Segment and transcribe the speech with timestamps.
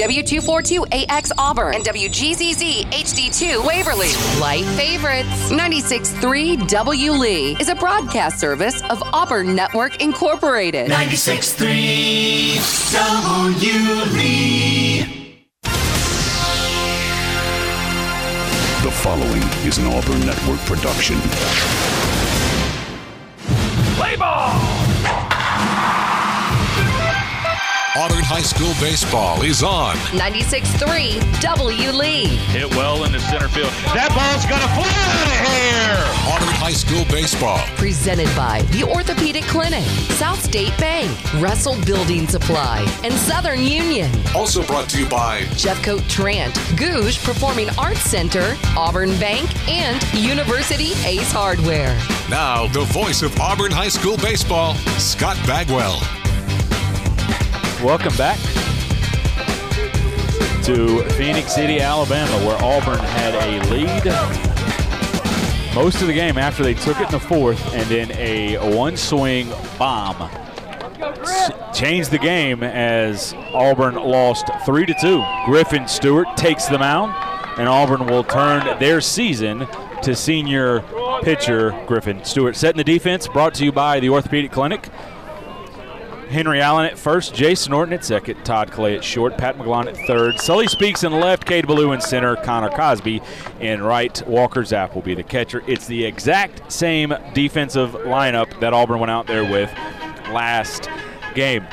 [0.00, 4.08] W242AX Auburn, and WGZZ HD2 Waverly.
[4.40, 5.52] Light favorites.
[5.52, 10.90] 96.3 W Lee is a broadcast service of Auburn Network Incorporated.
[10.90, 15.20] 96.3 W Lee.
[18.82, 21.16] The following is an Auburn Network production.
[23.96, 24.83] Play ball!
[27.96, 29.94] Auburn High School baseball is on.
[30.18, 32.26] 96.3 W Lee.
[32.50, 33.70] Hit well into center field.
[33.94, 36.34] That ball's gonna fly out of here!
[36.34, 37.58] Auburn High School baseball.
[37.76, 39.84] Presented by the Orthopedic Clinic,
[40.18, 41.08] South State Bank,
[41.40, 44.10] Russell Building Supply, and Southern Union.
[44.34, 50.94] Also brought to you by Jeffcoat Trant, Gogue Performing Arts Center, Auburn Bank, and University
[51.06, 51.96] Ace Hardware.
[52.28, 56.00] now the voice of Auburn High School baseball, Scott Bagwell.
[57.84, 58.38] Welcome back
[60.64, 64.06] to Phenix City, Alabama, where Auburn had a lead
[65.74, 68.96] most of the game after they took it in the fourth, and then a one
[68.96, 70.30] swing bomb
[71.74, 75.22] changed the game as Auburn lost three to two.
[75.44, 77.12] Griffin Stewart takes the mound,
[77.58, 79.68] and Auburn will turn their season
[80.00, 80.80] to senior
[81.22, 82.56] pitcher Griffin Stewart.
[82.56, 84.88] Setting the defense, brought to you by the Orthopedic Clinic.
[86.34, 89.96] Henry Allen at first, Jason Norton at second, Todd Clay at short, Pat McGlon at
[90.08, 93.22] third, Sully Speaks in left, Cade Ballou in center, Connor Cosby
[93.60, 95.62] in right, Walker Zapp will be the catcher.
[95.68, 99.72] It's the exact same defensive lineup that Auburn went out there with
[100.32, 100.90] last
[101.36, 101.64] game.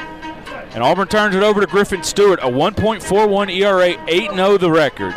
[0.75, 5.13] And Auburn turns it over to Griffin Stewart, a 1.41 ERA, 8 0 the record.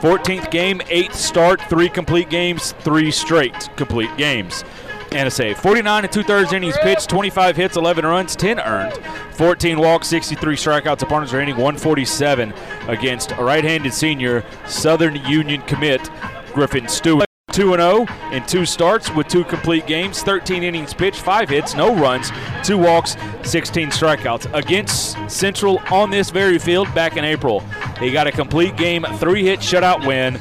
[0.00, 4.64] 14th game, 8th start, 3 complete games, 3 straight complete games.
[5.12, 5.58] And a save.
[5.58, 8.94] 49 and two thirds innings pitched, 25 hits, 11 runs, 10 earned,
[9.32, 11.02] 14 walks, 63 strikeouts.
[11.02, 12.54] Opponents are hitting 147
[12.86, 16.08] against a right handed senior Southern Union commit,
[16.52, 17.26] Griffin Stewart.
[17.52, 21.92] 2 0 in two starts with two complete games, 13 innings pitched, 5 hits, no
[21.92, 22.30] runs,
[22.62, 24.52] 2 walks, 16 strikeouts.
[24.54, 27.60] Against Central on this very field back in April.
[27.98, 30.40] He got a complete game, 3 hit shutout win,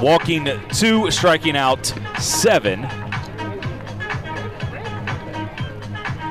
[0.00, 3.07] walking 2, striking out 7.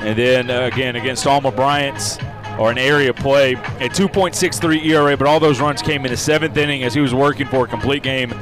[0.07, 2.17] And then uh, again against Alma Bryant's
[2.57, 6.55] or an area play, a 2.63 ERA, but all those runs came in the seventh
[6.55, 8.33] inning as he was working for a complete game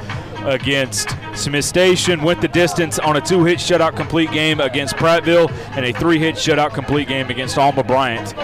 [0.43, 2.21] against Smith Station.
[2.21, 6.71] Went the distance on a two-hit shutout complete game against Prattville and a three-hit shutout
[6.75, 8.35] complete game against Alma Bryant.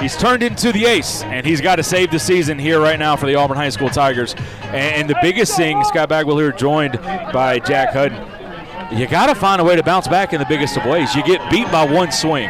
[0.00, 3.14] He's turned into the ace, and he's got to save the season here right now
[3.14, 4.34] for the Auburn High School Tigers.
[4.64, 7.00] And the biggest thing, Scott Bagwell here, joined
[7.32, 8.43] by Jack Hudden.
[8.92, 11.14] You got to find a way to bounce back in the biggest of ways.
[11.14, 12.48] You get beat by one swing.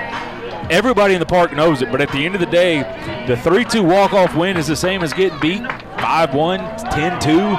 [0.71, 2.79] Everybody in the park knows it, but at the end of the day,
[3.27, 5.63] the 3 2 walk off win is the same as getting beat
[6.01, 6.59] 5 1,
[6.91, 7.55] 10 2.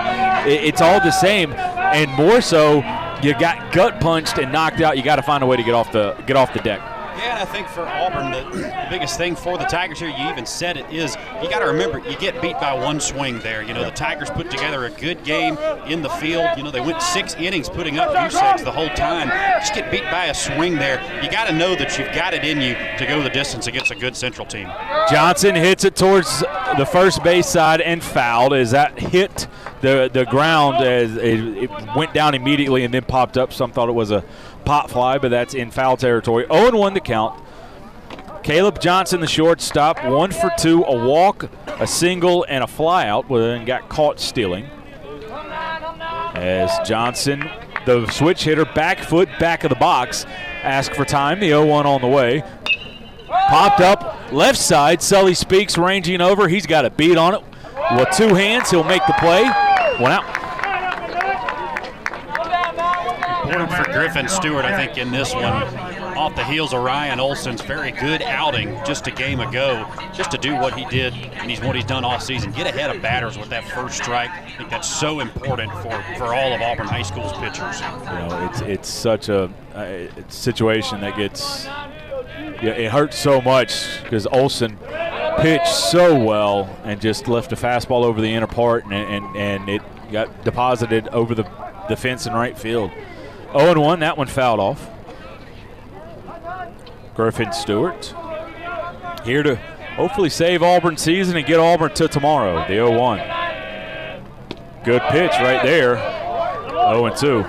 [0.49, 1.53] It's all the same.
[1.53, 2.77] And more so,
[3.21, 4.97] you got gut punched and knocked out.
[4.97, 6.94] You got to find a way to get off the get off the deck.
[7.17, 10.29] Yeah, and I think for Auburn, the, the biggest thing for the Tigers here, you
[10.29, 13.61] even said it, is you got to remember you get beat by one swing there.
[13.61, 16.49] You know, the Tigers put together a good game in the field.
[16.57, 19.29] You know, they went six innings putting up USACs the whole time.
[19.59, 21.01] Just get beat by a swing there.
[21.23, 23.91] You got to know that you've got it in you to go the distance against
[23.91, 24.69] a good Central team.
[25.09, 26.39] Johnson hits it towards
[26.77, 29.47] the first base side and fouled as that hit
[29.81, 33.53] the the ground as it went down immediately and then popped up.
[33.53, 34.23] Some thought it was a
[34.65, 36.45] pop fly, but that's in foul territory.
[36.51, 37.41] 0 1 the count.
[38.43, 41.49] Caleb Johnson, the shortstop, one for two, a walk,
[41.79, 44.69] a single, and a flyout, then got caught stealing.
[46.35, 47.49] As Johnson,
[47.85, 50.25] the switch hitter, back foot, back of the box,
[50.63, 51.39] asked for time.
[51.39, 52.43] The 0 1 on the way.
[53.27, 55.01] Popped up left side.
[55.01, 56.47] Sully Speaks ranging over.
[56.47, 57.41] He's got a beat on it.
[57.97, 59.43] With two hands, he'll make the play.
[59.99, 60.34] One out.
[63.45, 65.43] Important for Griffin Stewart, I think, in this one.
[66.17, 70.37] Off the heels of Ryan Olson's very good outing just a game ago, just to
[70.37, 72.51] do what he did and he's what he's done all season.
[72.51, 74.31] Get ahead of batters with that first strike.
[74.31, 77.81] I think that's so important for, for all of Auburn High School's pitchers.
[77.81, 79.51] You know, it's it's such a
[80.29, 84.77] situation that gets yeah, it hurts so much because Olson
[85.39, 89.69] pitched so well and just left a fastball over the inner part and and, and
[89.69, 89.81] it
[90.11, 91.43] got deposited over the,
[91.89, 92.91] the fence in right field.
[93.57, 94.89] 0 1, that one fouled off.
[97.15, 98.13] Griffin Stewart
[99.23, 99.55] here to
[99.95, 103.17] hopefully save Auburn season and get Auburn to tomorrow, the 0 1.
[104.83, 105.95] Good pitch right there.
[106.69, 107.45] 0 2.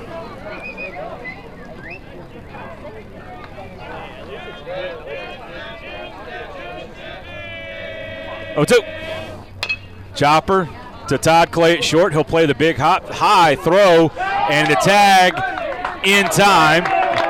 [8.59, 8.81] Oh two.
[10.15, 10.67] Chopper
[11.09, 12.15] to Todd Clay at short.
[12.15, 15.56] He'll play the big hop, high throw, and the tag
[16.07, 16.85] in time.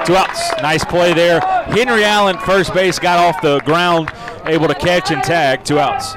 [0.04, 0.52] Two outs.
[0.60, 1.40] Nice play there.
[1.40, 4.12] Henry Allen, first base, got off the ground,
[4.44, 5.64] able to catch and tag.
[5.64, 6.12] Two outs.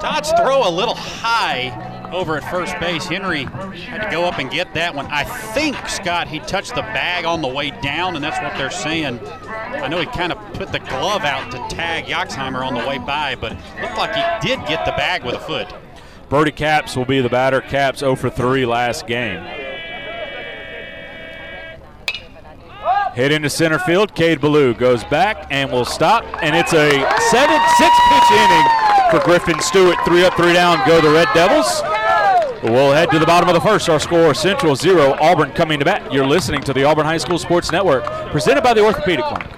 [0.00, 3.06] Todd's throw a little high over at first base.
[3.06, 5.06] Henry had to go up and get that one.
[5.06, 8.70] I think, Scott, he touched the bag on the way down, and that's what they're
[8.70, 9.20] saying.
[9.26, 12.98] I know he kind of put the glove out to tag Yoxheimer on the way
[12.98, 15.72] by, but looked like he did get the bag with a foot.
[16.28, 17.60] Brody Caps will be the batter.
[17.60, 19.67] Caps 0 for 3 last game.
[23.18, 24.14] Hit into center field.
[24.14, 26.22] Cade Ballou goes back and will stop.
[26.40, 26.88] And it's a
[27.30, 28.66] seven, six pitch inning
[29.10, 29.96] for Griffin Stewart.
[30.04, 30.86] Three up, three down.
[30.86, 31.82] Go the Red Devils.
[32.62, 33.88] We'll head to the bottom of the first.
[33.88, 36.12] Our score Central zero, Auburn coming to bat.
[36.12, 39.57] You're listening to the Auburn High School Sports Network, presented by the Orthopedic Clinic.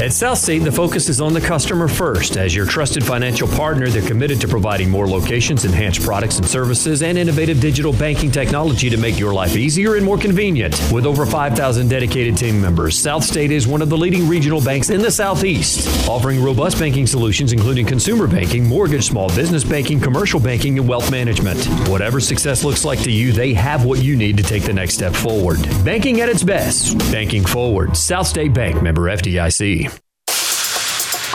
[0.00, 2.38] At Southstate, the focus is on the customer first.
[2.38, 7.02] As your trusted financial partner, they're committed to providing more locations, enhanced products and services,
[7.02, 10.72] and innovative digital banking technology to make your life easier and more convenient.
[10.90, 15.02] With over 5,000 dedicated team members, Southstate is one of the leading regional banks in
[15.02, 20.78] the Southeast, offering robust banking solutions including consumer banking, mortgage, small business banking, commercial banking,
[20.78, 21.62] and wealth management.
[21.90, 24.94] Whatever success looks like to you, they have what you need to take the next
[24.94, 25.60] step forward.
[25.84, 26.96] Banking at its best.
[27.12, 27.90] Banking forward.
[27.90, 29.89] Southstate Bank member FDIC.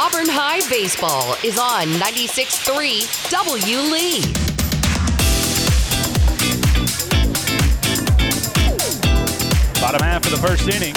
[0.05, 3.77] Auburn High Baseball is on 96.3 W.
[3.89, 4.21] Lee.
[9.81, 10.93] Bottom half of the first inning.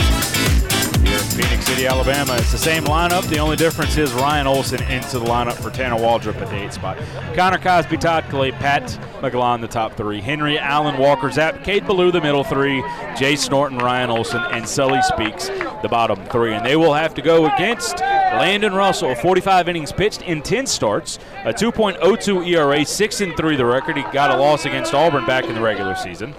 [1.09, 2.35] Here in Phenix City, Alabama.
[2.37, 3.27] It's the same lineup.
[3.31, 6.75] The only difference is Ryan Olson into the lineup for Tanner Waldrop at the eight
[6.75, 6.99] spot.
[7.35, 8.83] Connor Cosby, Todd Clay, Pat
[9.23, 10.21] McGlon, the top three.
[10.21, 12.83] Henry Allen, Walker Zapp, Cade Ballou, the middle three.
[13.17, 15.49] Jace Norton, Ryan Olson, and Sully Speaks,
[15.81, 16.53] the bottom three.
[16.53, 18.03] And they will have to go against
[18.37, 23.65] Landon Russell, 45 innings pitched in 10 starts, a 2.02 ERA, 6 and 3 the
[23.65, 23.97] record.
[23.97, 26.35] He got a loss against Auburn back in the regular season.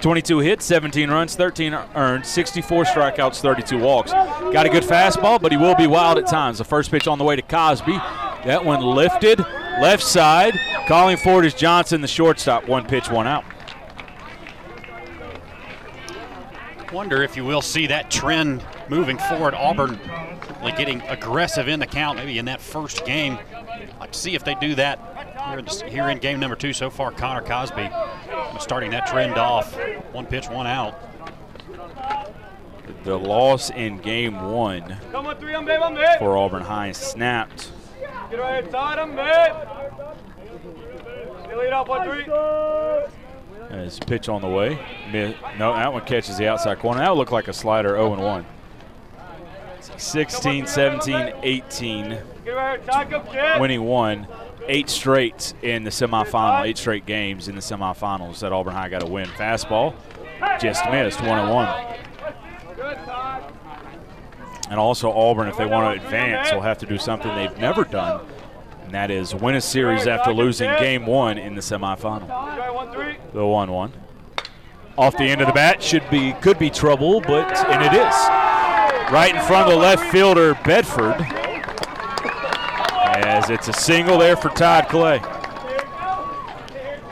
[0.00, 4.12] 22 hits, 17 runs, 13 earned, 64 strikeouts, 32 walks.
[4.12, 6.58] Got a good fastball, but he will be wild at times.
[6.58, 7.92] The first pitch on the way to Cosby.
[8.44, 9.40] That one lifted,
[9.80, 10.58] left side.
[10.86, 12.68] Calling for it is Johnson, the shortstop.
[12.68, 13.44] One pitch, one out.
[16.92, 19.54] Wonder if you will see that trend moving forward.
[19.54, 19.98] Auburn
[20.62, 23.38] like getting aggressive in the count, maybe in that first game.
[23.54, 24.98] I'd like to see if they do that
[25.48, 27.10] here in, here in game number two so far.
[27.12, 27.90] Connor Cosby
[28.60, 29.76] starting that trend off.
[30.12, 31.00] One pitch, one out.
[33.04, 34.96] The loss in game one
[36.18, 37.70] for Auburn High snapped.
[43.70, 44.78] As pitch on the way.
[45.12, 47.00] No, that one catches the outside corner.
[47.00, 48.46] That would look like a slider 0 and 1.
[49.98, 52.18] 16, 17, 18.
[53.60, 54.26] Winning one.
[54.70, 59.00] Eight straight in the semifinal, eight straight games in the semifinals that Auburn High got
[59.00, 59.26] to win.
[59.28, 59.94] Fastball
[60.60, 61.96] just missed, one and one.
[64.70, 67.84] And also Auburn, if they want to advance, will have to do something they've never
[67.84, 68.26] done,
[68.84, 72.28] and that is win a series after losing game one in the semifinal.
[73.32, 73.92] The one-one.
[74.98, 78.14] Off the end of the bat should be could be trouble, but and it is.
[79.12, 81.14] Right in front of the left fielder, Bedford.
[83.24, 85.20] As it's a single there for Todd Clay.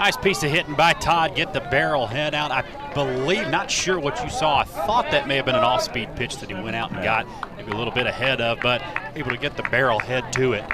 [0.01, 1.37] Nice piece of hitting by Todd.
[1.37, 2.51] Get the barrel head out.
[2.51, 4.59] I believe, not sure what you saw.
[4.59, 7.25] I thought that may have been an off-speed pitch that he went out and got
[7.57, 8.83] maybe a little bit ahead of, but
[9.15, 10.65] able to get the barrel head to it.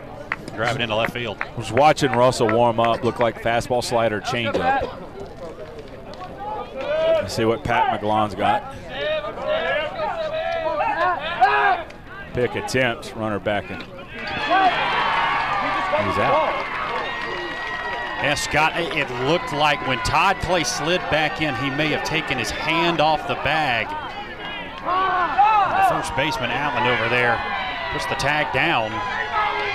[0.54, 1.36] Drive it into left field.
[1.40, 3.04] I was watching Russell warm up.
[3.04, 5.11] Looked like fastball, slider, changeup.
[7.06, 8.74] Let's see what Pat McGlon's got.
[12.34, 13.80] Pick attempt, runner back in.
[16.02, 16.52] He's out.
[18.22, 22.38] Yeah, Scott, it looked like when Todd Clay slid back in, he may have taken
[22.38, 23.88] his hand off the bag.
[24.78, 27.36] The first baseman, Allen, over there,
[27.92, 28.90] puts the tag down.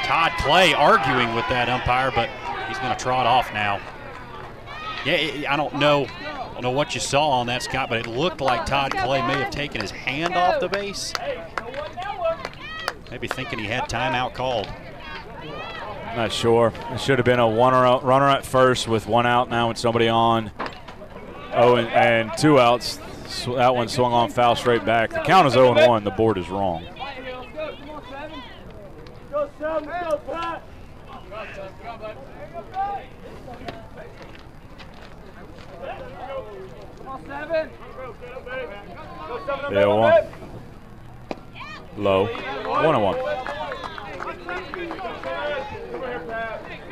[0.06, 2.30] Todd Clay arguing with that umpire, but
[2.68, 3.82] he's going to trot off now.
[5.08, 6.06] Yeah, I don't know.
[6.06, 9.22] I don't know what you saw on that, Scott, but it looked like Todd Clay
[9.22, 11.14] may have taken his hand off the base.
[13.10, 14.68] Maybe thinking he had timeout called.
[16.18, 16.74] Not sure.
[16.92, 20.10] It should have been a one runner at first with one out now with somebody
[20.10, 20.52] on.
[21.54, 23.00] Oh, and, and two outs.
[23.28, 25.12] So that one swung on foul straight back.
[25.12, 26.04] The count is 0 1.
[26.04, 26.86] The board is wrong.
[39.72, 40.24] Yeah, one.
[41.98, 42.26] Low.
[42.26, 43.18] One on one.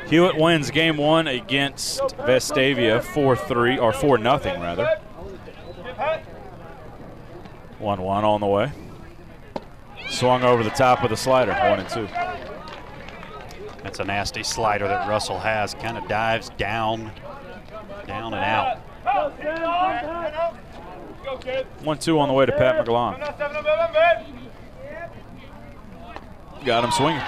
[0.08, 4.86] Hewitt wins game one against Vestavia 4 3, or 4 nothing rather.
[7.78, 8.72] 1 1 on the way.
[10.08, 12.08] Swung over the top of the slider, 1 and 2.
[13.82, 15.74] That's a nasty slider that Russell has.
[15.74, 17.12] Kind of dives down,
[18.06, 18.80] down and out.
[21.82, 23.18] 1 2 on the way to Pat McGlon.
[26.64, 27.22] Got him swinging.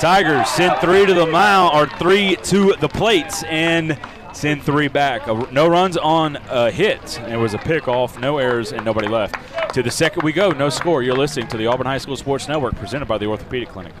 [0.00, 3.96] Tigers send three to the mound, or three to the plates, and
[4.32, 5.28] send three back.
[5.52, 7.20] No runs on a hit.
[7.28, 9.36] It was a pick off, no errors, and nobody left.
[9.74, 11.02] To the second we go, no score.
[11.04, 13.92] You're listening to the Auburn High School Sports Network, presented by the Orthopedic Clinic.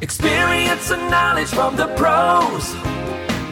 [0.00, 2.93] Experience and knowledge from the pros.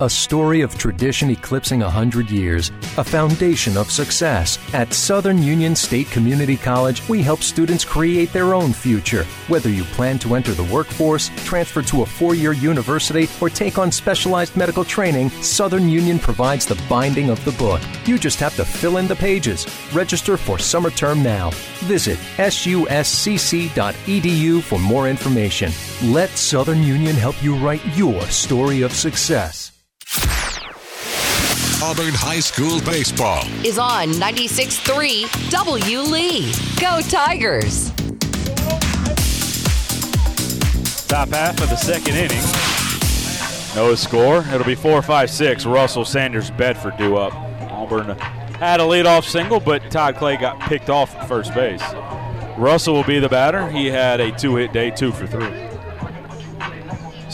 [0.00, 4.58] A story of tradition eclipsing 100 years, a foundation of success.
[4.74, 9.24] At Southern Union State Community College, we help students create their own future.
[9.46, 13.78] Whether you plan to enter the workforce, transfer to a four year university, or take
[13.78, 17.80] on specialized medical training, Southern Union provides the binding of the book.
[18.04, 19.64] You just have to fill in the pages.
[19.92, 21.50] Register for summer term now.
[21.84, 23.00] Visit suscc.edu
[24.60, 25.70] for more information.
[26.02, 29.63] Let Southern Union help you write your story of success.
[31.82, 35.98] Auburn High School baseball is on 96.3 W.
[36.00, 36.52] Lee.
[36.80, 37.90] Go Tigers!
[41.06, 42.42] Top half of the second inning.
[43.74, 44.38] No score.
[44.52, 45.66] It'll be 4 5 6.
[45.66, 47.34] Russell Sanders Bedford due up.
[47.70, 48.16] Auburn
[48.58, 51.82] had a leadoff single, but Todd Clay got picked off at first base.
[52.56, 53.68] Russell will be the batter.
[53.68, 55.63] He had a two hit day, two for three.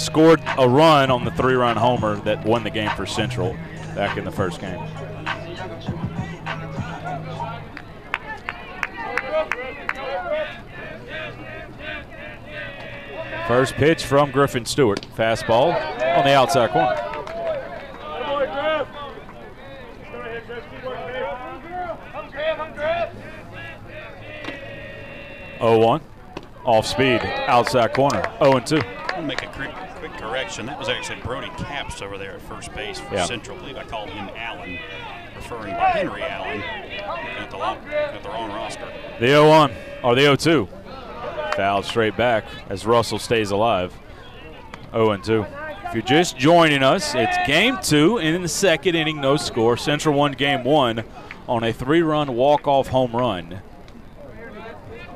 [0.01, 3.53] Scored a run on the three run homer that won the game for Central
[3.95, 4.81] back in the first game.
[13.47, 15.07] First pitch from Griffin Stewart.
[15.15, 15.75] Fastball
[16.17, 16.97] on the outside corner.
[25.61, 26.01] Oh one,
[26.65, 28.23] off speed, outside corner.
[28.43, 28.81] 0 and 2.
[29.11, 29.90] I'll make a quick
[30.41, 30.67] correction.
[30.67, 33.27] That was actually Brody Caps over there at first base for Yeah.
[33.27, 33.59] Central.
[33.59, 34.79] I believe I called him Allen,
[35.37, 36.59] referring to Henry Allen.
[36.59, 38.87] Looking at the, long, at the wrong roster.
[39.19, 40.69] The 0 1, or the 0 2.
[41.57, 43.93] Foul straight back as Russell stays alive.
[44.93, 45.47] 0 2.
[45.85, 49.77] If you're just joining us, it's game two in the second inning, no score.
[49.77, 51.03] Central won game one
[51.49, 53.61] on a three run walk off home run.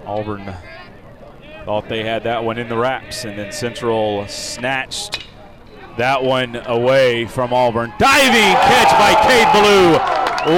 [0.05, 0.53] Auburn
[1.65, 5.27] thought they had that one in the wraps, and then Central snatched
[5.97, 7.93] that one away from Auburn.
[7.99, 9.93] Diving catch by Cade Ballou.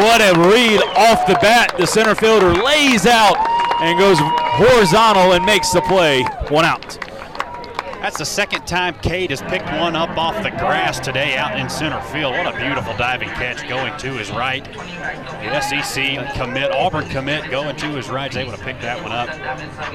[0.03, 1.77] What a read off the bat.
[1.79, 3.37] The center fielder lays out
[3.81, 6.23] and goes horizontal and makes the play.
[6.49, 6.99] One out.
[8.01, 11.69] That's the second time Cade has picked one up off the grass today out in
[11.69, 12.33] center field.
[12.35, 14.65] What a beautiful diving catch going to his right.
[14.65, 18.31] The SEC commit, Auburn commit going to his right.
[18.31, 19.29] Is able to pick that one up.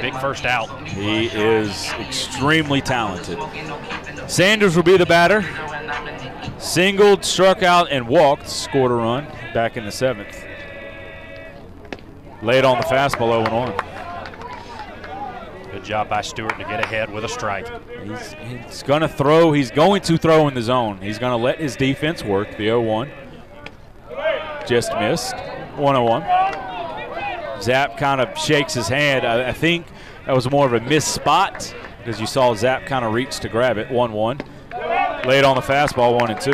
[0.01, 0.87] Big first out.
[0.87, 3.39] He is extremely talented.
[4.27, 5.45] Sanders will be the batter.
[6.57, 8.49] Singled, struck out, and walked.
[8.49, 10.43] Scored a run back in the seventh.
[12.41, 13.90] Laid on the fastball 0 1.
[15.71, 17.65] Good job by Stewart to get ahead with a strike.
[18.03, 19.53] He's, he's going to throw.
[19.53, 20.99] He's going to throw in the zone.
[21.01, 22.49] He's going to let his defense work.
[22.51, 23.09] The 0 1.
[24.67, 25.33] Just missed.
[25.77, 27.61] 1 0 1.
[27.61, 29.25] Zapp kind of shakes his hand.
[29.25, 29.87] I, I think
[30.25, 33.47] that was more of a missed spot because you saw Zapp kind of reach to
[33.47, 33.89] grab it.
[33.89, 34.41] 1 1.
[35.25, 36.51] Laid on the fastball, 1 and 2.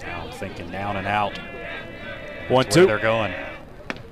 [0.00, 1.38] Now thinking down and out.
[2.48, 2.86] One, That's two.
[2.86, 3.34] They're going.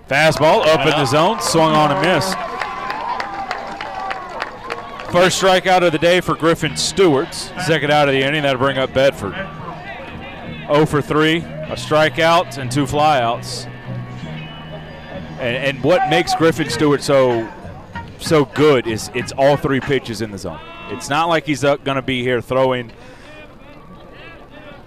[0.09, 2.35] Fastball up in the zone, swung on and missed.
[5.13, 7.33] First strikeout of the day for Griffin Stewart.
[7.33, 8.43] Second out of the inning.
[8.43, 9.35] That'll bring up Bedford.
[10.67, 13.67] 0 for 3, a strikeout and two flyouts.
[15.39, 17.49] And, and what makes Griffin Stewart so
[18.19, 20.61] so good is it's all three pitches in the zone.
[20.89, 22.91] It's not like he's uh, going to be here throwing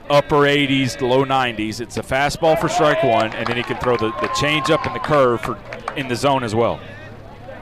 [0.09, 1.81] upper 80s to low 90s.
[1.81, 4.95] It's a fastball for strike one, and then he can throw the, the changeup and
[4.95, 5.59] the curve for
[5.95, 6.79] in the zone as well.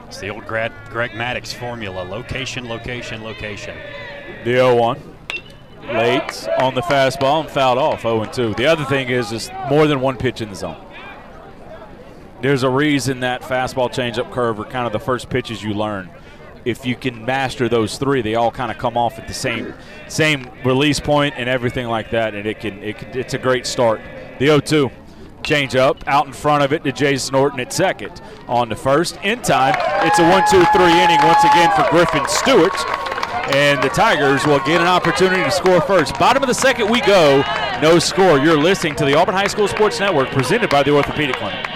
[0.06, 3.76] It's the old Greg, Greg Maddux formula location, location, location.
[4.44, 5.16] The 0 1.
[5.88, 8.54] Late on the fastball and fouled off 0 2.
[8.54, 10.80] The other thing is, is more than one pitch in the zone.
[12.42, 16.10] There's a reason that fastball changeup curve are kind of the first pitches you learn.
[16.66, 19.72] If you can master those three, they all kind of come off at the same
[20.08, 23.66] same release point and everything like that, and it can, it can it's a great
[23.66, 24.00] start.
[24.40, 24.90] The 0-2
[25.44, 28.20] change up out in front of it to Jason Norton at second.
[28.48, 32.26] On the first, in time, it's a 1 2 3 inning once again for Griffin
[32.26, 32.74] Stewart.
[33.54, 36.18] And the Tigers will get an opportunity to score first.
[36.18, 37.44] Bottom of the second, we go.
[37.80, 38.38] No score.
[38.40, 41.75] You're listening to the Auburn High School Sports Network presented by the Orthopedic Clinic.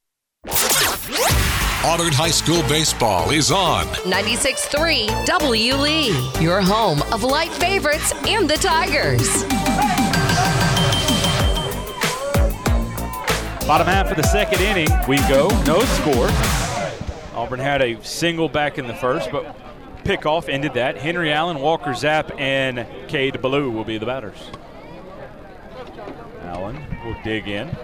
[1.83, 8.49] Auburn High School baseball is on 96.3 W Lee, your home of light favorites and
[8.49, 9.43] the Tigers.
[13.67, 15.47] Bottom half of the second inning, we go.
[15.65, 16.29] No score.
[17.35, 19.55] Auburn had a single back in the first, but
[20.03, 20.97] pickoff ended that.
[20.97, 24.37] Henry Allen, Walker Zapp, and Cade Ballou will be the batters.
[26.41, 27.75] Allen will dig in.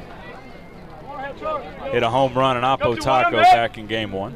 [1.91, 4.35] Hit a home run in Oppo Taco back in game one.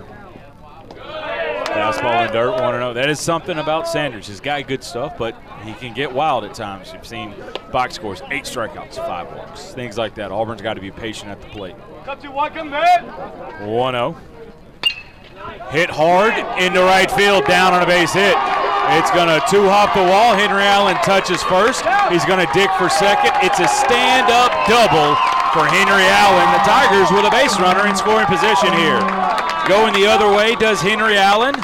[1.72, 2.94] Fastball in dirt, 1 0.
[2.94, 4.28] That is something about Sanders.
[4.28, 6.92] He's got good stuff, but he can get wild at times.
[6.92, 7.34] You've seen
[7.72, 10.32] box scores, eight strikeouts, five walks, things like that.
[10.32, 11.76] Auburn's got to be patient at the plate.
[13.66, 14.18] 1 0.
[15.70, 18.36] Hit hard into right field, down on a base hit.
[19.00, 20.36] It's going to two hop the wall.
[20.36, 21.86] Henry Allen touches first.
[22.12, 23.32] He's going to dig for second.
[23.42, 25.16] It's a stand up double
[25.54, 26.48] for Henry Allen.
[26.54, 29.00] The Tigers with a base runner in scoring position here.
[29.68, 31.56] Going the other way does Henry Allen.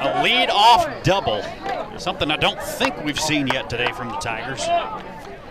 [0.00, 1.42] A lead off double.
[1.98, 4.66] Something I don't think we've seen yet today from the Tigers.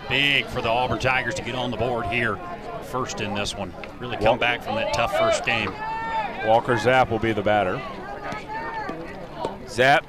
[0.08, 2.36] Big for the Auburn Tigers to get on the board here
[2.82, 3.72] first in this one.
[4.00, 5.72] Really come back from that tough first game.
[6.44, 7.80] Walker Zapp will be the batter.
[9.68, 10.04] Zapp,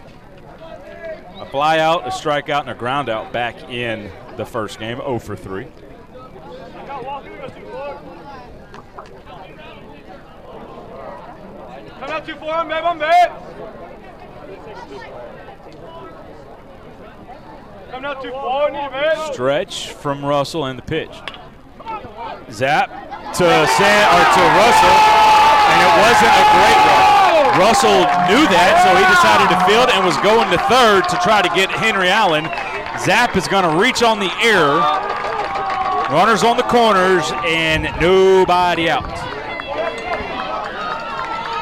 [0.60, 5.20] a fly out, a strikeout, and a ground out back in the first game, 0
[5.20, 5.68] for 3.
[12.00, 13.32] Come out two for him, babe, I'm bad.
[17.92, 19.34] Come out too far, need man.
[19.34, 21.16] Stretch from Russell and the pitch.
[22.52, 22.90] Zapp
[23.34, 24.98] to San or to Russell,
[25.72, 27.16] and it wasn't a great run.
[27.56, 31.42] Russell knew that, so he decided to field and was going to third to try
[31.42, 32.46] to get Henry Allen.
[33.04, 34.66] Zapp is going to reach on the air.
[36.12, 39.04] Runners on the corners and nobody out.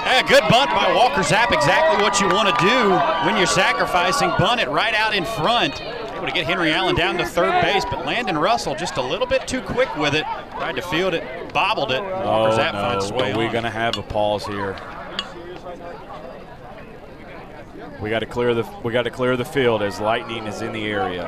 [0.06, 1.52] Yeah, good bunt by Walker Zapp.
[1.52, 2.90] Exactly what you want to do
[3.26, 4.30] when you're sacrificing.
[4.38, 5.82] Bunt it right out in front.
[5.82, 9.26] Able to get Henry Allen down to third base, but Landon Russell just a little
[9.26, 10.24] bit too quick with it.
[10.52, 12.02] Tried to field it, bobbled it.
[12.04, 12.82] Walker Oh, Zapp no.
[12.82, 14.76] finds his way Are we going to have a pause here?
[18.04, 20.74] We got to clear the we got to clear the field as lightning is in
[20.74, 21.24] the area.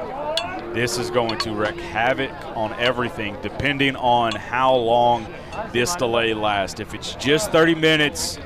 [0.74, 5.26] This is going to wreak havoc on everything, depending on how long
[5.72, 6.82] this delay lasts.
[6.82, 8.38] If it's just 30 minutes,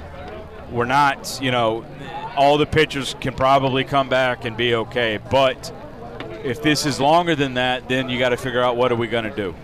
[0.69, 1.83] we're not, you know,
[2.37, 5.17] all the pitchers can probably come back and be okay.
[5.31, 5.73] But
[6.43, 9.07] if this is longer than that, then you got to figure out what are we
[9.07, 9.55] going to do.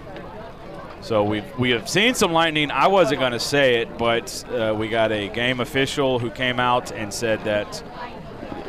[1.02, 2.72] So we've we have seen some lightning.
[2.72, 6.60] I wasn't going to say it, but uh, we got a game official who came
[6.60, 7.84] out and said that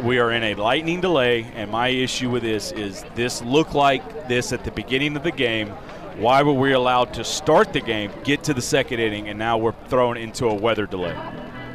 [0.03, 1.47] we are in a lightning delay.
[1.55, 5.33] And my issue with this is this looked like this at the beginning of the
[5.33, 5.69] game.
[6.19, 9.59] Why were we allowed to start the game, get to the second inning, and now
[9.59, 11.15] we're thrown into a weather delay?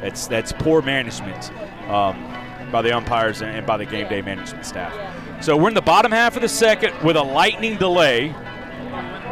[0.00, 1.52] That's that's poor management
[1.88, 2.16] um,
[2.72, 4.92] by the umpires and by the game day management staff.
[5.44, 8.34] So we're in the bottom half of the second with a lightning delay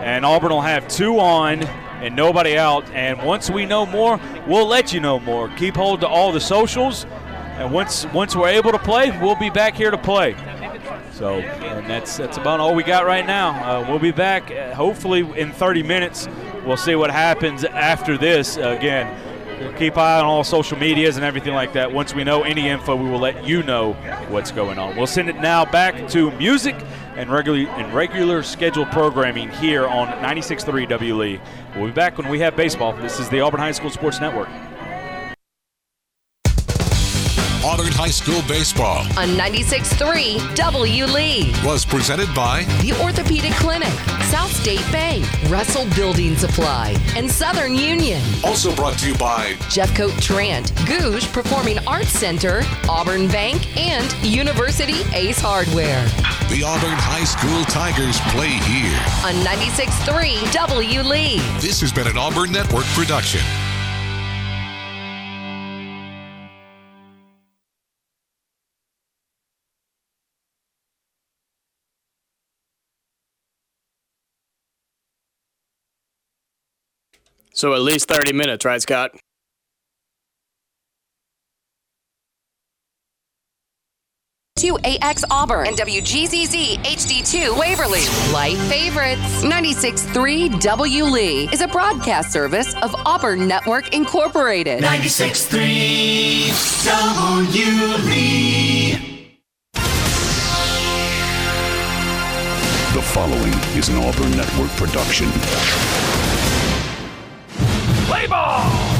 [0.00, 2.90] and Auburn will have two on and nobody out.
[2.92, 5.48] And once we know more, we'll let you know more.
[5.56, 7.04] Keep hold to all the socials,
[7.60, 10.34] and once once we're able to play, we'll be back here to play.
[11.12, 13.50] So, and that's that's about all we got right now.
[13.50, 16.26] Uh, we'll be back uh, hopefully in 30 minutes.
[16.64, 18.56] We'll see what happens after this.
[18.56, 19.14] again,
[19.76, 21.92] keep eye on all social medias and everything like that.
[21.92, 23.92] Once we know any info, we will let you know
[24.30, 24.96] what's going on.
[24.96, 26.76] We'll send it now back to music
[27.16, 31.40] and regular and regular scheduled programming here on 96.3 W Lee.
[31.76, 32.94] We'll be back when we have baseball.
[32.94, 34.48] This is the Auburn High School Sports Network.
[37.62, 43.92] Auburn High School Baseball on 96.3 W Lee was presented by the Orthopedic Clinic,
[44.30, 48.22] South State Bank, Russell Building Supply, and Southern Union.
[48.44, 55.02] Also brought to you by Jeffcoat Trant, Gogue Performing Arts Center, Auburn Bank, and University
[55.12, 56.06] Ace Hardware.
[56.48, 61.38] The Auburn High School Tigers play here on 96.3 W Lee.
[61.60, 63.42] This has been an Auburn Network production.
[77.60, 79.10] So at least 30 minutes, right, Scott?
[84.56, 88.00] Two AX Auburn and WGZZ HD2 Waverly.
[88.32, 89.44] Light favorites.
[89.44, 94.82] 96.3 W Lee is a broadcast service of Auburn Network Incorporated.
[94.82, 98.92] 96.3 W Lee.
[102.94, 105.28] The following is an Auburn Network production.
[108.10, 108.99] Play ball!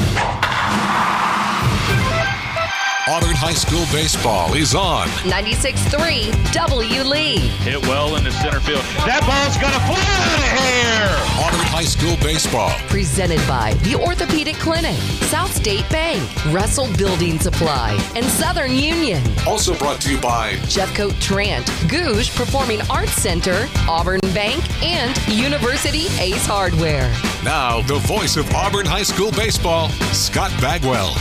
[3.07, 7.37] Auburn High School Baseball is on 96.3 W Lee.
[7.65, 8.83] Hit well in the center field.
[9.07, 11.09] That ball's going to fly out of here!
[11.41, 12.69] Auburn High School Baseball.
[12.89, 14.95] Presented by the Orthopedic Clinic,
[15.31, 16.21] South State Bank,
[16.53, 19.23] Russell Building Supply, and Southern Union.
[19.47, 26.05] Also brought to you by Jeffcoat Trant, Gogue Performing Arts Center, Auburn Bank, and University
[26.19, 27.11] Ace Hardware.
[27.43, 31.15] Now, the voice of Auburn High School Baseball, Scott Bagwell.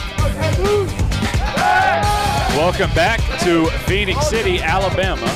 [2.57, 5.27] Welcome back to Phenix City, Alabama.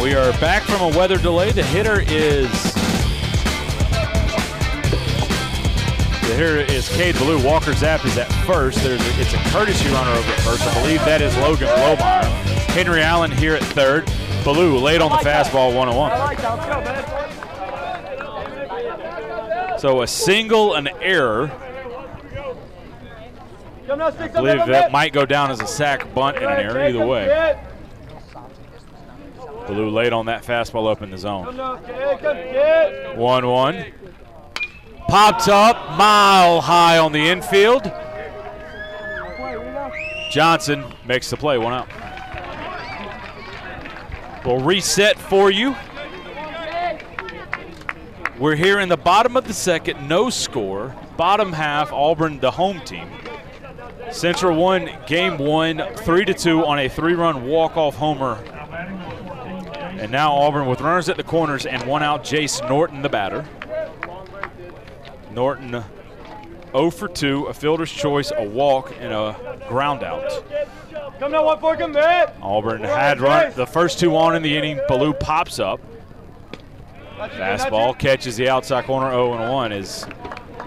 [0.00, 1.50] We are back from a weather delay.
[1.50, 2.50] The hitter is
[6.22, 7.44] the hitter is Cade Ballou.
[7.44, 8.82] Walker Zapp is at first.
[8.82, 10.62] There's a, it's a courtesy runner over at first.
[10.62, 12.24] I believe that is Logan Blomeyer.
[12.70, 14.06] Henry Allen here at third.
[14.44, 16.12] Ballou late on the fastball, one one.
[19.78, 21.50] So a single, an error.
[23.90, 26.80] I believe that might go down as a sack, bunt, and an error.
[26.80, 27.58] Either way.
[29.66, 31.44] Ballou late on that fastball up in the zone.
[33.16, 33.84] 1 1.
[35.08, 37.90] Popped up, mile high on the infield.
[40.30, 41.88] Johnson makes the play, one out.
[44.44, 45.74] We'll reset for you.
[48.38, 50.94] We're here in the bottom of the second, no score.
[51.16, 53.08] Bottom half, Auburn, the home team.
[54.12, 58.34] Central won game one, three to two on a three-run walk-off homer.
[59.98, 62.22] And now Auburn with runners at the corners and one out.
[62.22, 63.44] Jace Norton, the batter.
[65.32, 65.84] Norton
[66.72, 70.44] 0 for 2, a fielder's choice, a walk, and a ground out.
[71.18, 72.30] Come now, one for commit.
[72.40, 74.80] Auburn had run the first two on in the inning.
[74.88, 75.80] Ballou pops up.
[77.18, 80.06] Fastball catches the outside corner 0 and 1 is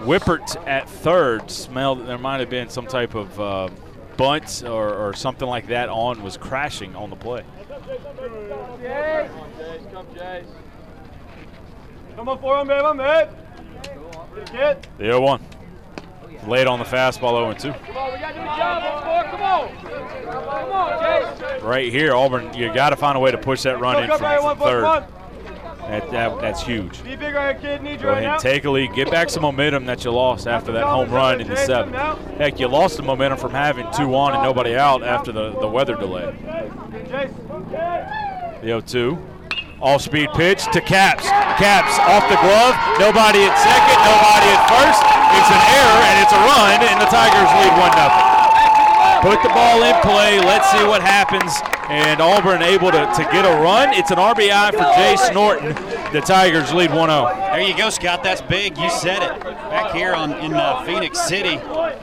[0.04, 3.68] Whippert at third smelled that there might have been some type of uh,
[4.16, 7.44] bunt or, or, something like that on was crashing on the play.
[12.16, 12.84] Come on for him, babe.
[12.84, 13.30] I'm hit.
[14.98, 15.40] The 0 1.
[16.46, 17.78] Late on the fastball 0 2.
[17.86, 19.30] Come on, we got to do the job.
[19.30, 19.68] Come on.
[20.24, 21.58] Come on, Jay.
[21.60, 24.40] Right here, Auburn, you got to find a way to push that run in from,
[24.40, 25.04] from third.
[25.88, 27.02] That, that, that's huge.
[27.02, 27.82] Be big right, kid.
[27.82, 28.94] Need you Go ahead and take a lead.
[28.94, 31.96] Get back some momentum that you lost after that home run in the seventh.
[32.38, 35.68] Heck, you lost the momentum from having two on and nobody out after the, the
[35.68, 36.34] weather delay.
[38.60, 39.18] The 0 2
[39.82, 41.26] Off speed pitch to Caps.
[41.58, 42.78] Caps off the glove.
[43.02, 45.02] Nobody at second, nobody at first.
[45.34, 48.41] It's an error and it's a run, and the Tigers lead 1 0.
[49.22, 50.40] Put the ball in play.
[50.40, 51.52] Let's see what happens.
[51.88, 53.90] And Auburn able to, to get a run.
[53.94, 55.76] It's an RBI for Jace Norton.
[56.12, 57.32] The Tigers lead 1 0.
[57.52, 58.24] There you go, Scott.
[58.24, 58.76] That's big.
[58.76, 59.40] You said it.
[59.44, 61.60] Back here on in uh, Phenix City.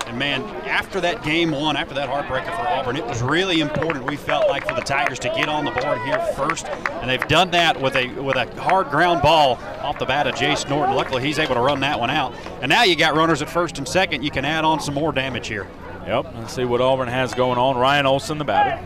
[0.08, 4.06] And man, after that game one, after that heartbreaker for Auburn, it was really important.
[4.06, 7.28] We felt like for the Tigers to get on the board here first, and they've
[7.28, 10.96] done that with a with a hard ground ball off the bat of Jace Norton.
[10.96, 12.34] Luckily, he's able to run that one out.
[12.62, 14.24] And now you got runners at first and second.
[14.24, 15.68] You can add on some more damage here.
[16.10, 17.78] Yep, let's see what Auburn has going on.
[17.78, 18.78] Ryan Olson, the batter.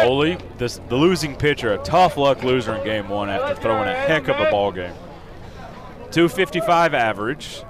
[0.00, 3.94] Holy, this the losing pitcher, a tough luck loser in game one after throwing a
[3.94, 4.94] heck of a ball game.
[6.10, 7.62] 255 average,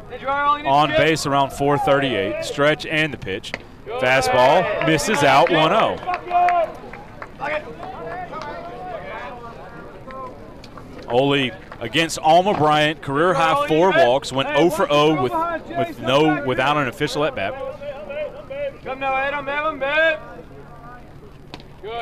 [0.65, 3.51] on base around 438, stretch and the pitch.
[3.87, 5.99] Fastball misses out 1 0.
[11.09, 15.33] Ole against Alma Bryant, career high four walks, went 0 for 0 with
[15.77, 17.55] with no without an official at bat.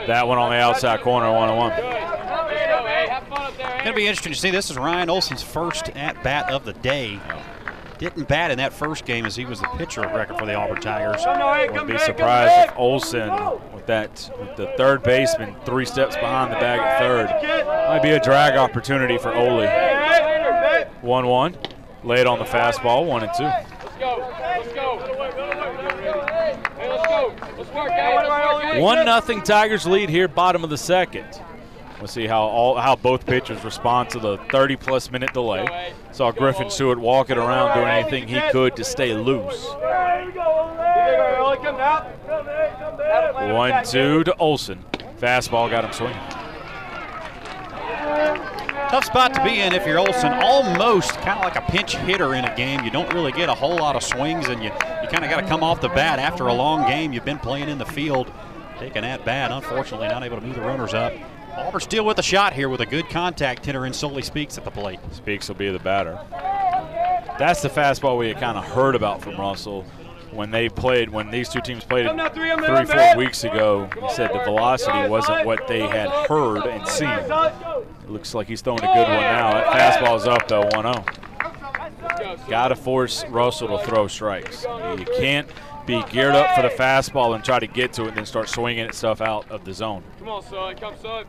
[0.06, 1.72] That one on the outside corner, one on one.
[3.58, 4.50] Going to be interesting to see.
[4.50, 7.20] This is Ryan Olson's first at bat of the day.
[7.98, 10.54] Didn't bat in that first game as he was the pitcher of record for the
[10.54, 11.22] Auburn Tigers.
[11.70, 13.30] Wouldn't be surprised if Olson,
[13.72, 17.28] with that, with the third baseman three steps behind the bag at third,
[17.88, 19.66] might be a drag opportunity for Ole.
[21.00, 21.56] One-one,
[22.04, 23.50] laid on the fastball, one and two.
[28.80, 31.40] One nothing Tigers lead here, bottom of the second.
[31.98, 35.94] We'll see how all how both pitchers respond to the 30 plus minute delay.
[36.12, 39.66] Saw Griffin Stewart walking around doing anything he could to stay loose.
[43.52, 44.84] One two to Olson.
[45.18, 46.18] Fastball got him swinging.
[48.90, 50.32] Tough spot to be in if you're Olson.
[50.34, 52.84] Almost kind of like a pinch hitter in a game.
[52.84, 55.40] You don't really get a whole lot of swings, and you, you kind of got
[55.40, 57.12] to come off the bat after a long game.
[57.12, 58.30] You've been playing in the field,
[58.78, 59.50] taking at bat.
[59.50, 61.12] Unfortunately, not able to move the runners up.
[61.56, 64.64] Auburn still with a shot here with a good contact hitter in Sully Speaks at
[64.64, 65.00] the plate.
[65.12, 66.18] Speaks will be the batter.
[67.38, 69.84] That's the fastball we had kind of heard about from Russell
[70.32, 72.50] when they played, when these two teams played three,
[72.86, 73.88] four weeks ago.
[74.00, 77.08] He said the velocity wasn't what they had heard and seen.
[77.08, 79.52] It looks like he's throwing a good one now.
[79.52, 82.48] That fastball's up though, 1-0.
[82.48, 84.64] Got to force Russell to throw strikes.
[84.64, 85.48] You can't
[85.86, 88.48] be geared up for the fastball and try to get to it and then start
[88.48, 90.02] swinging it stuff out of the zone.
[90.18, 90.76] Come on, son.
[90.76, 91.24] Come, son.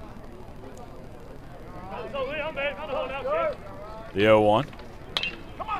[4.13, 4.65] The 0-1.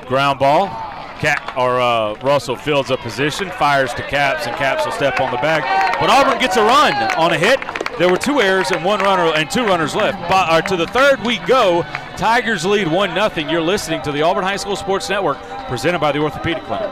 [0.08, 0.66] Ground ball.
[1.58, 5.38] Or uh, Russell fields a position, fires to Caps, and Caps will step on the
[5.38, 5.64] bag.
[6.00, 7.60] But Auburn gets a run on a hit.
[7.98, 10.20] There were two errors and one runner and two runners left.
[10.30, 11.84] But uh, to the third we go.
[12.18, 16.12] Tigers lead one 0 You're listening to the Auburn High School Sports Network, presented by
[16.12, 16.92] the Orthopedic Clinic.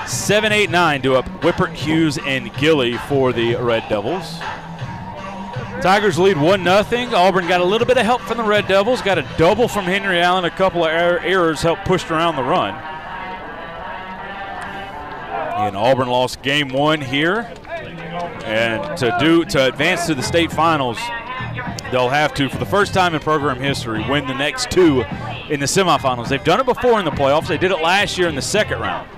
[0.08, 4.40] 7 8 9 to up Whippert, Hughes, and Gilly for the Red Devils.
[5.82, 7.16] Tigers lead 1 0.
[7.16, 9.86] Auburn got a little bit of help from the Red Devils, got a double from
[9.86, 12.74] Henry Allen, a couple of er- errors helped push around the run.
[15.60, 17.52] And Auburn lost game one here.
[18.44, 20.98] And to do to advance to the state finals,
[21.92, 25.04] they'll have to, for the first time in program history, win the next two
[25.50, 26.30] in the semifinals.
[26.30, 27.48] They've done it before in the playoffs.
[27.48, 29.10] They did it last year in the second round.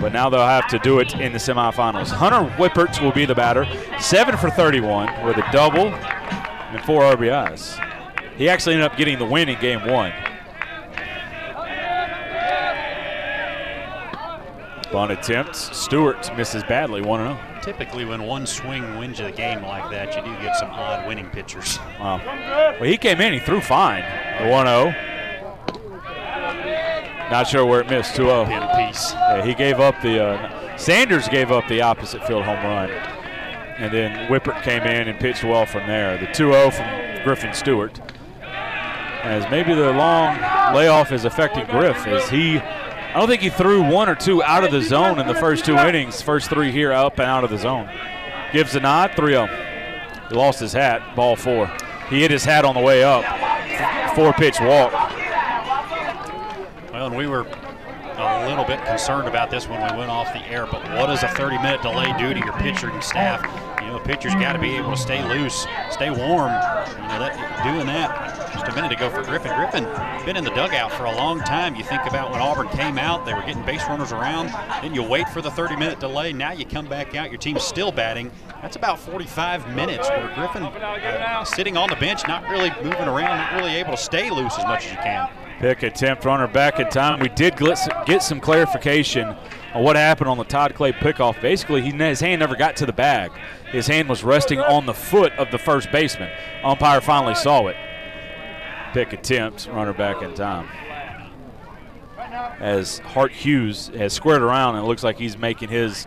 [0.00, 2.08] but now they'll have to do it in the semifinals.
[2.08, 3.66] Hunter Whippert will be the batter,
[4.00, 7.84] seven for 31 with a double and four RBIs.
[8.36, 10.12] He actually ended up getting the win in game one.
[14.92, 15.76] Bunt attempts.
[15.76, 17.38] Stewart misses badly, 1 0.
[17.60, 21.06] Typically, when one swing wins you the game like that, you do get some odd
[21.06, 21.78] winning pitchers.
[22.00, 22.22] Wow.
[22.80, 24.02] Well, he came in, he threw fine.
[24.42, 24.94] The 1 0.
[27.30, 28.44] Not sure where it missed, 2 0.
[28.76, 29.12] Piece.
[29.12, 30.22] Yeah, he gave up the.
[30.22, 32.90] Uh, Sanders gave up the opposite field home run.
[33.78, 36.18] And then Whippert came in and pitched well from there.
[36.18, 38.00] The 2 0 from Griffin Stewart.
[38.42, 40.38] As maybe the long
[40.74, 44.64] layoff is affecting Griff as he I don't think he threw one or two out
[44.64, 46.20] of the zone in the first two innings.
[46.20, 47.90] First three here up and out of the zone.
[48.52, 49.46] Gives a nod, 3 0.
[50.28, 51.66] He lost his hat, ball four.
[52.10, 53.24] He hit his hat on the way up.
[54.14, 54.92] Four pitch walk.
[56.98, 57.46] Well, and we were
[58.16, 61.22] a little bit concerned about this when we went off the air, but what does
[61.22, 63.40] a 30 minute delay do to your pitcher and staff?
[63.80, 66.50] You know, a pitcher's got to be able to stay loose, stay warm.
[66.50, 69.54] You know, that doing that just a minute ago for Griffin.
[69.54, 69.84] Griffin
[70.26, 71.76] been in the dugout for a long time.
[71.76, 74.48] You think about when Auburn came out, they were getting base runners around.
[74.82, 76.32] Then you wait for the 30-minute delay.
[76.32, 78.32] Now you come back out, your team's still batting.
[78.60, 83.38] That's about 45 minutes where Griffin uh, sitting on the bench, not really moving around,
[83.38, 85.47] not really able to stay loose as much as you can.
[85.58, 87.18] Pick attempt, runner back in time.
[87.20, 89.34] We did get some clarification
[89.74, 91.40] on what happened on the Todd Clay pickoff.
[91.40, 93.32] Basically, he, his hand never got to the bag.
[93.72, 96.30] His hand was resting on the foot of the first baseman.
[96.62, 97.76] Umpire finally saw it
[98.92, 100.68] pick attempt, runner back in time.
[102.60, 106.06] As Hart Hughes has squared around and it looks like he's making his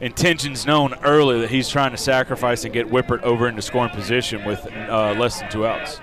[0.00, 4.44] intentions known early that he's trying to sacrifice and get Whippert over into scoring position
[4.44, 6.00] with uh, less than two outs.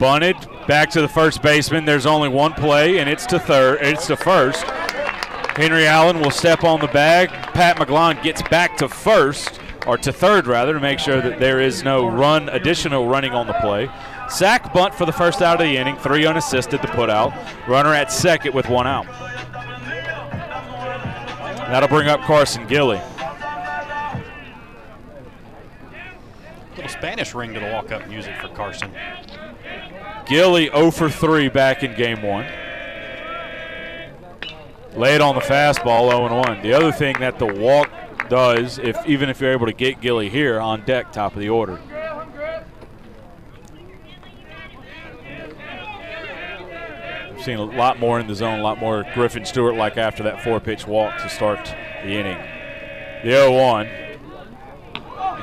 [0.00, 0.36] Bunted
[0.66, 1.84] back to the first baseman.
[1.84, 3.80] There's only one play, and it's to third.
[3.82, 4.64] It's to first.
[5.56, 7.28] Henry Allen will step on the bag.
[7.28, 11.60] Pat McGlon gets back to first or to third rather, to make sure that there
[11.60, 13.90] is no run, additional running on the play.
[14.30, 17.32] Sack bunt for the first out of the inning, three unassisted to put out.
[17.68, 19.06] Runner at second with one out.
[21.68, 23.00] That'll bring up Carson Gilly.
[26.76, 28.90] Little Spanish ring to the walk-up music for Carson.
[30.30, 32.46] Gilly 0 for 3 back in game one.
[34.94, 36.62] Lay it on the fastball 0 1.
[36.62, 37.90] The other thing that the walk
[38.28, 41.48] does, if even if you're able to get Gilly here on deck, top of the
[41.48, 41.80] order.
[47.32, 50.22] I've seen a lot more in the zone, a lot more Griffin Stewart like after
[50.22, 52.38] that four pitch walk to start the inning.
[53.24, 53.88] The 0 1.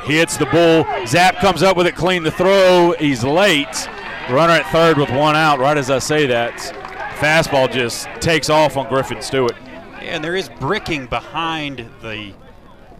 [0.05, 0.85] Hits the bull.
[1.05, 2.93] Zapp comes up with it clean the throw.
[2.97, 3.89] He's late.
[4.29, 5.57] Runner at third with one out.
[5.57, 6.53] Right as I say that,
[7.17, 9.55] fastball just takes off on Griffin Stewart.
[10.01, 12.33] and there is bricking behind the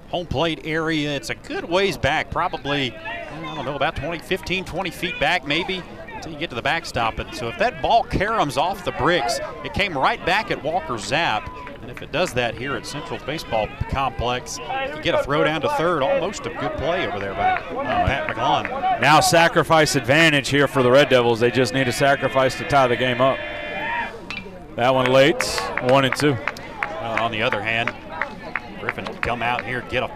[0.07, 1.13] home plate area.
[1.15, 5.45] It's a good ways back, probably, I don't know, about 20, 15, 20 feet back
[5.45, 7.19] maybe until you get to the backstop.
[7.19, 10.97] And so if that ball caroms off the bricks, it came right back at Walker
[10.97, 11.49] Zapp.
[11.87, 15.61] And if it does that here at Central Baseball Complex, you get a throw down
[15.61, 18.99] to third, almost a good play over there by uh, Pat McGlon.
[18.99, 21.39] Now sacrifice advantage here for the Red Devils.
[21.39, 23.37] They just need a sacrifice to tie the game up.
[24.75, 25.41] That one late,
[25.83, 26.35] one and two.
[26.99, 27.95] On the other hand,
[28.81, 30.11] Griffin come out here, get a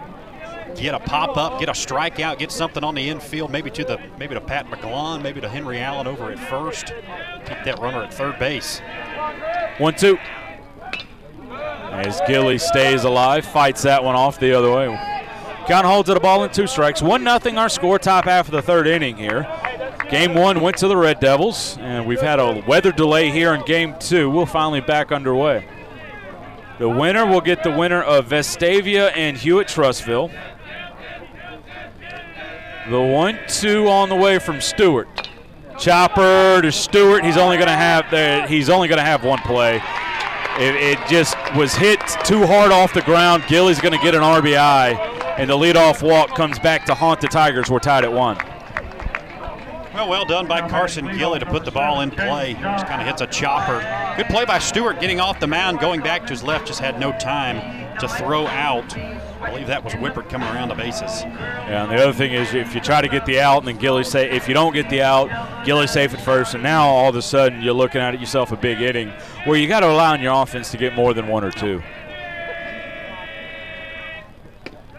[0.76, 3.98] get a pop up, get a strikeout, get something on the infield, maybe to the
[4.18, 6.88] maybe to Pat McGlon, maybe to Henry Allen over at first.
[7.46, 8.80] Keep that runner at third base.
[9.78, 10.18] One two.
[12.04, 14.86] As Gilly stays alive, fights that one off the other way.
[15.68, 17.00] Count holds it a ball in two strikes.
[17.00, 19.46] One nothing our score, top half of the third inning here.
[20.10, 23.64] Game one went to the Red Devils, and we've had a weather delay here in
[23.64, 24.28] game two.
[24.28, 25.64] We'll finally back underway.
[26.80, 30.32] The winner will get the winner of Vestavia and Hewitt Trussville.
[32.90, 35.28] The one two on the way from Stewart.
[35.78, 37.24] Chopper to Stewart.
[37.24, 39.80] He's only going to have the, he's only going to have one play.
[40.58, 43.44] It, it, just was hit too hard off the ground.
[43.48, 47.28] Gilly's going to get an RBI, and the leadoff walk comes back to haunt the
[47.28, 47.70] Tigers.
[47.70, 48.36] We're tied at one.
[49.94, 52.54] Well, well done by Carson Gilly to put the ball in play.
[52.54, 53.80] Just kind of hits a chopper.
[54.16, 57.00] Good play by Stewart getting off the mound, going back to his left, just had
[57.00, 58.94] no time to throw out.
[59.42, 61.22] I believe that was Whippert coming around the bases.
[61.22, 63.76] Yeah, and the other thing is if you try to get the out and then
[63.76, 67.10] Gilly say if you don't get the out, Gilly safe at first, and now all
[67.10, 69.08] of a sudden you're looking at yourself a big inning
[69.44, 71.82] where you got to allow your offense to get more than one or two.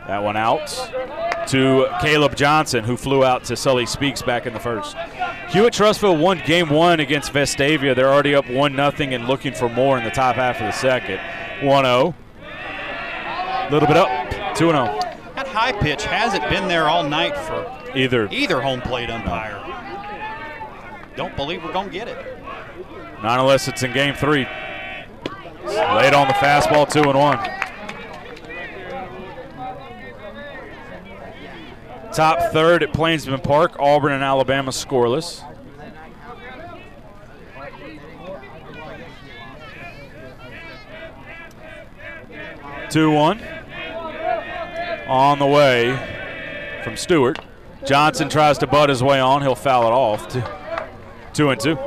[0.07, 0.67] That one out
[1.47, 4.97] to Caleb Johnson, who flew out to Sully Speaks back in the first.
[5.49, 7.95] Hewitt Trussville won game one against Vestavia.
[7.95, 10.71] They're already up 1 0 and looking for more in the top half of the
[10.71, 11.19] second.
[11.61, 12.15] 1 0.
[12.41, 14.22] A little bit up.
[14.55, 14.99] 2 0.
[15.35, 18.27] That high pitch hasn't been there all night for Either.
[18.31, 19.59] either home plate umpire.
[21.15, 22.17] Don't believe we're going to get it.
[23.21, 24.45] Not unless it's in game three.
[25.65, 27.49] Late on the fastball, 2 and 1.
[32.13, 35.43] Top third at Plainsman Park, Auburn and Alabama scoreless.
[42.91, 43.39] Two one.
[45.07, 45.95] On the way
[46.83, 47.39] from Stewart.
[47.85, 49.41] Johnson tries to butt his way on.
[49.41, 50.27] He'll foul it off.
[50.29, 50.43] Two,
[51.33, 51.77] two and two.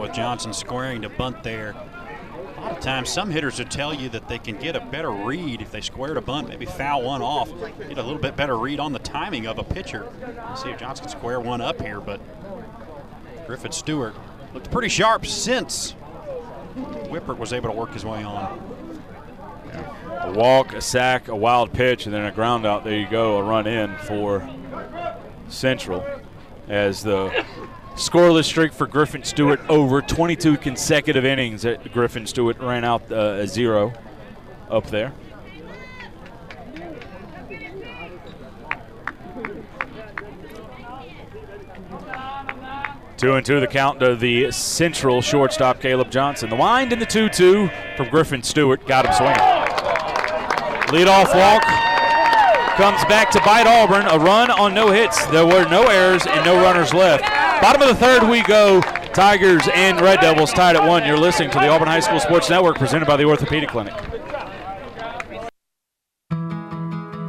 [0.00, 1.74] With Johnson squaring to bunt there.
[2.56, 5.10] A lot of times, some hitters will tell you that they can get a better
[5.10, 8.56] read if they square to bunt, maybe foul one off, get a little bit better
[8.56, 10.10] read on the timing of a pitcher.
[10.48, 12.18] Let's see if Johnson can square one up here, but
[13.50, 14.14] Griffin Stewart
[14.54, 15.96] looked pretty sharp since
[17.08, 18.60] Whippert was able to work his way on.
[20.20, 22.84] A walk, a sack, a wild pitch, and then a ground out.
[22.84, 24.48] There you go, a run in for
[25.48, 26.06] Central
[26.68, 27.44] as the
[27.96, 31.62] scoreless streak for Griffin Stewart over 22 consecutive innings.
[31.62, 33.92] That Griffin Stewart ran out uh, a zero
[34.70, 35.12] up there.
[43.20, 46.48] Two and two the count to the central shortstop Caleb Johnson.
[46.48, 49.36] The wind and the 2 2 from Griffin Stewart got him swinging.
[50.88, 51.62] Leadoff walk
[52.78, 54.06] comes back to bite Auburn.
[54.06, 55.26] A run on no hits.
[55.26, 57.24] There were no errors and no runners left.
[57.60, 58.80] Bottom of the third we go.
[59.12, 61.06] Tigers and Red Devils tied at one.
[61.06, 64.09] You're listening to the Auburn High School Sports Network presented by the Orthopedic Clinic.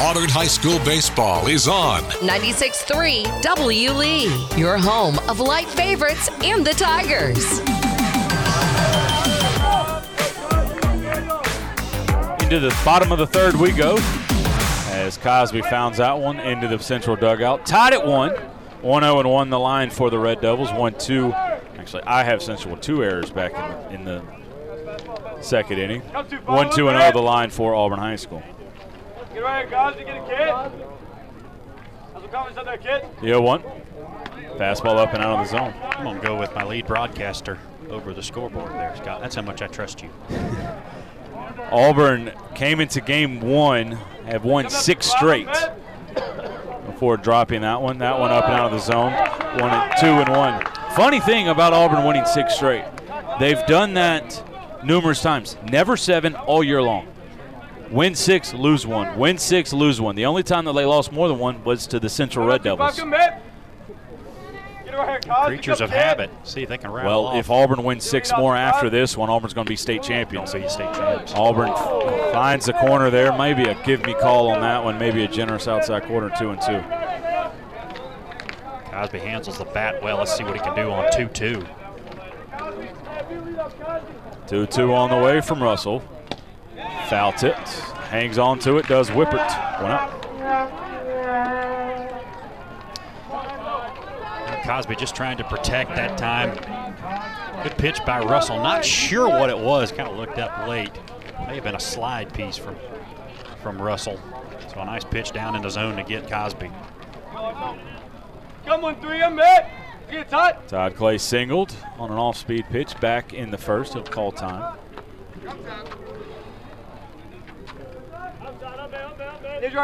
[0.00, 2.02] Auburn High School baseball is on.
[2.20, 7.60] 96.3 W Lee, your home of light favorites and the Tigers.
[12.42, 13.96] Into the bottom of the third we go
[15.04, 17.66] as Cosby founds that one into the central dugout.
[17.66, 18.32] Tied at one.
[18.80, 20.72] 1 0 and 1 the line for the Red Devils.
[20.72, 21.32] 1 2.
[21.32, 23.52] Actually, I have Central with two errors back
[23.90, 24.43] in the, in the
[25.44, 26.00] second inning.
[26.00, 26.28] 1
[26.74, 28.42] 2 and 0 the line for Auburn High School.
[29.32, 29.96] Get right, guys.
[29.98, 30.48] You get a kid.
[32.12, 33.04] How's the comments on that kid?
[33.20, 33.62] The 0 1.
[34.56, 35.74] Fastball up and out of the zone.
[35.82, 37.58] I'm going to go with my lead broadcaster
[37.90, 39.20] over the scoreboard there, Scott.
[39.20, 40.10] That's how much I trust you.
[41.72, 43.92] Auburn came into game one,
[44.26, 45.48] have won six straight
[46.86, 47.98] before dropping that one.
[47.98, 49.12] That one up and out of the zone.
[49.60, 50.64] One and two and one.
[50.94, 52.84] Funny thing about Auburn winning six straight,
[53.40, 54.42] they've done that
[54.84, 55.56] numerous times.
[55.70, 57.06] Never seven all year long.
[57.90, 59.18] Win six, lose one.
[59.18, 60.16] Win six, lose one.
[60.16, 63.00] The only time that they lost more than one was to the Central Red Devils.
[65.46, 66.30] Creatures of habit.
[66.44, 67.36] See if they can rattle Well, off.
[67.36, 70.52] if Auburn wins six more after this one, Auburn's going to be state champions.
[70.52, 71.32] Be state champs.
[71.34, 71.72] Auburn
[72.32, 73.36] finds the corner there.
[73.36, 74.98] Maybe a give me call on that one.
[74.98, 76.82] Maybe a generous outside corner, two and two.
[78.90, 80.18] Cosby handles the bat well.
[80.18, 81.66] Let's see what he can do on 2 2.
[84.46, 86.02] 2 2 on the way from Russell.
[87.08, 87.68] Foul tipped.
[88.10, 89.80] Hangs on to it, does Whippert.
[89.80, 90.20] One up.
[94.64, 96.54] Cosby just trying to protect that time.
[97.62, 98.56] Good pitch by Russell.
[98.56, 99.92] Not sure what it was.
[99.92, 100.90] Kind of looked up late.
[101.46, 102.76] May have been a slide piece from
[103.62, 104.20] from Russell.
[104.72, 106.70] So a nice pitch down in the zone to get Cosby.
[108.66, 109.83] Come on, three, I'm back.
[110.14, 110.56] Get Todd.
[110.68, 113.94] Todd Clay singled on an off speed pitch back in the first.
[113.94, 114.78] He'll call time.
[115.42, 115.56] That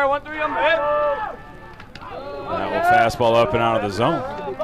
[0.08, 0.22] one,
[1.98, 4.56] That will fastball up and out of the zone.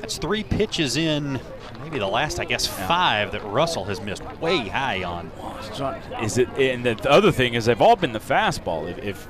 [0.00, 1.40] That's three pitches in,
[1.82, 5.30] maybe the last, I guess, five that Russell has missed way high on.
[6.22, 6.48] Is it?
[6.58, 8.90] And the other thing is they've all been the fastball.
[8.90, 9.28] If, if,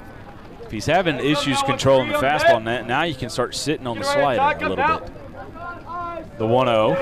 [0.62, 4.64] if he's having issues controlling the fastball, now you can start sitting on the slider
[4.64, 5.12] a little bit.
[6.38, 6.94] The 1-0.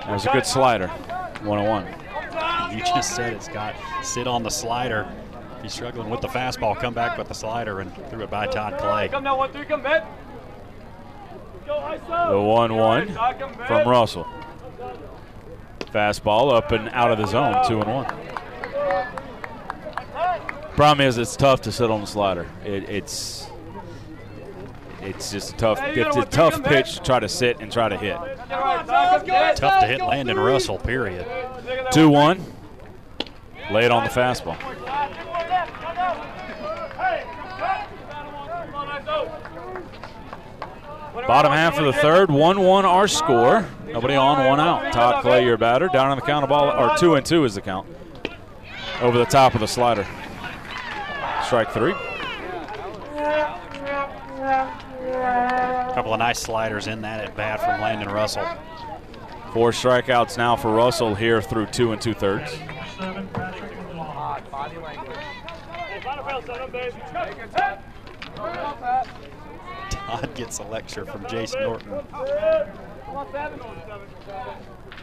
[0.00, 0.88] That was a good slider.
[0.88, 1.86] 101.
[2.76, 3.74] You just said it, Scott.
[4.02, 5.08] Sit on the slider.
[5.56, 8.46] If he's struggling with the fastball, come back with the slider and threw it by
[8.46, 9.08] Todd Clay.
[9.08, 9.64] Come now, one three.
[9.64, 10.04] Come back.
[11.66, 13.08] The 1 1
[13.66, 14.26] from Russell.
[15.80, 18.06] Fastball up and out of the zone, 2 and 1.
[20.74, 22.48] Problem is, it's tough to sit on the slider.
[22.64, 23.46] It, it's
[25.02, 27.96] it's just a tough, it's a tough pitch to try to sit and try to
[27.96, 28.16] hit.
[28.48, 31.26] Tough to hit Landon Russell, period.
[31.92, 32.44] 2 1.
[33.70, 34.58] Lay it on the fastball.
[41.26, 43.66] Bottom half of the third, 1 1 our score.
[43.86, 44.92] Nobody on, one out.
[44.92, 45.88] Todd Clay, your batter.
[45.88, 47.86] Down on the count of ball, or 2 and 2 is the count.
[49.00, 50.06] Over the top of the slider.
[51.44, 51.94] Strike three.
[55.04, 58.46] A couple of nice sliders in that at bat from Landon Russell.
[59.52, 62.50] Four strikeouts now for Russell here through two and two thirds.
[69.90, 72.00] Todd gets a lecture from Jason Norton.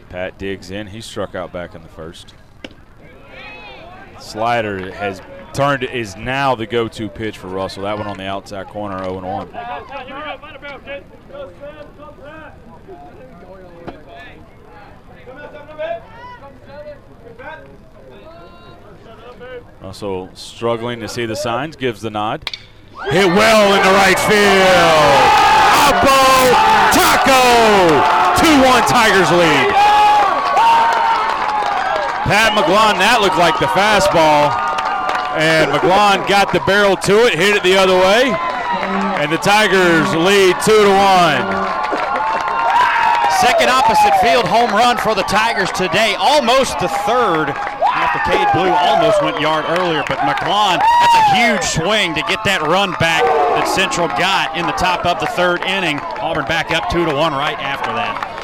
[0.08, 0.88] Pat digs in.
[0.88, 2.34] He struck out back in the first.
[4.20, 5.20] Slider has
[5.52, 7.82] turned is now the go-to pitch for Russell.
[7.84, 9.50] That one on the outside corner, 0 and 1.
[19.80, 22.48] Russell struggling to see the signs, gives the nod.
[23.10, 25.40] Hit well in the right field.
[25.80, 26.52] Oppo
[26.92, 28.20] Taco!
[28.40, 29.89] 2-1 Tigers lead.
[32.30, 34.54] Pat McGlon, that looked like the fastball.
[35.34, 38.30] And McGlon got the barrel to it, hit it the other way.
[39.18, 41.42] And the Tigers lead 2 to 1.
[43.42, 46.14] Second opposite field home run for the Tigers today.
[46.22, 51.66] Almost the third after Cade Ballou almost went yard earlier, but McGlon, that's a huge
[51.66, 55.66] swing to get that run back that Central got in the top of the third
[55.66, 55.98] inning.
[56.22, 58.39] Auburn back up two to one right after that.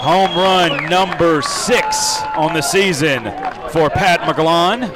[0.00, 3.24] Home run number six on the season
[3.70, 4.94] for Pat McGlon.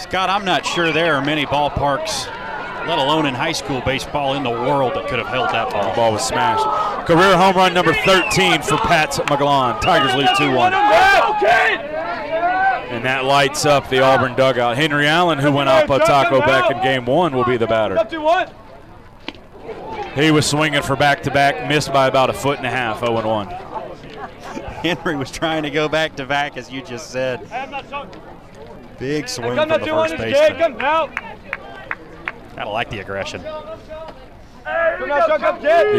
[0.00, 2.26] Scott, I'm not sure there are many ballparks,
[2.88, 5.90] let alone in high school baseball in the world, that could have held that ball.
[5.90, 6.64] The ball was smashed.
[7.06, 9.78] Career home run number 13 for Pat McGlon.
[9.82, 10.72] Tigers lead 2 1.
[12.94, 14.78] And that lights up the Auburn dugout.
[14.78, 17.96] Henry Allen, who went up a taco back in game one, will be the batter.
[20.14, 23.00] He was swinging for back to back, missed by about a foot and a half,
[23.00, 23.63] 0 1.
[24.84, 27.40] Henry was trying to go back to back, as you just said.
[28.98, 30.76] Big swing from the first baseman.
[30.76, 33.40] Gotta like the aggression.
[33.42, 33.78] The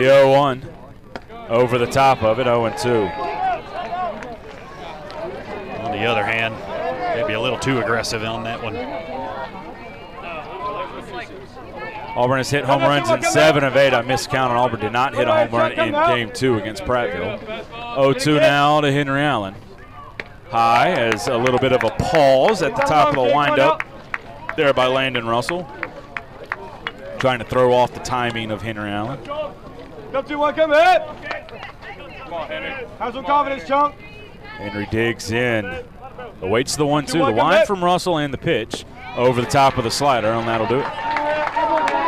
[0.04, 0.70] 0 1
[1.50, 3.06] over the top of it, 0 2.
[5.84, 6.54] On the other hand,
[7.20, 8.76] maybe a little too aggressive on that one.
[12.16, 13.94] Auburn has hit home runs in seven of eight.
[13.94, 14.80] I missed count on Auburn.
[14.80, 17.40] Did not hit a home run in game two against Prattville.
[17.96, 19.54] 0-2 now to Henry Allen.
[20.50, 23.84] High as a little bit of a pause at the top of the windup
[24.56, 25.68] there by Landon Russell.
[27.20, 29.20] Trying to throw off the timing of Henry Allen.
[30.12, 31.02] Come two one, come hit.
[32.20, 32.88] Come on, Henry.
[33.00, 33.96] Have some confidence, chunk.
[34.58, 35.84] Henry digs in.
[36.42, 37.26] Awaits the one-two.
[37.26, 38.86] The wind from Russell and the pitch
[39.18, 42.05] over the top of the slider, and that'll do it.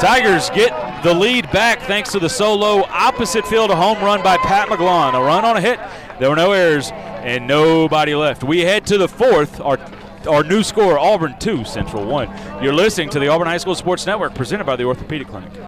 [0.00, 4.68] Tigers get the lead back thanks to the solo opposite field home run by Pat
[4.68, 5.14] McGlon.
[5.14, 5.80] A run on a hit.
[6.20, 8.44] There were no errors and nobody left.
[8.44, 9.60] We head to the fourth.
[9.60, 9.78] Our
[10.28, 12.62] our new score, Auburn 2, Central 1.
[12.62, 15.67] You're listening to the Auburn High School Sports Network presented by the Orthopedic Clinic.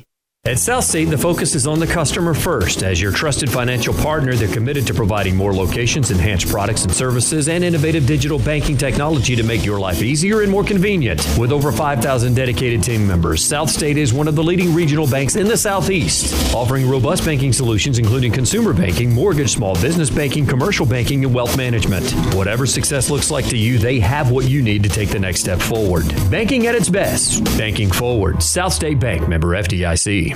[0.43, 2.81] At Southstate, the focus is on the customer first.
[2.81, 7.47] As your trusted financial partner, they're committed to providing more locations, enhanced products and services,
[7.47, 11.19] and innovative digital banking technology to make your life easier and more convenient.
[11.37, 15.47] With over 5,000 dedicated team members, Southstate is one of the leading regional banks in
[15.47, 21.23] the Southeast, offering robust banking solutions including consumer banking, mortgage, small business banking, commercial banking,
[21.23, 22.11] and wealth management.
[22.33, 25.41] Whatever success looks like to you, they have what you need to take the next
[25.41, 26.07] step forward.
[26.31, 27.43] Banking at its best.
[27.59, 28.41] Banking forward.
[28.41, 30.30] South State Bank member FDIC.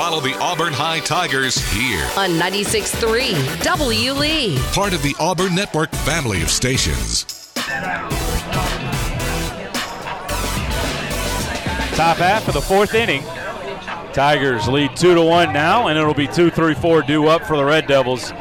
[0.00, 4.12] Follow the Auburn High Tigers here on 96.3 W.
[4.14, 4.58] Lee.
[4.72, 7.52] Part of the Auburn Network family of stations.
[11.94, 13.22] Top half of the fourth inning.
[14.14, 17.58] Tigers lead two to one now, and it'll be two, three, four due up for
[17.58, 18.32] the Red Devils.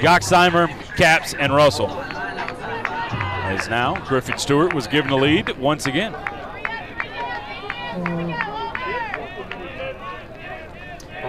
[0.00, 1.90] Yoxheimer, Caps, and Russell.
[1.90, 6.14] As now, Griffin Stewart was given the lead once again.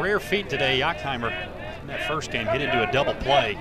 [0.10, 1.30] Rare feat today, Yoxheimer
[1.82, 3.56] in that first game hit into a double play.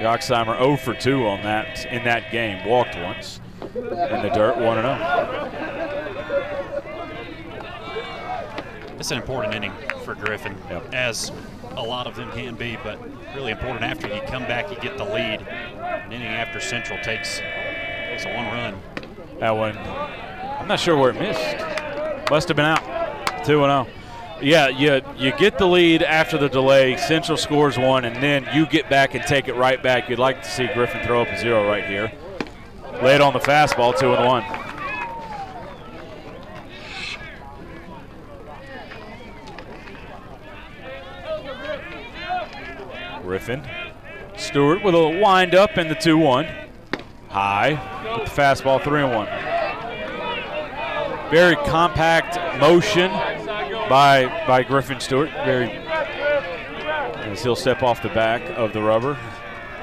[0.00, 2.66] Yoxheimer 0 for 2 on that in that game.
[2.66, 4.98] Walked once in the dirt, 1 0.
[8.98, 9.72] It's an important inning
[10.04, 10.92] for Griffin, yep.
[10.92, 11.30] as
[11.76, 12.98] a lot of them can be, but
[13.36, 15.46] really important after you come back, you get the lead.
[15.46, 17.38] An inning after Central takes,
[18.08, 18.76] takes a one run.
[19.38, 21.78] That one, I'm not sure where it missed.
[22.30, 23.44] Must have been out.
[23.44, 23.86] 2 0
[24.40, 26.96] yeah, you you get the lead after the delay.
[26.96, 30.08] Central scores one, and then you get back and take it right back.
[30.08, 32.12] You'd like to see Griffin throw up a zero right here.
[33.02, 34.44] Lay it on the fastball, two and one.
[43.22, 43.62] Griffin.
[44.36, 46.46] Stewart with a wind up in the 2 1.
[47.28, 47.72] High
[48.18, 49.47] with the fastball, 3 and 1.
[51.30, 55.30] Very compact motion by by Griffin Stewart.
[55.44, 55.70] Very
[57.28, 59.18] as he'll step off the back of the rubber.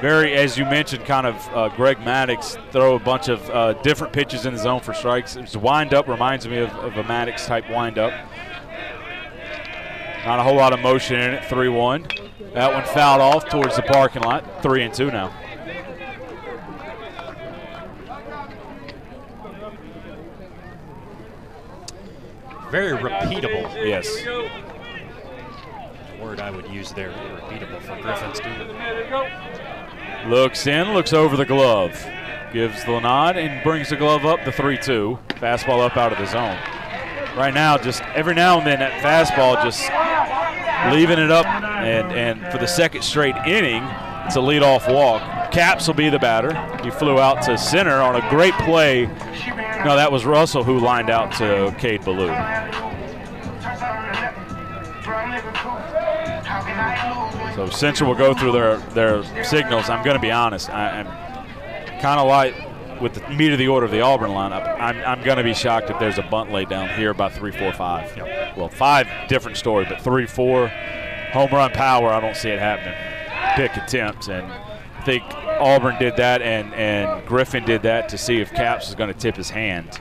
[0.00, 4.12] Very, as you mentioned, kind of uh, Greg Maddux throw a bunch of uh, different
[4.12, 5.34] pitches in the zone for strikes.
[5.34, 8.12] His wind up reminds me of, of a Maddux type wind up.
[10.26, 11.44] Not a whole lot of motion in it.
[11.44, 12.06] Three one.
[12.52, 14.62] That one fouled off towards the parking lot.
[14.62, 15.32] Three and two now.
[22.70, 23.62] Very repeatable.
[23.86, 24.08] Yes.
[24.24, 24.50] The
[26.22, 28.68] Word I would use there, repeatable for Griffin Stewart.
[30.28, 31.92] Looks in, looks over the glove,
[32.52, 34.44] gives the nod and brings the glove up.
[34.44, 36.58] The three-two fastball up out of the zone.
[37.36, 39.82] Right now, just every now and then that fastball just
[40.92, 43.84] leaving it up, and and for the second straight inning,
[44.24, 45.52] it's a leadoff walk.
[45.52, 46.54] Caps will be the batter.
[46.82, 49.06] He flew out to center on a great play
[49.84, 52.28] no, that was Russell who lined out to Cade Ballou.
[57.54, 59.88] So Central will go through their, their signals.
[59.88, 60.68] I'm going to be honest.
[60.70, 61.06] I, am
[62.00, 62.54] kind of like
[63.00, 64.78] with the meat of the order of the Auburn lineup.
[64.80, 67.52] I'm, I'm going to be shocked if there's a bunt laid down here about three,
[67.52, 68.14] four, five.
[68.16, 68.56] Yep.
[68.56, 70.68] Well, five different story, but three, four,
[71.32, 72.10] home run power.
[72.10, 72.94] I don't see it happening.
[73.56, 74.46] Pick attempts and
[75.06, 75.22] think
[75.60, 79.18] Auburn did that and, and Griffin did that to see if Caps was going to
[79.18, 80.00] tip his hand.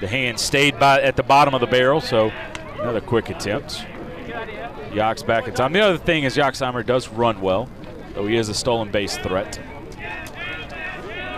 [0.00, 2.30] The hand stayed by at the bottom of the barrel, so
[2.80, 3.84] another quick attempt.
[4.92, 5.72] Yox back in time.
[5.72, 7.68] The other thing is Yoxheimer does run well,
[8.14, 9.60] though he is a stolen base threat.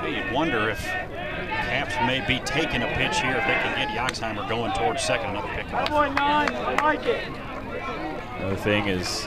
[0.06, 4.46] You'd wonder if Caps may be taking a pitch here if they can get Yoxheimer
[4.46, 5.88] going towards second, another pickoff.
[5.90, 7.28] I like it.
[8.38, 9.26] Another thing is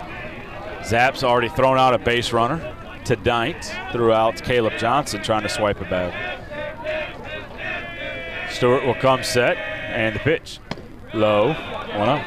[0.88, 5.82] Zapp's already thrown out a base runner to Dint throughout Caleb Johnson trying to swipe
[5.82, 6.14] a bag.
[8.50, 10.60] Stewart will come set and the pitch.
[11.14, 11.58] Low, 1
[12.10, 12.26] up.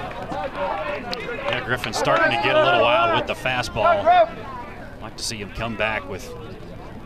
[1.50, 3.84] Yeah, Griffin's starting to get a little wild with the fastball.
[3.86, 6.30] I'd like to see him come back with.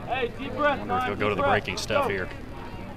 [0.09, 0.31] I
[0.79, 2.29] wonder if he'll go to the breaking stuff here.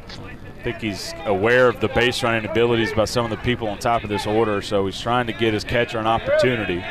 [0.10, 3.78] I think he's aware of the base running abilities by some of the people on
[3.78, 6.84] top of this order, so he's trying to get his catcher an opportunity.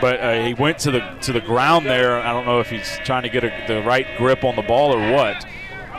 [0.00, 2.18] But uh, he went to the to the ground there.
[2.18, 4.92] I don't know if he's trying to get a, the right grip on the ball
[4.92, 5.46] or what.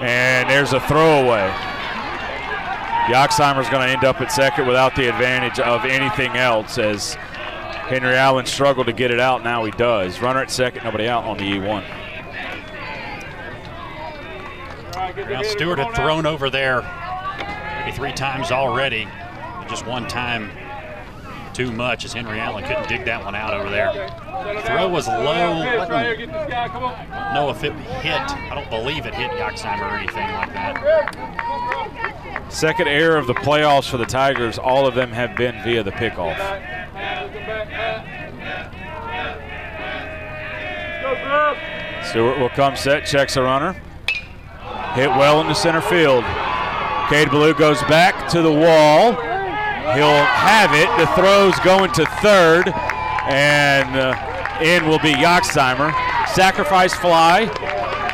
[0.02, 1.50] And there's a throwaway.
[3.08, 7.16] Yoxheimer's going to end up at second without the advantage of anything else as
[7.88, 9.46] Henry Allen struggled to get it out.
[9.46, 10.20] Now he does.
[10.20, 11.84] Runner at second, nobody out on the E1.
[15.30, 16.82] Now Stewart had thrown over there
[17.80, 19.08] maybe three times already.
[19.70, 20.52] Just one time
[21.58, 23.92] too much as Henry Allen couldn't dig that one out over there.
[24.68, 25.64] Throw was low.
[27.34, 28.14] Know if it hit.
[28.14, 32.46] I don't believe it hit Yoxheimer or anything like that.
[32.50, 34.60] Second error of the playoffs for the Tigers.
[34.60, 36.38] All of them have been via the pickoff.
[42.06, 43.74] Stewart will come set, checks a runner.
[44.94, 46.24] Hit well into center field.
[47.10, 49.37] Cade Ballou goes back to the wall.
[49.96, 50.90] He'll have it.
[51.00, 52.68] The throw's going to third,
[53.28, 55.94] and uh, in will be Yoxheimer.
[56.28, 57.44] Sacrifice fly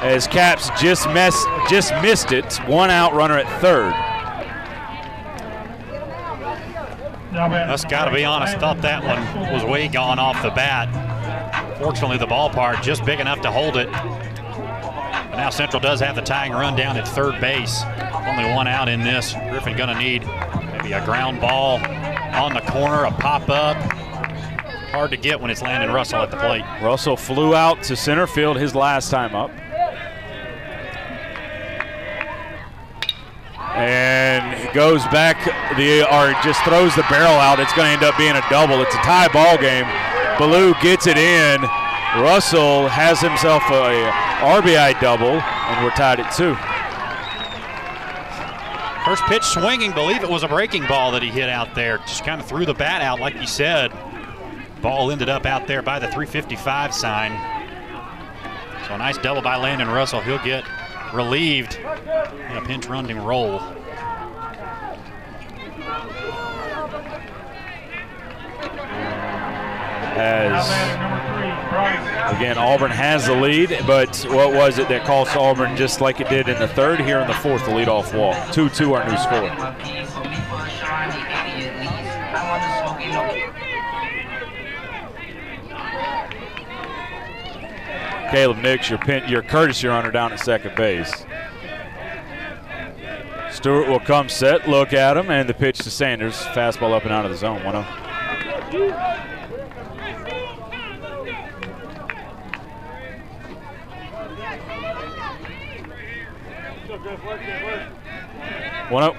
[0.02, 1.36] as Caps just mess,
[1.70, 2.56] just missed it.
[2.68, 3.94] One out runner at third.
[7.32, 8.58] That's got to be honest.
[8.58, 10.90] Thought that one was way gone off the bat.
[11.80, 13.92] Fortunately, the ballpark just big enough to hold it.
[13.92, 17.84] But now Central does have the tying run down at third base.
[18.28, 19.34] Only one out in this.
[19.50, 20.24] Griffin going to need
[20.84, 21.78] maybe a ground ball
[22.36, 23.78] on the corner, a pop up.
[24.92, 26.64] Hard to get when it's Landon Russell at the plate.
[26.82, 29.50] Russell flew out to center field his last time up.
[33.76, 35.38] And goes back
[35.78, 37.60] the or just throws the barrel out.
[37.60, 38.82] It's going to end up being a double.
[38.82, 39.86] It's a tie ball game.
[40.38, 41.62] Ballou gets it in.
[42.22, 44.12] Russell has himself a
[44.44, 46.56] RBI double, and we're tied at two.
[49.06, 51.98] First pitch swinging, believe it was a breaking ball that he hit out there.
[52.00, 53.92] Just kind of threw the bat out, like you said.
[54.82, 57.32] Ball ended up out there by the 355 sign.
[58.88, 60.22] So a nice double by Landon Russell.
[60.22, 60.64] He'll get
[61.14, 63.60] relieved in a pinch running roll.
[70.16, 71.13] As
[72.36, 76.30] again, Auburn has the lead, but what was it that cost Auburn just like it
[76.30, 77.00] did in the third?
[77.00, 78.52] Here in the fourth, the leadoff walk.
[78.54, 79.50] 2 2 our new score.
[88.32, 91.26] Caleb Nix, your, pin, your courtesy runner down at second base.
[93.52, 96.36] Stewart will come set, look at him, and the pitch to Sanders.
[96.36, 97.66] Fastball up and out of the zone, oh.
[97.66, 99.33] 1 0.
[108.90, 109.16] One up.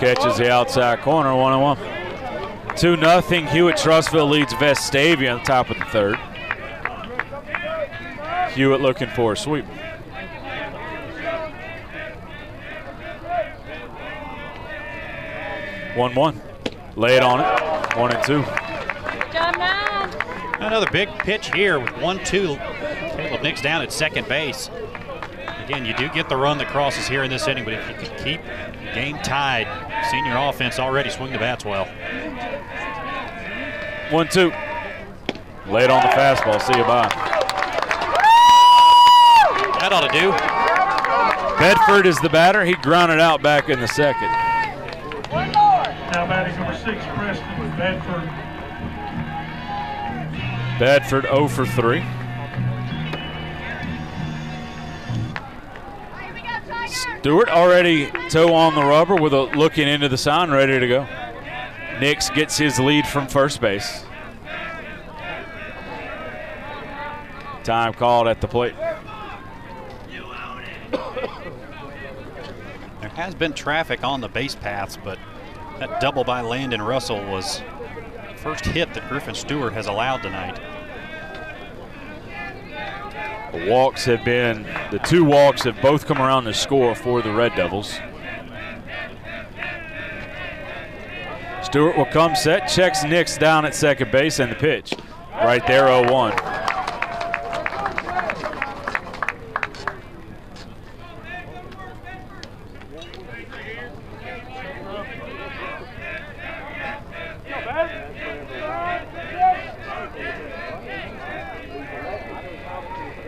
[0.00, 2.76] Catches the outside corner, one on one.
[2.76, 3.46] Two nothing.
[3.46, 6.16] Hewitt Trussville leads Vestavia on the top of the third.
[8.52, 9.64] Hewitt looking for a sweep.
[15.94, 16.40] One one.
[16.96, 17.96] Lay it on it.
[17.96, 18.44] One and two.
[20.58, 22.56] Another big pitch here with 1 2.
[22.56, 24.68] Caleb Nix down at second base.
[25.66, 27.96] Again, you do get the run that crosses here in this inning, but if you
[27.96, 28.40] can keep
[28.94, 29.66] game tied,
[30.12, 31.86] senior offense already swing the bats well.
[34.12, 34.52] One two.
[35.66, 36.62] Lay it on the fastball.
[36.62, 37.08] See you bye.
[39.80, 40.30] That ought to do.
[41.58, 42.64] Bedford is the batter.
[42.64, 44.30] He grounded out back in the second.
[46.12, 48.30] Now batting number six, Preston Bedford.
[50.78, 52.04] Bedford 0 for 3.
[56.96, 61.06] Stewart already toe on the rubber with a looking into the sign, ready to go.
[62.00, 64.04] Nix gets his lead from first base.
[67.64, 68.74] Time called at the plate.
[73.00, 75.18] There has been traffic on the base paths, but
[75.78, 77.62] that double by Landon Russell was
[78.36, 80.58] first hit that Griffin Stewart has allowed tonight.
[83.52, 87.32] The walks have been, the two walks have both come around to score for the
[87.32, 87.98] Red Devils.
[91.62, 94.94] Stewart will come set, checks Nix down at second base, and the pitch.
[95.32, 96.55] Right there, 0 1.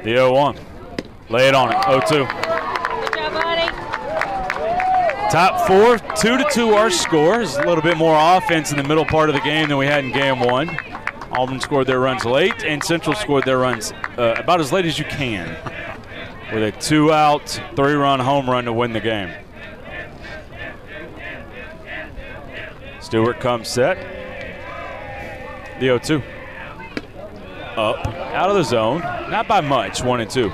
[0.09, 0.57] The 0 1.
[1.29, 1.85] Lay it on it.
[1.85, 2.25] 0 2.
[5.31, 7.57] Top four, two to two our scores.
[7.57, 10.03] A little bit more offense in the middle part of the game than we had
[10.07, 10.71] in game one.
[11.31, 14.99] Auburn scored their runs late, and Central scored their runs uh, about as late as
[14.99, 15.55] you can
[16.55, 19.31] with a two out, three run home run to win the game.
[23.01, 23.99] Stewart comes set.
[25.79, 26.23] The 0 2.
[27.77, 29.01] Up, out of the zone.
[29.01, 30.51] Not by much, one and two.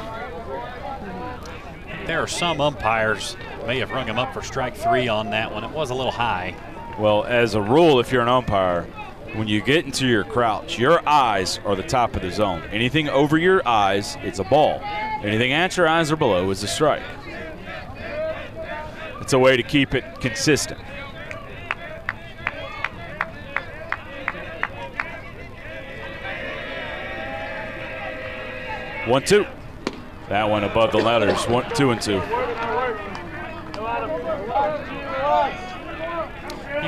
[2.07, 5.65] There are some umpires may have rung him up for strike three on that one.
[5.65, 6.57] It was a little high.
[6.99, 8.85] Well, as a rule, if you're an umpire,
[9.35, 12.63] when you get into your crouch, your eyes are the top of the zone.
[12.71, 14.81] Anything over your eyes, it's a ball.
[15.23, 17.03] Anything at your eyes or below is a strike.
[19.21, 20.81] It's a way to keep it consistent.
[29.07, 29.47] One, two.
[30.31, 31.45] That one above the letters.
[31.45, 32.15] One, two, and two.
[32.15, 32.21] You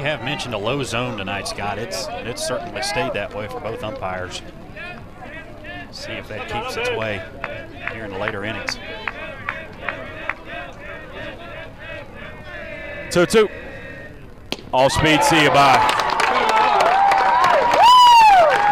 [0.03, 1.79] have mentioned a low zone tonight, Scott.
[1.79, 4.41] It's it's certainly stayed that way for both umpires.
[5.91, 7.23] See if that keeps its way
[7.93, 8.79] here in the later innings.
[13.11, 13.49] Two, two.
[14.73, 15.93] All speed, see you bye.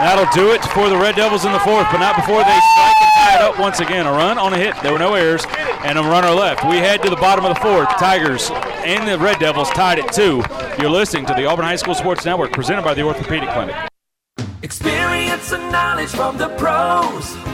[0.05, 2.94] That'll do it for the Red Devils in the fourth, but not before they strike
[3.35, 4.07] and tie it up once again.
[4.07, 5.45] A run on a hit, there were no errors,
[5.85, 6.65] and a runner left.
[6.69, 7.89] We head to the bottom of the fourth.
[7.99, 10.43] Tigers and the Red Devils tied at two.
[10.81, 13.77] You're listening to the Auburn High School Sports Network, presented by the Orthopedic Clinic.
[14.63, 17.54] Experience and knowledge from the pros.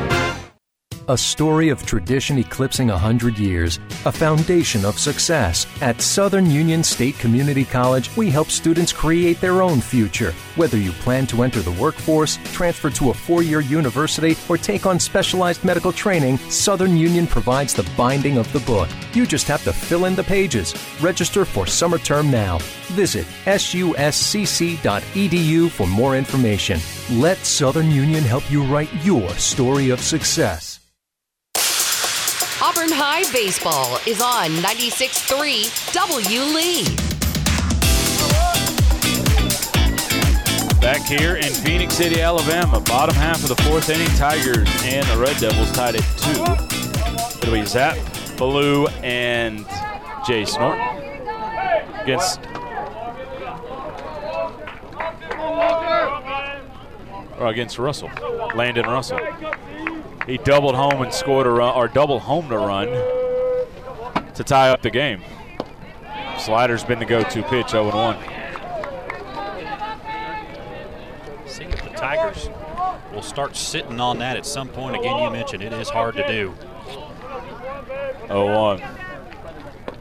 [1.09, 5.65] A story of tradition eclipsing 100 years, a foundation of success.
[5.81, 10.31] At Southern Union State Community College, we help students create their own future.
[10.55, 14.85] Whether you plan to enter the workforce, transfer to a four year university, or take
[14.85, 18.87] on specialized medical training, Southern Union provides the binding of the book.
[19.13, 20.75] You just have to fill in the pages.
[21.01, 22.59] Register for summer term now.
[22.93, 24.11] Visit suscc.edu
[25.71, 26.79] for more information.
[27.09, 30.70] Let Southern Union help you write your story of success.
[32.81, 36.41] Auburn High Baseball is on 96.3 W.
[36.41, 36.83] Lee.
[40.81, 45.17] Back here in Phenix City, Alabama, bottom half of the fourth inning, Tigers and the
[45.19, 46.41] Red Devils tied at two.
[47.43, 47.97] It'll be Zapp,
[48.35, 49.63] Ballou, and
[50.25, 50.81] Jace Norton
[52.01, 52.39] against
[57.39, 58.09] or against Russell,
[58.55, 59.19] Landon Russell.
[60.27, 62.87] He doubled home and scored a run, or double home to run
[64.33, 65.23] to tie up the game.
[66.37, 68.17] Slider's been the go-to pitch, 0-1.
[71.47, 72.49] See if the Tigers
[73.13, 74.95] will start sitting on that at some point.
[74.95, 76.53] Again, you mentioned it is hard to do.
[78.27, 78.79] 0-1.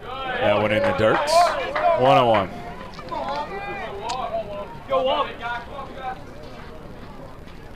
[0.02, 1.18] That one in the dirt.
[1.18, 2.48] 1-1.
[4.88, 5.28] Go up.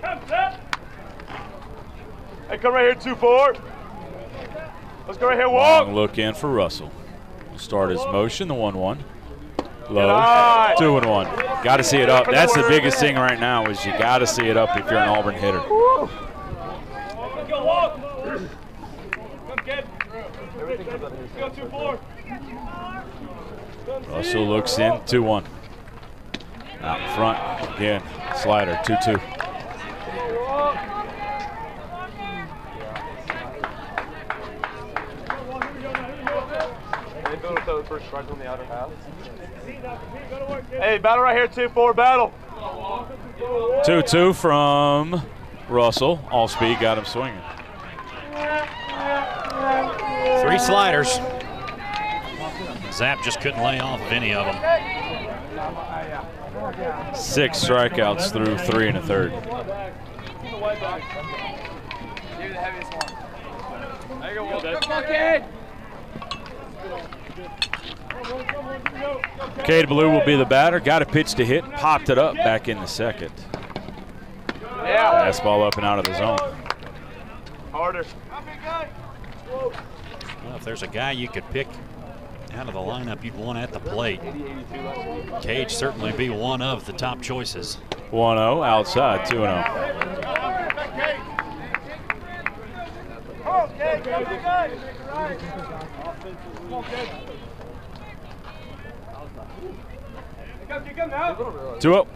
[0.00, 0.60] Come set.
[2.54, 3.60] Hey, come right here, 2-4.
[5.08, 5.86] Let's go right here, walk.
[5.86, 6.92] Long look in for Russell.
[7.56, 9.00] Start his motion, the 1-1.
[9.90, 10.76] Low, high.
[10.78, 11.26] 2 and 1.
[11.64, 12.30] Got to see it up.
[12.30, 15.00] That's the biggest thing right now is you got to see it up if you're
[15.00, 15.58] an Auburn hitter.
[15.58, 15.68] Let's
[17.50, 17.96] go, walk.
[18.22, 18.48] Come,
[19.64, 19.84] kid.
[20.56, 20.84] Let's
[21.36, 21.98] go, 2-4.
[24.10, 25.44] Russell looks in, 2-1.
[26.82, 27.36] Out in front,
[27.74, 28.00] again,
[28.36, 29.33] slider, 2-2.
[37.88, 38.90] First strike on the outer half.
[40.70, 42.32] Hey, battle right here, 2-4, battle.
[43.38, 45.22] 2-2 from
[45.68, 46.20] Russell.
[46.30, 47.40] All speed got him swinging.
[50.42, 51.20] Three sliders.
[52.92, 54.56] Zapp just couldn't lay off of any of them.
[57.14, 59.32] Six strikeouts through three and a third.
[69.64, 70.78] Cade Ballou will be the batter.
[70.80, 73.32] Got a pitch to hit, popped it up back in the second.
[74.60, 76.38] Fastball up and out of the zone.
[77.72, 78.04] Harder.
[80.44, 81.68] Well, if there's a guy you could pick
[82.52, 84.20] out of the lineup you'd want at the plate,
[85.40, 87.78] Cade certainly be one of the top choices.
[88.10, 89.30] 1 0 outside, oh.
[89.30, 89.64] 2 0.
[101.80, 102.08] Two up.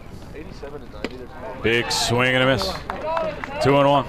[1.62, 2.72] Big swing and a miss.
[3.62, 4.04] Two and one.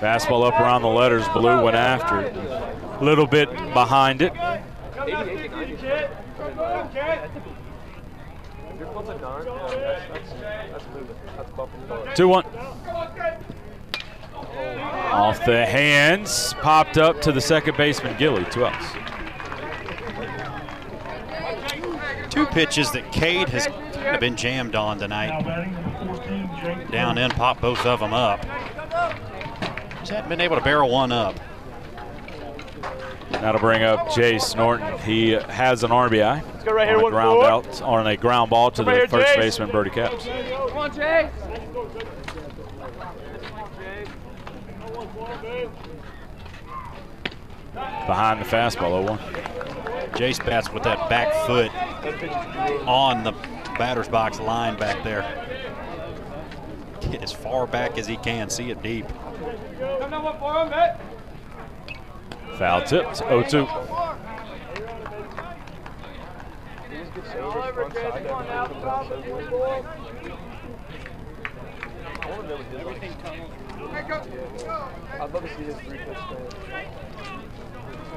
[0.00, 1.26] Fastball up around the letters.
[1.28, 2.36] Ballou went after it.
[2.36, 4.32] A little bit behind it.
[12.14, 12.44] Two one.
[15.12, 18.44] Off the hands, popped up to the second baseman Gilly.
[18.50, 19.01] Two outs.
[22.32, 25.42] Two pitches that Cade has kind of been jammed on tonight.
[26.90, 28.40] Down in, pop both of them up.
[29.98, 31.38] Just hadn't been able to barrel one up.
[33.32, 34.98] That'll bring up Jace Norton.
[35.00, 37.44] He has an RBI Let's go right here, on a one ground four.
[37.44, 39.36] out on a ground ball to Come the right here, first Jace.
[39.36, 40.24] baseman Brody Caps.
[40.24, 41.28] Come on, Jay.
[48.06, 49.18] Behind the fastball, 0-1.
[50.12, 51.70] Jace bats with that back foot
[52.86, 53.32] on the
[53.78, 55.22] batter's box line back there.
[57.00, 59.08] Get as far back as he can, see it deep.
[62.58, 63.66] Foul tipped, 0-2.
[75.20, 77.51] I'd love to see his three pitch stand.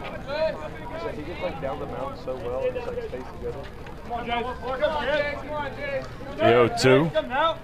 [0.05, 3.63] He's like, he gets like down the mound so well and just like stays together.
[4.03, 5.41] Come on, Jace.
[5.41, 6.07] Come on, Jace.
[6.37, 7.57] The 0-2 Come now.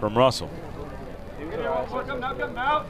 [0.00, 0.50] from Russell.
[1.38, 2.86] Come now, come now.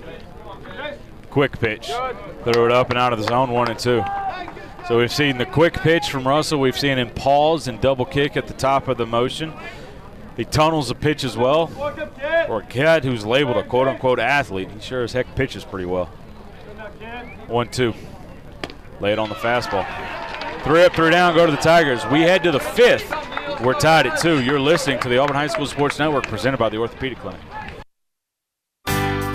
[0.63, 0.97] Jace.
[1.31, 1.87] Quick pitch.
[1.87, 4.05] Throw it up and out of the zone, one and two.
[4.87, 6.61] So we've seen the quick pitch from Russell.
[6.61, 9.53] We've seen him pause and double kick at the top of the motion.
[10.37, 11.69] He tunnels the pitch as well.
[11.69, 15.87] For a kid who's labeled a quote unquote athlete, he sure as heck pitches pretty
[15.87, 16.07] well.
[17.47, 17.95] One, two.
[19.03, 19.85] Lay it on the fastball.
[20.63, 22.07] Three up, three down, go to the Tigers.
[22.07, 23.13] We head to the fifth.
[23.61, 24.41] We're tied at two.
[24.41, 27.41] You're listening to the Auburn High School Sports Network presented by the Orthopedic Clinic.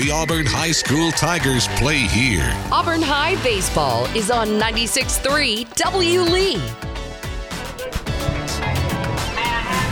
[0.00, 2.50] The Auburn High School Tigers play here.
[2.72, 6.20] Auburn High Baseball is on 96.3 W.
[6.22, 6.56] Lee.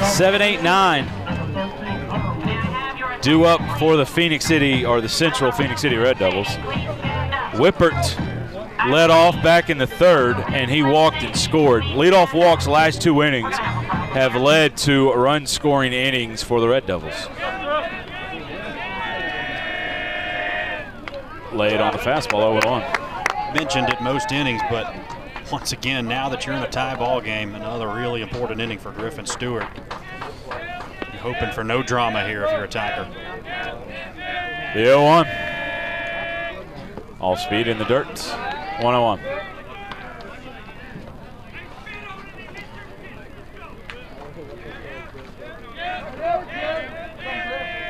[0.06, 1.04] 789
[3.20, 6.48] due up for the Phenix City or the Central Phenix City Red Devils.
[7.59, 7.92] Whippert
[8.90, 11.82] led off back in the third, and he walked and scored.
[11.82, 17.28] Leadoff walks last two innings have led to run scoring innings for the Red Devils.
[21.53, 23.55] Lay it on the fastball 0 1.
[23.55, 24.94] Mentioned it most innings, but
[25.51, 28.92] once again, now that you're in a tie ball game, another really important inning for
[28.92, 29.66] Griffin Stewart.
[30.49, 33.09] You're hoping for no drama here if you're a Tiger.
[34.74, 35.26] The 0 1.
[37.20, 38.07] All speed in the dirt.
[38.80, 39.20] 101.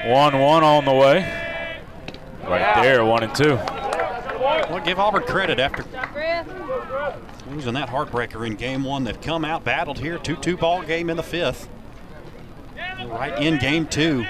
[0.06, 1.37] One one on the way.
[2.48, 3.54] Right there, one and two.
[3.56, 5.84] Well, give Auburn credit after
[7.50, 9.04] losing that heartbreaker in game one.
[9.04, 11.68] They've come out, battled here, 2-2 ball game in the fifth.
[13.06, 14.24] Right in game two.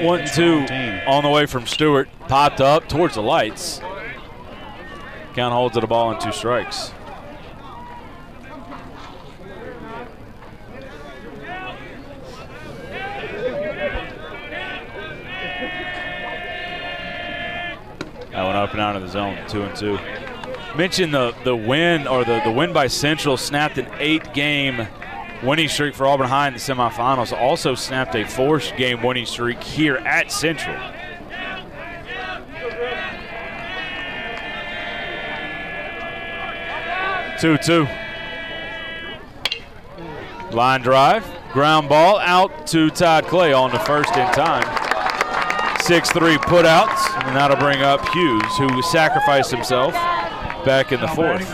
[0.00, 0.66] One two
[1.06, 2.08] on the way from Stewart.
[2.28, 3.80] Popped up towards the lights.
[5.34, 6.92] Count holds it a ball and two strikes.
[18.34, 19.96] That one up and out of the zone, two and two.
[20.76, 24.88] Mentioned the the win or the, the win by Central snapped an eight game
[25.44, 27.32] winning streak for Auburn High in the semifinals.
[27.32, 30.76] Also snapped a four game winning streak here at Central.
[37.38, 37.86] Two two.
[40.50, 44.83] Line drive, ground ball out to Todd Clay on the first in time.
[45.84, 49.92] 6-3 putouts, and that'll bring up Hughes, who sacrificed himself
[50.64, 51.46] back in the fourth.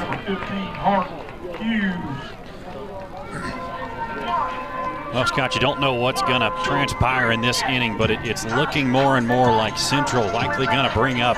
[5.12, 8.44] Well, Scott, you don't know what's going to transpire in this inning, but it, it's
[8.44, 11.36] looking more and more like Central likely going to bring up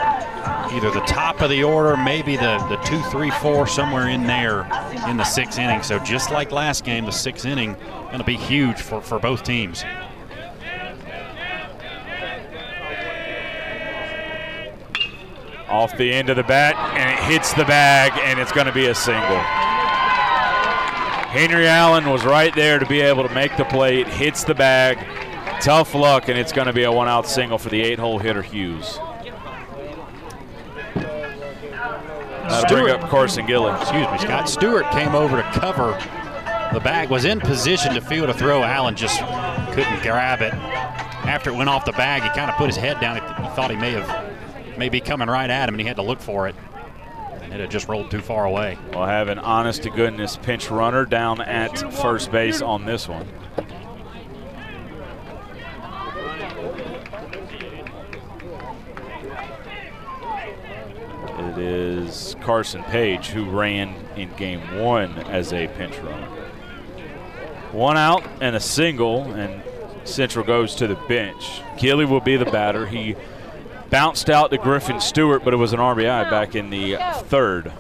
[0.71, 4.65] either the top of the order, maybe the, the two, three, four, somewhere in there
[5.09, 5.83] in the sixth inning.
[5.83, 7.75] So just like last game, the sixth inning
[8.07, 9.83] going to be huge for, for both teams.
[15.73, 18.73] Off the end of the bat, and it hits the bag, and it's going to
[18.73, 19.39] be a single.
[21.33, 24.03] Henry Allen was right there to be able to make the play.
[24.03, 24.99] It hits the bag.
[25.63, 28.19] Tough luck, and it's going to be a one out single for the eight hole
[28.19, 28.99] hitter Hughes.
[32.49, 33.73] That'll bring up Carson Gilly.
[33.81, 34.51] Excuse me, Scott.
[34.51, 35.99] Stewart came over to cover
[36.75, 38.63] the bag, was in position to field a throw.
[38.63, 39.21] Allen just
[39.73, 40.53] couldn't grab it.
[40.53, 43.17] After it went off the bag, he kind of put his head down.
[43.17, 43.23] He
[43.57, 44.32] thought he may have
[44.83, 46.57] may be coming right at him, and he had to look for it.
[47.43, 48.77] It had just rolled too far away.
[48.91, 53.29] We'll have an honest to goodness pinch runner down at first base on this one.
[61.39, 66.27] It is Carson Page who ran in game one as a pinch runner.
[67.71, 69.63] One out and a single, and
[70.03, 71.63] Central goes to the bench.
[71.79, 72.85] Gilly will be the batter.
[72.85, 73.15] He
[73.93, 77.71] bounced out to Griffin Stewart, but it was an RBI back in the third.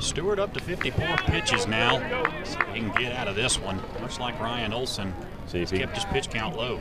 [0.00, 1.98] Stewart up to 54 pitches now.
[2.44, 5.14] See if he can get out of this one, much like Ryan Olson.
[5.46, 6.80] See if he kept his pitch count low.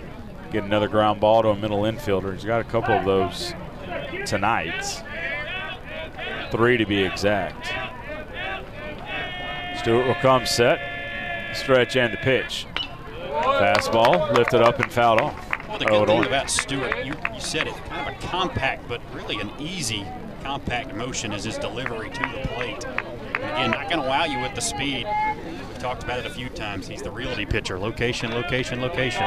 [0.51, 2.33] Get another ground ball to a middle infielder.
[2.33, 3.53] He's got a couple of those
[4.25, 5.03] tonight.
[6.53, 7.73] Three to be exact.
[9.79, 12.67] Stewart will come set, stretch and the pitch.
[13.41, 15.67] Fastball lifted up and fouled off.
[15.67, 19.01] Well, the good thing about Stewart, you, you said it, kind of a compact, but
[19.15, 20.05] really an easy
[20.43, 22.85] compact motion is his delivery to the plate.
[22.85, 25.07] And again, not going to wow you with the speed.
[25.67, 26.87] We've talked about it a few times.
[26.87, 27.79] He's the reality pitcher.
[27.79, 29.25] Location, location, location.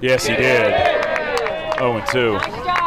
[0.00, 0.72] Yes, he did.
[1.76, 2.77] 0 2.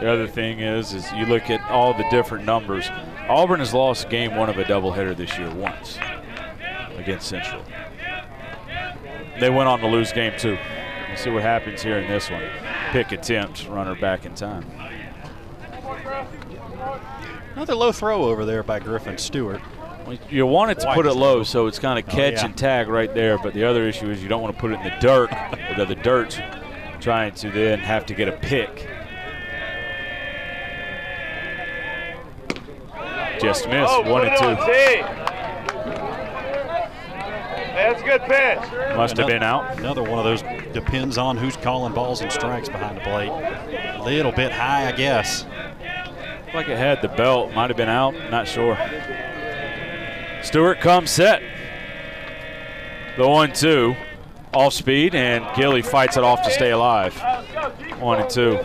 [0.00, 2.88] The other thing is, is you look at all the different numbers.
[3.28, 5.98] Auburn has lost game one of a doubleheader this year once
[6.96, 7.62] against Central.
[9.38, 10.58] They went on to lose game two.
[11.08, 12.42] We'll see what happens here in this one.
[12.92, 14.64] Pick attempt, runner back in time.
[17.54, 19.60] Another low throw over there by Griffin Stewart.
[20.30, 22.46] You want it to put it low so it's kind of oh, catch yeah.
[22.46, 24.80] and tag right there, but the other issue is you don't want to put it
[24.80, 25.30] in the dirt,
[25.78, 26.38] or the dirt's
[27.00, 28.88] trying to then have to get a pick.
[33.40, 33.92] Just missed.
[33.92, 34.54] Oh, One and two.
[37.74, 38.96] That's a good pitch.
[38.96, 39.78] Must have been out.
[39.78, 43.30] Another one of those depends on who's calling balls and strikes behind the plate.
[43.30, 45.46] A little bit high, I guess.
[46.52, 47.52] Like it had the belt.
[47.54, 48.14] Might have been out.
[48.30, 48.76] Not sure.
[50.42, 51.42] Stewart comes set.
[53.16, 53.96] The one two.
[54.52, 57.14] Off speed, and Gilly fights it off to stay alive.
[58.00, 58.58] One and two.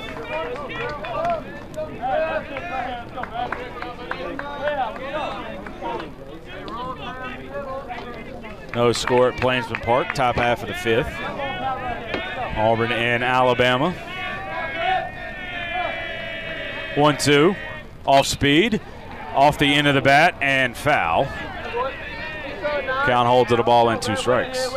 [8.76, 11.08] No score at Plainsman Park, top half of the fifth.
[12.58, 13.92] Auburn and Alabama.
[16.96, 17.56] One two.
[18.06, 18.82] Off speed.
[19.34, 21.26] Off the end of the bat and foul.
[23.06, 24.68] Count holds it a ball and two strikes.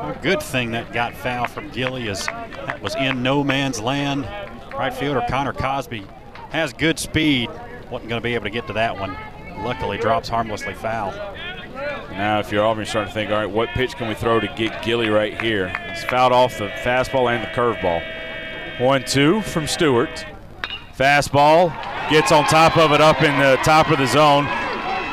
[0.00, 4.28] A good thing that got foul from Gilly is that was in no man's land.
[4.72, 6.06] Right fielder Connor Cosby
[6.50, 7.50] has good speed.
[7.90, 9.16] Wasn't going to be able to get to that one.
[9.64, 11.12] Luckily drops harmlessly foul.
[12.18, 14.40] Now, if you're Auburn, you're starting to think, all right, what pitch can we throw
[14.40, 15.68] to get Gilly right here?
[15.88, 18.02] He's fouled off the fastball and the curveball.
[18.80, 20.26] One, two from Stewart.
[20.96, 21.70] Fastball
[22.10, 24.46] gets on top of it up in the top of the zone.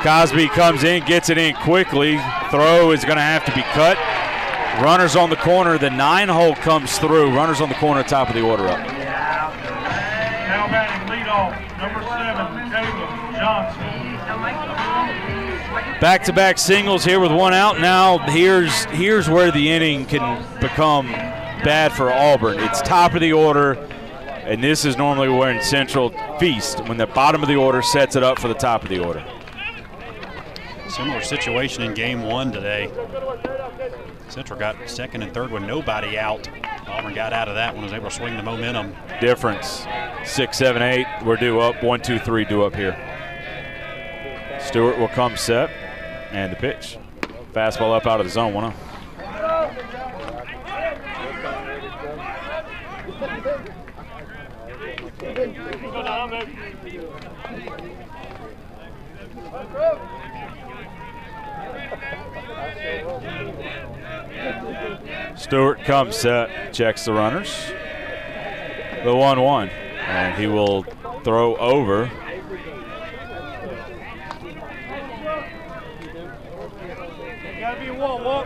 [0.02, 2.18] Cosby comes in, gets it in quickly.
[2.49, 3.99] Throw is going to have to be cut.
[4.84, 5.77] Runners on the corner.
[5.77, 7.36] The nine hole comes through.
[7.36, 8.80] Runners on the corner, top of the order up.
[8.80, 9.53] Now
[10.72, 14.85] batting lead off, number seven, Caleb Johnson.
[15.99, 17.80] Back to back singles here with one out.
[17.80, 22.60] Now here's here's where the inning can become bad for Auburn.
[22.60, 23.73] It's top of the order,
[24.43, 28.15] and this is normally where in Central feast when the bottom of the order sets
[28.15, 29.26] it up for the top of the order.
[30.89, 32.91] Similar situation in game one today.
[34.30, 36.47] Central got second and third with nobody out.
[36.88, 38.95] Auburn got out of that one, was able to swing the momentum.
[39.19, 39.85] Difference
[40.23, 41.07] six, seven, eight.
[41.23, 41.84] We're due up.
[41.84, 42.97] One, two, three, due up here.
[44.66, 45.70] Stewart will come set,
[46.32, 46.98] and the pitch.
[47.54, 48.74] Fastball up out of the zone, 1
[65.38, 67.72] Stewart comes set, checks the runners.
[69.04, 69.70] The 1 1.
[69.70, 70.84] And he will
[71.24, 72.10] throw over.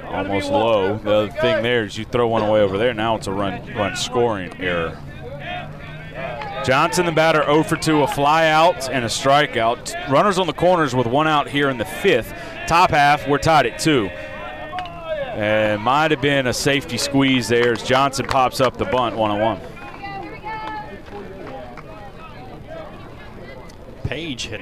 [0.09, 0.97] Almost low.
[0.97, 2.93] The other thing there is you throw one away over there.
[2.93, 4.97] Now it's a run run scoring error.
[6.65, 10.09] Johnson, the batter, 0 for 2, a fly out and a strikeout.
[10.09, 12.33] Runners on the corners with one out here in the fifth.
[12.67, 14.07] Top half, we're tied at two.
[14.07, 19.31] And might have been a safety squeeze there as Johnson pops up the bunt one
[19.31, 19.61] on one.
[24.03, 24.61] Page had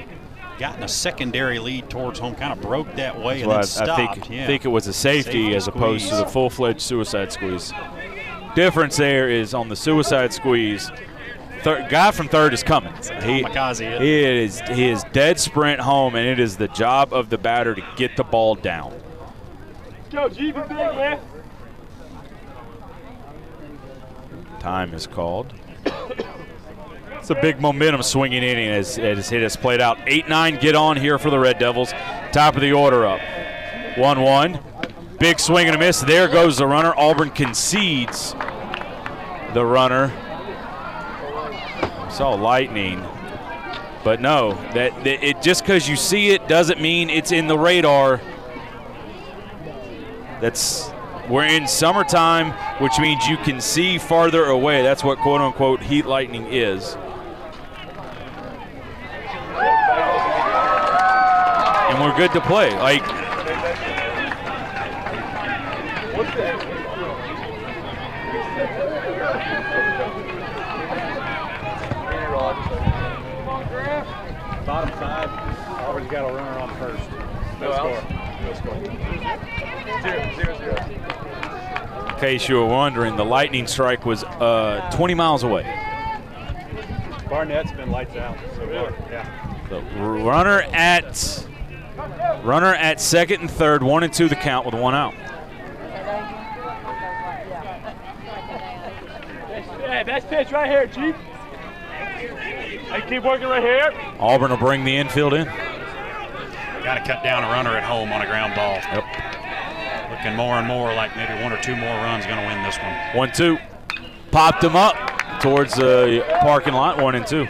[0.59, 3.65] gotten a secondary lead towards home, kind of broke that way and then why I-
[3.65, 3.89] stopped.
[3.89, 4.47] I think, yeah.
[4.47, 6.23] think it was a safety, Safety as opposed to squeeze.
[6.23, 7.71] the full-fledged suicide squeeze.
[8.55, 10.89] Difference there is on the suicide squeeze,
[11.61, 12.91] third, guy from third is coming.
[12.95, 17.13] He, kamikaze, isn't he is he is dead sprint home, and it is the job
[17.13, 18.93] of the batter to get the ball down.
[20.11, 21.19] Go, G, be big, man.
[24.59, 25.53] Time is called.
[27.27, 29.97] It's a big momentum swinging inning as, as it has played out.
[30.07, 31.91] 8 9 get on here for the Red Devils.
[32.31, 33.19] Top of the order up.
[33.97, 34.59] 1 1.
[35.19, 35.99] Big swing and a miss.
[35.99, 36.93] There goes the runner.
[36.95, 38.31] Auburn concedes
[39.53, 40.07] the runner.
[42.09, 43.05] Saw lightning.
[44.05, 47.59] But no, that, that it just because you see it doesn't mean it's in the
[47.59, 48.21] radar.
[50.39, 50.89] That's
[51.27, 54.81] we're in summertime, which means you can see farther away.
[54.81, 56.95] That's what quote unquote heat lightning is.
[61.97, 62.69] And we're good to play.
[62.75, 63.01] Like
[74.63, 75.27] Bottom side,
[75.87, 77.09] Auburn's got a runner on first.
[77.59, 78.03] No score.
[78.43, 78.75] No score.
[80.03, 82.09] Zero, zero, zero.
[82.09, 85.63] in case you were wondering, the lightning strike was uh, 20 miles away.
[87.27, 88.93] Barnett's been lights out so far.
[89.09, 89.65] Yeah.
[89.69, 91.36] The runner at
[92.47, 95.13] runner at second and third, one and two the count with one out.
[99.83, 101.15] Hey, best pitch right here, Chief.
[102.85, 103.91] Hey, keep working right here.
[104.19, 105.45] Auburn will bring the infield in.
[105.45, 108.75] Got to cut down a runner at home on a ground ball.
[108.75, 109.03] Yep.
[110.09, 112.77] Looking more and more like maybe one or two more runs going to win this
[112.77, 113.17] one.
[113.17, 113.57] One two,
[114.31, 116.97] popped him up towards the parking lot.
[116.97, 117.45] One and two.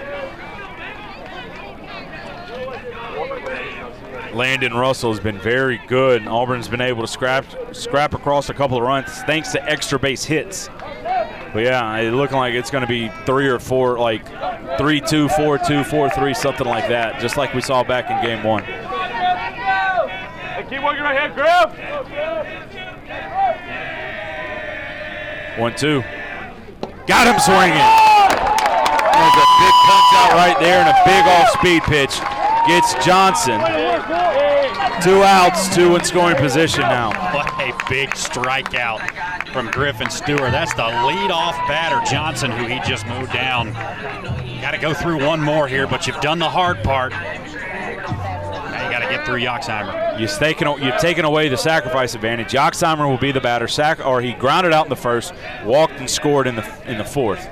[4.38, 6.22] Landon Russell has been very good.
[6.22, 7.43] and Auburn's been able to scrap
[7.76, 10.69] scrap across a couple of runs thanks to extra base hits.
[11.53, 14.27] But yeah, it looking like it's going to be three or four, like
[14.77, 18.22] three two, four two, four three, something like that, just like we saw back in
[18.23, 18.61] game one.
[18.64, 21.73] Hey, keep working right here, Griff.
[25.57, 26.03] One two,
[27.07, 27.81] got him swinging.
[29.18, 32.19] There's a big punch out right there and a big off-speed pitch.
[32.68, 33.61] Gets Johnson.
[35.02, 37.10] Two outs, two in scoring position now.
[37.34, 40.52] What a big strikeout from Griffin Stewart.
[40.52, 43.72] That's the leadoff batter, Johnson, who he just moved down.
[44.61, 47.11] Got to go through one more here, but you've done the hard part.
[47.11, 50.19] Now you got to get through Yoxheimer.
[50.19, 52.52] You've taken, you've taken away the sacrifice advantage.
[52.52, 53.68] Yoxheimer will be the batter.
[53.68, 55.34] Sac, or he grounded out in the first,
[55.64, 57.48] walked and scored in the in the fourth.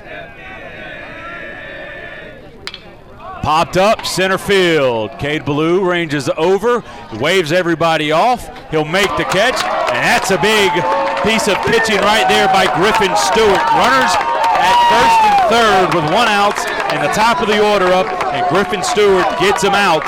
[3.45, 5.11] Popped up center field.
[5.19, 6.83] Cade Ballou ranges over,
[7.19, 8.49] waves everybody off.
[8.71, 9.63] He'll make the catch,
[9.93, 10.71] and that's a big
[11.21, 13.61] piece of pitching right there by Griffin Stewart.
[13.69, 14.09] Runners
[14.57, 16.57] at first and third with one out,
[16.91, 20.01] and the top of the order up, and Griffin Stewart gets him out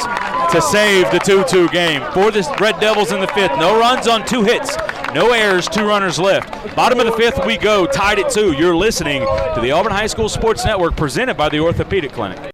[0.51, 2.01] to save the 2-2 game.
[2.13, 4.75] For the Red Devils in the fifth, no runs on two hits,
[5.13, 6.75] no errors, two runners left.
[6.75, 8.53] Bottom of the fifth we go, tied at two.
[8.53, 9.21] You're listening
[9.53, 12.51] to the Auburn High School Sports Network presented by the Orthopedic Clinic.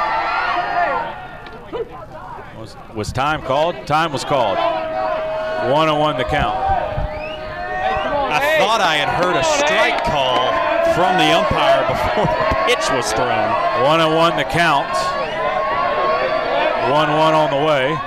[2.60, 3.88] Was, was time called?
[3.88, 4.58] Time was called.
[4.58, 6.56] 1 and 1 the count.
[8.34, 10.53] I thought I had heard a strike call
[10.94, 13.50] from the umpire before the pitch was thrown.
[13.84, 14.94] 1 and 1 the count.
[16.92, 17.98] 1 1 on the way.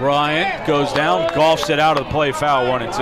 [0.00, 2.98] Ryan goes down, golfs it out of the play, foul 1 and 2.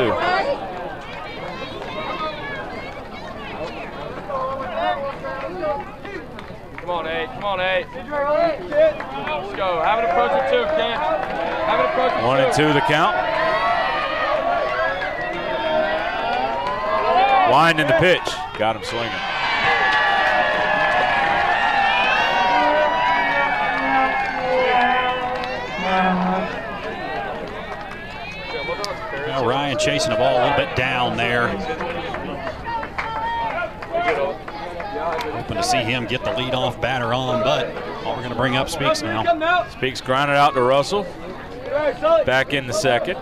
[6.76, 7.28] Come on, eight.
[7.28, 7.86] Come on, eight.
[7.94, 9.80] Let's go.
[9.82, 10.98] Have an approach at two, Ken.
[10.98, 13.16] Have an approach at One and two the count.
[17.50, 18.39] Winding the pitch.
[18.60, 19.10] Got him swinging.
[29.26, 31.48] Now Ryan chasing the ball a little bit down there.
[35.32, 37.74] Hoping to see him get the leadoff batter on, but
[38.04, 39.66] all we're going to bring up Speaks now.
[39.70, 41.04] Speaks grounded out to Russell.
[42.26, 43.16] Back in the second.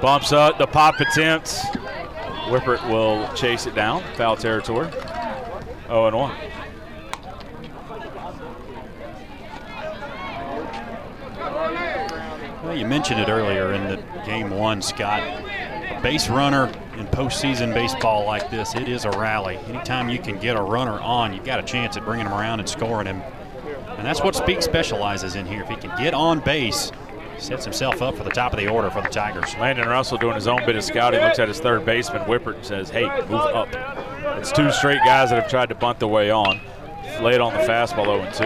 [0.00, 1.64] Bumps up the pop attempt.
[2.52, 4.02] Whippert will chase it down.
[4.14, 4.90] Foul territory.
[5.86, 6.36] 0 and 1.
[12.62, 13.96] Well, you mentioned it earlier in the
[14.26, 15.22] game one, Scott.
[15.22, 16.66] A base runner
[16.98, 19.56] in postseason baseball like this, it is a rally.
[19.66, 22.60] Anytime you can get a runner on, you've got a chance at bringing him around
[22.60, 23.22] and scoring him.
[23.96, 25.62] And that's what Speak specializes in here.
[25.62, 26.92] If he can get on base,
[27.42, 29.54] sets himself up for the top of the order for the Tigers.
[29.56, 32.64] Landon Russell doing his own bit of scouting, looks at his third baseman, Whippert, and
[32.64, 33.68] says, hey, move up.
[34.38, 36.60] It's two straight guys that have tried to bunt the way on.
[37.20, 38.42] Laid on the fastball 0 and 2.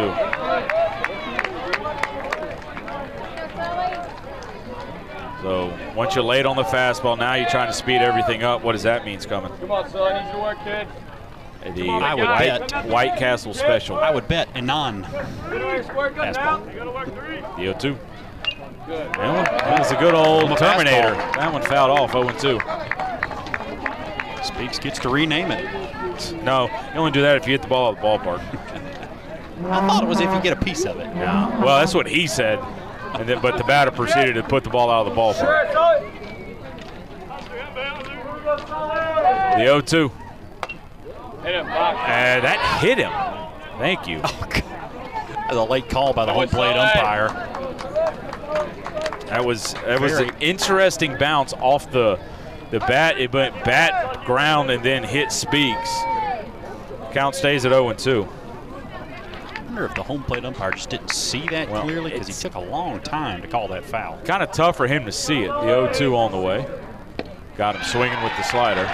[5.42, 8.64] So once you're late on the fastball, now you're trying to speed everything up.
[8.64, 9.52] What does that mean coming?
[9.58, 10.26] Come on, son.
[10.26, 10.88] Easy work, kid.
[11.74, 12.86] The I would White, bet.
[12.86, 13.96] White Castle special.
[13.96, 16.64] I would bet a non fastball.
[17.56, 17.98] The 0
[18.86, 18.92] 2.
[18.92, 21.14] That one that was a good old On Terminator.
[21.14, 21.34] fastball.
[21.34, 22.30] That one fouled off 0
[24.38, 24.44] 2.
[24.44, 25.64] Speaks gets to rename it.
[26.44, 28.40] No, you only do that if you hit the ball out of the ballpark.
[29.70, 31.06] I thought it was if you get a piece of it.
[31.16, 31.58] No.
[31.64, 32.58] Well, that's what he said.
[33.14, 35.72] And then, but the batter proceeded to put the ball out of the ballpark.
[39.52, 40.08] The 0 2.
[41.42, 43.12] Hit him, And uh, that hit him.
[43.78, 44.22] Thank you.
[45.48, 47.28] The late call by the home plate umpire.
[49.26, 52.18] That was that was Very- an interesting bounce off the
[52.70, 53.18] the bat.
[53.18, 55.98] It went bat ground and then hit Speaks.
[57.12, 58.28] Count stays at 0 2.
[59.56, 62.32] I wonder if the home plate umpire just didn't see that Well, clearly because he
[62.34, 64.18] took a long time to call that foul.
[64.24, 65.48] Kind of tough for him to see it.
[65.48, 66.66] The 0 2 on the way.
[67.56, 68.84] Got him swinging with the slider.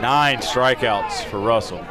[0.00, 1.84] Nine strikeouts for Russell.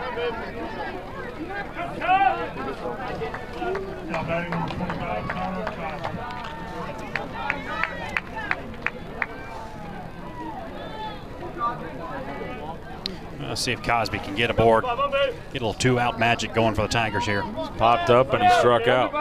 [13.40, 14.86] Let's see if Cosby can get aboard.
[14.86, 17.44] Get a little two-out magic going for the Tigers here.
[17.77, 19.11] Popped up and he struck out.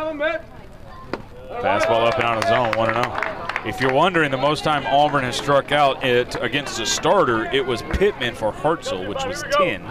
[1.61, 3.28] Fastball up and out of zone, 1 0.
[3.69, 7.67] If you're wondering, the most time Auburn has struck out it, against a starter, it
[7.67, 9.83] was Pittman for Hartselle, which was 10.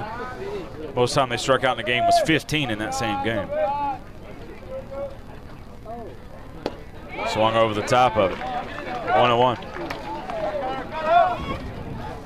[0.95, 3.47] Most time they struck out in the game was 15 in that same game.
[7.27, 8.39] Swung over the top of it.
[9.15, 9.57] 1 1.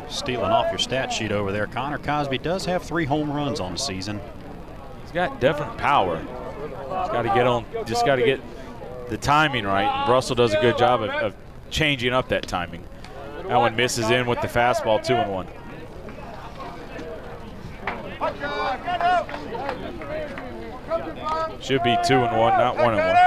[0.09, 3.73] Stealing off your stat sheet over there, Connor Cosby does have three home runs on
[3.73, 4.21] the season.
[5.01, 6.25] He's got definite power.
[6.71, 7.65] Just got to get on.
[7.85, 8.39] Just got to get
[9.11, 10.07] the timing right.
[10.07, 11.35] Russell does a good job of, of
[11.69, 12.81] changing up that timing.
[13.45, 15.47] That one misses in with the fastball, two and one.
[21.59, 23.17] Should be two and one, not one and one.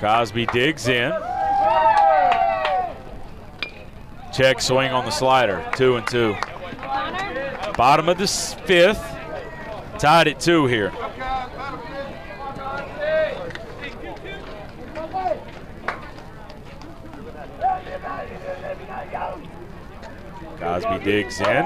[0.00, 1.12] Cosby digs in.
[4.32, 6.34] Check swing on the slider, two and two.
[7.76, 9.04] Bottom of the fifth,
[9.98, 10.90] tied at two here.
[20.58, 21.64] Cosby digs in.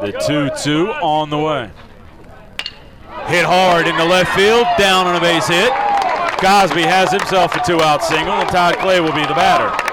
[0.00, 1.70] The 2-2 on the way.
[3.26, 5.70] Hit hard in the left field, down on a base hit.
[6.40, 9.89] Cosby has himself a two-out single, and Todd Clay will be the batter.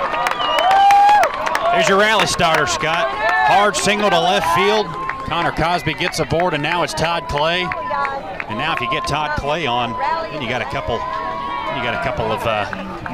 [1.78, 3.08] There's your rally starter, Scott.
[3.08, 4.88] Hard single to left field.
[5.28, 7.62] Connor Cosby gets aboard, and now it's Todd Clay.
[7.62, 9.92] And now, if you get Todd Clay on,
[10.32, 10.96] then you got a couple.
[10.96, 12.66] You got a couple of uh,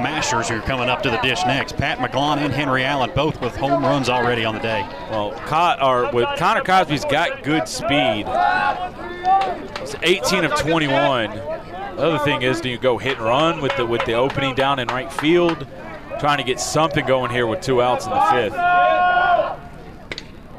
[0.01, 1.75] mashers who are coming up to the dish next.
[1.75, 4.87] Pat McGlon and Henry Allen, both with home runs already on the day.
[5.11, 8.27] Well, Con- or with Connor Cosby's got good speed.
[9.81, 11.31] It's 18 of 21.
[11.31, 14.55] The other thing is, do you go hit and run with the with the opening
[14.55, 15.67] down in right field?
[16.19, 18.55] Trying to get something going here with two outs in the fifth.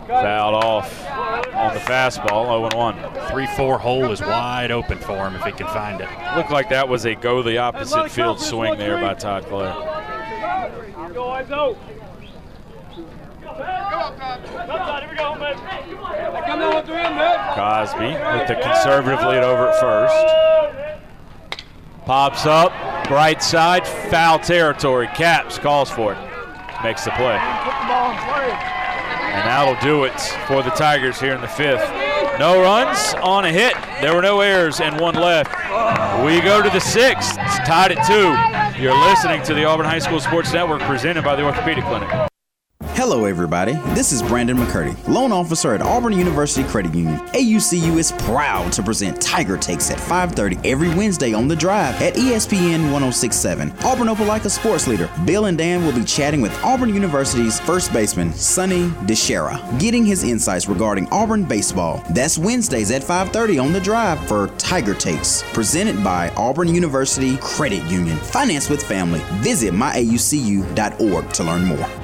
[0.07, 1.07] Fouled off
[1.55, 3.01] on the fastball, 0-1.
[3.29, 6.09] 3-4 hole is wide open for him if he can find it.
[6.37, 9.73] Looked like that was a go the opposite field swing there by Todd Clay.
[17.55, 20.94] Cosby with the conservative lead over at first.
[22.07, 22.71] Pops up,
[23.11, 25.07] right side, foul territory.
[25.09, 26.19] Caps calls for it,
[26.83, 27.39] makes the play.
[29.35, 31.91] And that'll do it for the Tigers here in the fifth.
[32.39, 33.75] No runs on a hit.
[34.01, 35.55] There were no errors and one left.
[36.25, 37.39] We go to the sixth.
[37.39, 38.81] It's tied at two.
[38.81, 42.11] You're listening to the Auburn High School Sports Network presented by the Orthopedic Clinic.
[42.97, 43.73] Hello, everybody.
[43.93, 47.19] This is Brandon McCurdy, loan officer at Auburn University Credit Union.
[47.35, 52.15] AUCU is proud to present Tiger Takes at 5:30 every Wednesday on the Drive at
[52.15, 53.75] ESPN 1067.
[53.83, 58.33] Auburn Opelika sports leader Bill and Dan will be chatting with Auburn University's first baseman
[58.33, 62.01] Sonny DiChiara, getting his insights regarding Auburn baseball.
[62.11, 67.83] That's Wednesdays at 5:30 on the Drive for Tiger Takes, presented by Auburn University Credit
[67.91, 68.17] Union.
[68.19, 69.21] Finance with family.
[69.43, 72.04] Visit myaucu.org to learn more.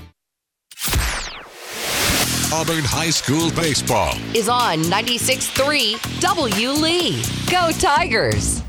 [2.53, 4.13] Auburn High School Baseball.
[4.35, 6.69] Is on 96.3 W.
[6.71, 7.23] Lee.
[7.49, 8.59] Go Tigers.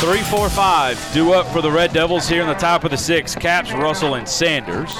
[0.00, 1.00] Three, four, five.
[1.14, 3.34] Due up for the Red Devils here in the top of the six.
[3.34, 4.94] Caps, Russell, and Sanders.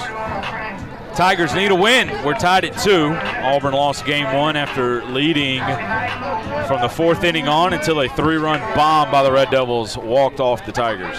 [1.14, 2.09] Tigers need a win.
[2.24, 3.09] We're tied at two.
[3.43, 5.60] Auburn lost game one after leading
[6.66, 10.40] from the fourth inning on until a three run bomb by the Red Devils walked
[10.40, 11.18] off the Tigers.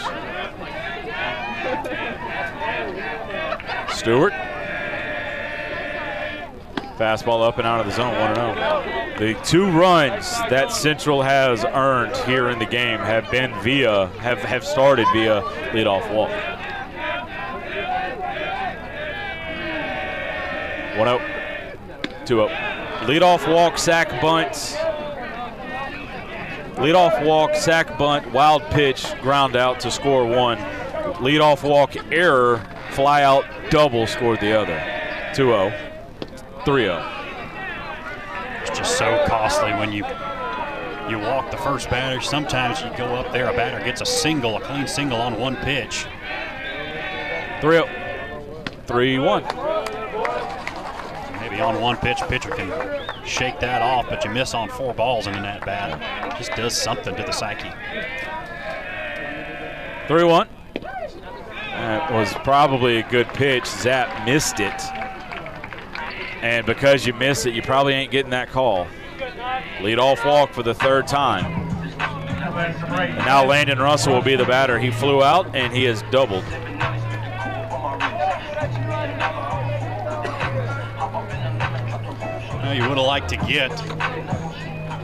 [4.07, 4.31] Stewart.
[6.97, 9.17] Fastball up and out of the zone, 1 0.
[9.19, 14.37] The two runs that Central has earned here in the game have been via, have,
[14.37, 15.41] have started via
[15.73, 16.29] leadoff walk.
[20.97, 21.21] 1 0.
[22.23, 22.47] 2 0.
[23.09, 24.53] Leadoff walk, sack bunt.
[26.77, 30.59] Leadoff walk, sack bunt, wild pitch, ground out to score one.
[31.19, 32.65] Leadoff walk, error,
[32.97, 34.81] fly out, double, scored the other.
[35.35, 35.71] 2 0.
[36.65, 37.11] 3 0.
[38.63, 40.03] It's just so costly when you
[41.07, 42.19] you walk the first batter.
[42.21, 45.57] Sometimes you go up there, a batter gets a single, a clean single on one
[45.57, 46.07] pitch.
[47.61, 47.89] 3 0.
[48.87, 49.43] 3 1.
[51.39, 52.71] Maybe on one pitch, pitcher can
[53.23, 55.99] shake that off, but you miss on four balls in that batter.
[56.35, 57.69] Just does something to the psyche.
[60.07, 60.49] 3 1.
[61.87, 63.65] That was probably a good pitch.
[63.65, 64.81] Zapp missed it.
[66.41, 68.87] And because you miss it, you probably ain't getting that call.
[69.81, 71.45] Lead off walk for the third time.
[71.45, 74.77] And now Landon Russell will be the batter.
[74.77, 76.43] He flew out and he has doubled.
[82.51, 83.71] Well, you would have liked to get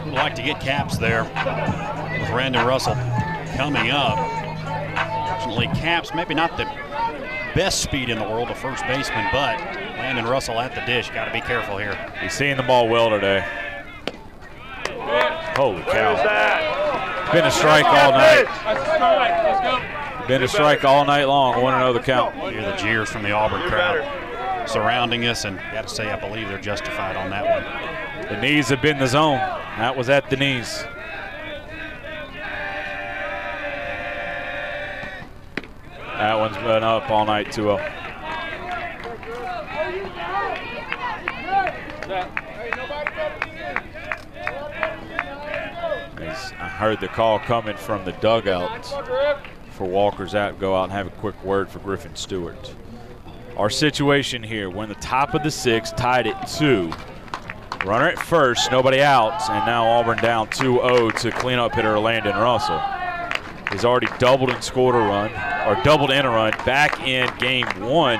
[0.03, 2.95] would liked to get caps there with Landon Russell
[3.55, 4.42] coming up.
[5.43, 6.63] Fortunately, caps maybe not the
[7.53, 9.59] best speed in the world, a first baseman, but
[9.97, 11.09] Landon Russell at the dish.
[11.09, 11.95] Got to be careful here.
[12.21, 13.45] He's seeing the ball well today.
[15.57, 17.31] Holy cow.
[17.33, 18.47] Been a strike all night.
[20.29, 21.61] Been a strike all night long.
[21.61, 22.33] Want to know the count.
[22.35, 26.47] Hear the jeers from the Auburn crowd surrounding us, and got to say, I believe
[26.47, 28.33] they're justified on that one.
[28.33, 29.39] The knees have been the zone.
[29.77, 30.85] That was at the knees.
[36.17, 37.77] That one's been up all night 2 0.
[46.59, 48.85] I heard the call coming from the dugout
[49.71, 50.59] for Walker's out.
[50.59, 52.73] Go out and have a quick word for Griffin Stewart.
[53.57, 56.91] Our situation here, we're in the top of the sixth, tied at two.
[57.85, 62.81] Runner at first, nobody out, and now Auburn down 2-0 to cleanup hitter Landon Russell.
[63.71, 65.31] He's already doubled and scored a run,
[65.65, 66.51] or doubled in a run.
[66.65, 68.19] Back in game one,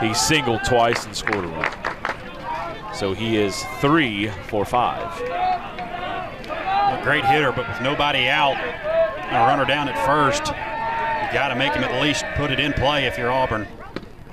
[0.00, 2.94] he singled twice and scored a run.
[2.94, 5.20] So he is three for five.
[5.20, 11.48] A great hitter, but with nobody out and a runner down at first, you got
[11.48, 13.66] to make him at least put it in play if you're Auburn.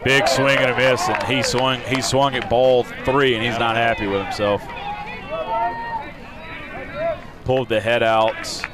[0.03, 1.79] Big swing and a miss, and he swung.
[1.81, 4.63] He swung at ball three, and he's not happy with himself.
[7.45, 8.65] Pulled the head out.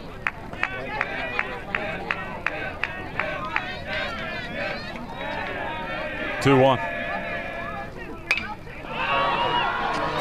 [6.47, 6.79] Two one.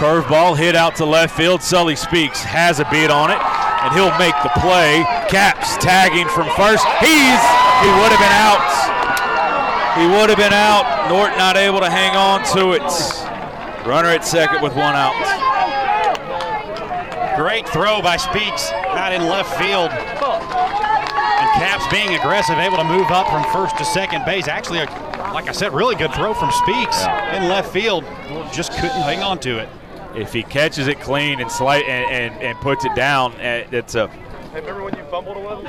[0.02, 1.62] Curveball hit out to left field.
[1.62, 5.06] Sully Speaks has a beat on it, and he'll make the play.
[5.30, 6.82] Caps tagging from first.
[6.98, 7.38] He's
[7.78, 8.58] he would have been out.
[9.94, 11.06] He would have been out.
[11.08, 12.82] Norton not able to hang on to it.
[13.86, 15.14] Runner at second with one out.
[17.38, 19.92] Great throw by Speaks out in left field.
[21.38, 24.48] And Caps being aggressive, able to move up from first to second base.
[24.48, 25.05] Actually, a,
[25.36, 27.36] like I said, really good throw from Speaks Yeah.
[27.36, 28.04] in left field.
[28.54, 29.68] Just couldn't hang on to it.
[30.14, 33.94] If he catches it clean and slight and, and, and puts it down, eh, it's
[33.96, 35.62] a Hey, remember when you fumbled a little?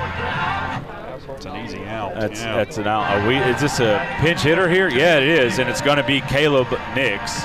[1.36, 2.14] It's an easy out.
[2.14, 2.56] That's yeah.
[2.56, 3.10] that's an out.
[3.10, 3.36] Are we?
[3.36, 4.88] Is this a pinch hitter here?
[4.88, 7.42] Yeah, it is, and it's going to be Caleb Nix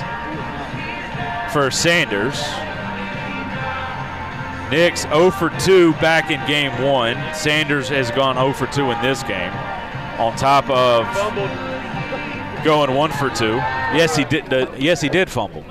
[1.52, 2.42] for Sanders.
[4.70, 7.16] Nix 0 for 2 back in game one.
[7.34, 9.52] Sanders has gone 0 for 2 in this game.
[10.18, 11.73] On top of
[12.64, 13.44] going 1 for 2.
[13.44, 14.52] Yes, he did.
[14.52, 15.64] Uh, yes, he did fumble.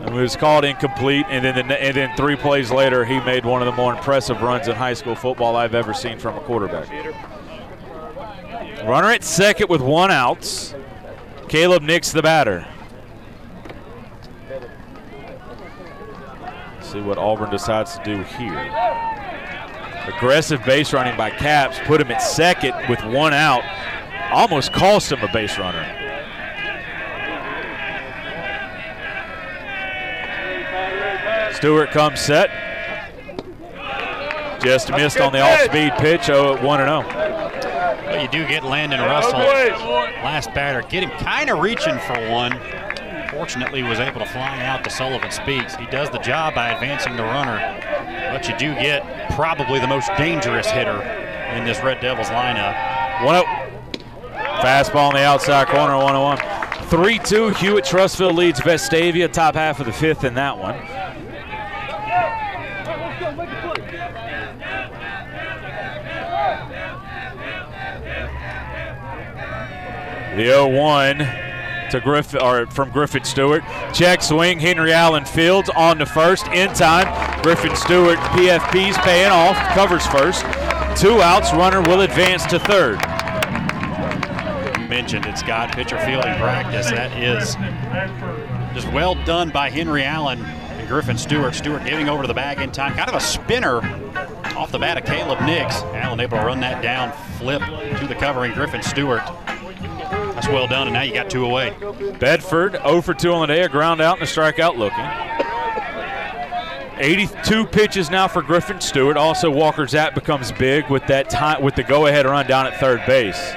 [0.00, 3.46] And it was called incomplete, and then the, and then three plays later, he made
[3.46, 6.40] one of the more impressive runs in high school football I've ever seen from a
[6.40, 6.90] quarterback.
[8.84, 10.74] Runner at second with one out.
[11.48, 12.66] Caleb Nix, the batter.
[16.82, 18.70] See what Auburn decides to do here.
[20.06, 23.62] Aggressive base running by Caps put him at second with one out.
[24.32, 26.00] Almost cost him a base runner.
[31.54, 32.50] Stewart comes set.
[34.62, 36.30] Just missed on the off-speed pitch.
[36.30, 37.04] Oh, 1 0.
[37.06, 42.52] Well, you do get Landon Russell, last batter, get him kind of reaching for one.
[43.34, 45.74] Fortunately, was able to fly out to Sullivan Speaks.
[45.74, 47.58] He does the job by advancing the runner,
[48.32, 51.02] but you do get probably the most dangerous hitter
[51.52, 53.24] in this Red Devils lineup.
[53.24, 53.46] One out.
[54.62, 56.38] Fastball on the outside corner, 1 1.
[56.88, 57.48] 3 2.
[57.50, 60.76] Hewitt Trussville leads Vestavia, top half of the fifth in that one.
[70.36, 71.43] The 0-1
[71.90, 73.62] to Griffin or from Griffin Stewart.
[73.92, 74.58] Check swing.
[74.58, 77.42] Henry Allen Fields on to first in time.
[77.42, 79.56] Griffin Stewart PFP's paying off.
[79.74, 80.42] Covers first.
[81.00, 81.52] Two outs.
[81.52, 82.98] Runner will advance to third.
[84.88, 86.90] Mentioned it's got pitcher fielding practice.
[86.90, 87.56] That is
[88.74, 91.54] just well done by Henry Allen and Griffin Stewart.
[91.54, 92.94] Stewart getting over to the bag in time.
[92.94, 93.78] Kind of a spinner
[94.56, 95.76] off the bat of Caleb Nix.
[95.76, 97.62] Allen able to run that down, flip
[97.98, 99.22] to the covering Griffin Stewart.
[100.34, 101.74] That's well done, and now you got two away.
[102.18, 105.04] Bedford 0 for 2 on the day, a ground out and a strikeout looking.
[106.96, 109.16] 82 pitches now for Griffin Stewart.
[109.16, 113.02] Also, Walker Zapp becomes big with that time with the go-ahead run down at third
[113.06, 113.54] base.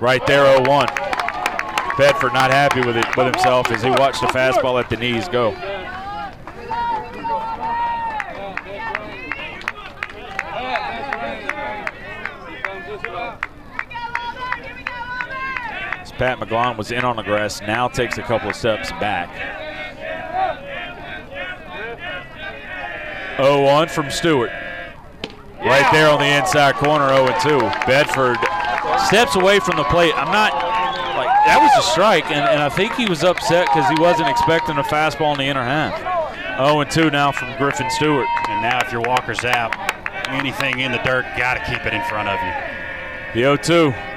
[0.00, 0.86] Right there, 0-1.
[1.98, 5.28] Bedford not happy with it with himself as he watched the fastball at the knees
[5.28, 5.50] go.
[16.20, 19.30] Pat McGlon was in on the grass, now takes a couple of steps back.
[23.38, 24.50] 0-1 from Stewart.
[25.64, 27.86] Right there on the inside corner, 0-2.
[27.86, 28.36] Bedford
[29.06, 30.12] steps away from the plate.
[30.14, 30.52] I'm not,
[31.16, 34.28] like, that was a strike, and, and I think he was upset because he wasn't
[34.28, 35.94] expecting a fastball in the inner half.
[36.58, 38.28] 0-2 now from Griffin Stewart.
[38.50, 39.74] And now if you're Walker Zapp,
[40.28, 43.40] anything in the dirt, got to keep it in front of you.
[43.40, 44.09] The 0-2.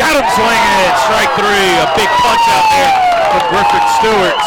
[0.00, 0.94] Got him swinging it.
[1.04, 1.70] Strike three.
[1.84, 2.92] A big punch out there
[3.36, 4.40] from Griffin Stewart.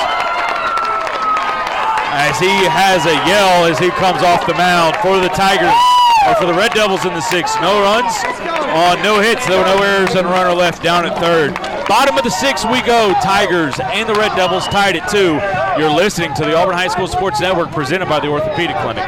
[2.18, 5.78] As he has a yell as he comes off the mound for the Tigers,
[6.26, 7.60] or for the Red Devils in the sixth.
[7.62, 8.14] No runs
[8.74, 9.46] on no hits.
[9.46, 11.54] There were no errors and a runner left down at third.
[11.88, 13.14] Bottom of the sixth we go.
[13.22, 15.38] Tigers and the Red Devils tied at two.
[15.80, 19.06] You're listening to the Auburn High School Sports Network presented by the Orthopedic Clinic.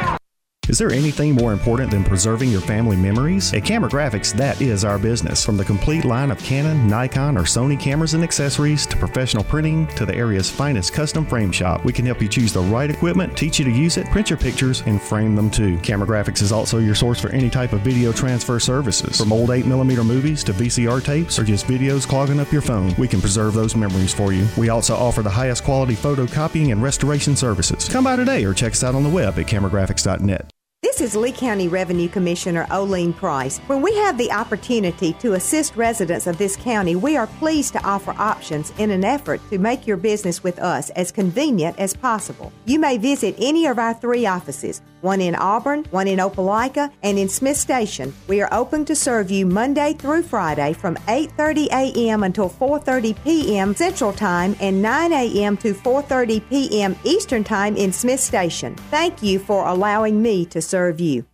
[0.68, 3.54] Is there anything more important than preserving your family memories?
[3.54, 5.44] At Camera Graphics, that is our business.
[5.44, 9.86] From the complete line of Canon, Nikon, or Sony cameras and accessories to professional printing
[9.94, 13.36] to the area's finest custom frame shop, we can help you choose the right equipment,
[13.36, 15.78] teach you to use it, print your pictures, and frame them too.
[15.78, 19.18] Camera Graphics is also your source for any type of video transfer services.
[19.18, 23.06] From old 8mm movies to VCR tapes or just videos clogging up your phone, we
[23.06, 24.48] can preserve those memories for you.
[24.56, 27.88] We also offer the highest quality photocopying and restoration services.
[27.88, 30.55] Come by today or check us out on the web at cameragraphics.net.
[30.96, 33.58] This is Lee County Revenue Commissioner Oline Price.
[33.66, 37.84] When we have the opportunity to assist residents of this county, we are pleased to
[37.84, 42.50] offer options in an effort to make your business with us as convenient as possible.
[42.64, 47.18] You may visit any of our three offices, one in Auburn, one in Opelika, and
[47.18, 48.14] in Smith Station.
[48.28, 52.22] We are open to serve you Monday through Friday from 8:30 a.m.
[52.22, 53.74] until 4:30 p.m.
[53.74, 55.56] Central Time and 9 a.m.
[55.58, 56.96] to 4:30 p.m.
[57.04, 58.74] Eastern Time in Smith Station.
[58.90, 61.24] Thank you for allowing me to serve you.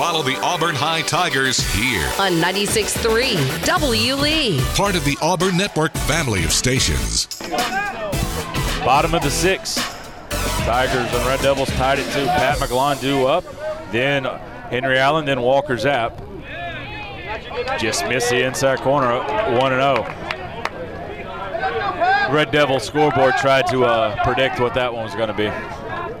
[0.00, 2.06] Follow the Auburn High Tigers here.
[2.18, 4.14] On 96.3 W.
[4.14, 4.58] Lee.
[4.74, 7.26] Part of the Auburn Network family of stations.
[8.82, 9.99] Bottom of the sixth.
[10.64, 13.44] Tigers and Red Devils tied it to Pat McGloin due up.
[13.90, 16.20] Then Henry Allen, then Walker Zapp.
[17.78, 19.18] Just missed the inside corner,
[19.58, 20.04] 1 0.
[22.32, 25.46] Red Devil scoreboard tried to uh, predict what that one was going to be.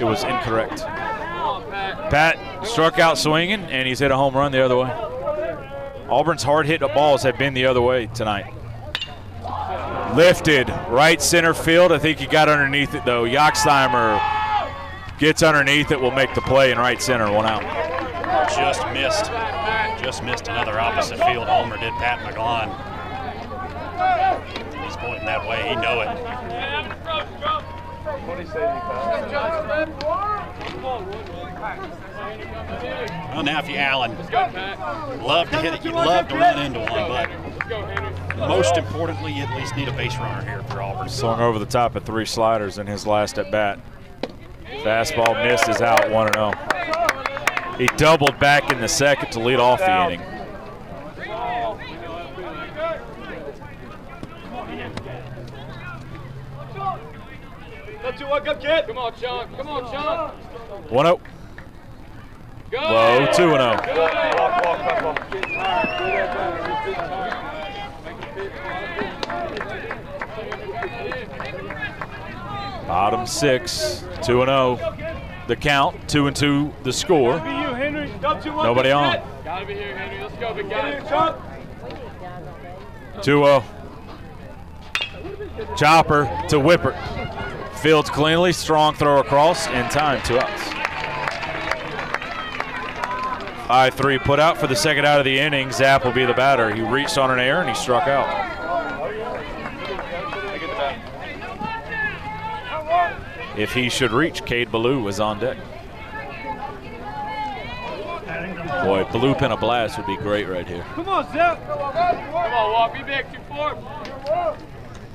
[0.00, 0.80] It was incorrect.
[2.10, 4.90] Pat struck out swinging, and he's hit a home run the other way.
[6.08, 8.52] Auburn's hard hit balls have been the other way tonight.
[10.16, 11.92] Lifted right center field.
[11.92, 13.24] I think he got underneath it though.
[13.24, 14.20] Yoxheimer
[15.18, 17.62] gets underneath it, will make the play in right center, one out.
[18.50, 19.26] Just missed.
[20.02, 22.68] Just missed another opposite field homer did Pat McGloin.
[24.84, 25.68] He's pointing that way.
[25.68, 27.79] He know it.
[33.32, 34.16] Well, now if you Allen,
[35.22, 35.84] love to hit it.
[35.84, 37.28] You love to run into one, but
[38.48, 41.08] most importantly, you at least need a base runner here for Auburn.
[41.08, 43.78] Swung over the top of three sliders in his last at bat.
[44.82, 46.52] Fastball misses out 1 0.
[47.76, 50.39] He doubled back in the second to lead off the inning.
[58.12, 59.54] Come on, Sean.
[59.56, 60.30] Come on, Sean.
[60.88, 61.20] 1 0.
[62.72, 63.76] Low 2 0.
[72.86, 74.78] Bottom six, 2 0.
[75.46, 77.38] The count, 2 and 2 the score.
[77.38, 79.20] Nobody on.
[79.44, 80.22] Gotta be here, Henry.
[80.22, 80.98] Let's go, big guy.
[83.22, 83.64] 2 0.
[85.76, 86.96] Chopper to Whippert.
[87.82, 90.62] Fields cleanly, strong throw across, in time, two outs.
[93.68, 95.72] 5 3 put out for the second out of the inning.
[95.72, 96.74] Zapp will be the batter.
[96.74, 98.28] He reached on an air and he struck out.
[103.56, 105.56] If he should reach, Cade Ballou is on deck.
[108.84, 110.84] Boy, Blue Pin a blast would be great right here.
[110.94, 111.66] Come on, Zapp.
[111.66, 112.92] Come on, Walk.
[112.92, 113.72] Be back, 2 4.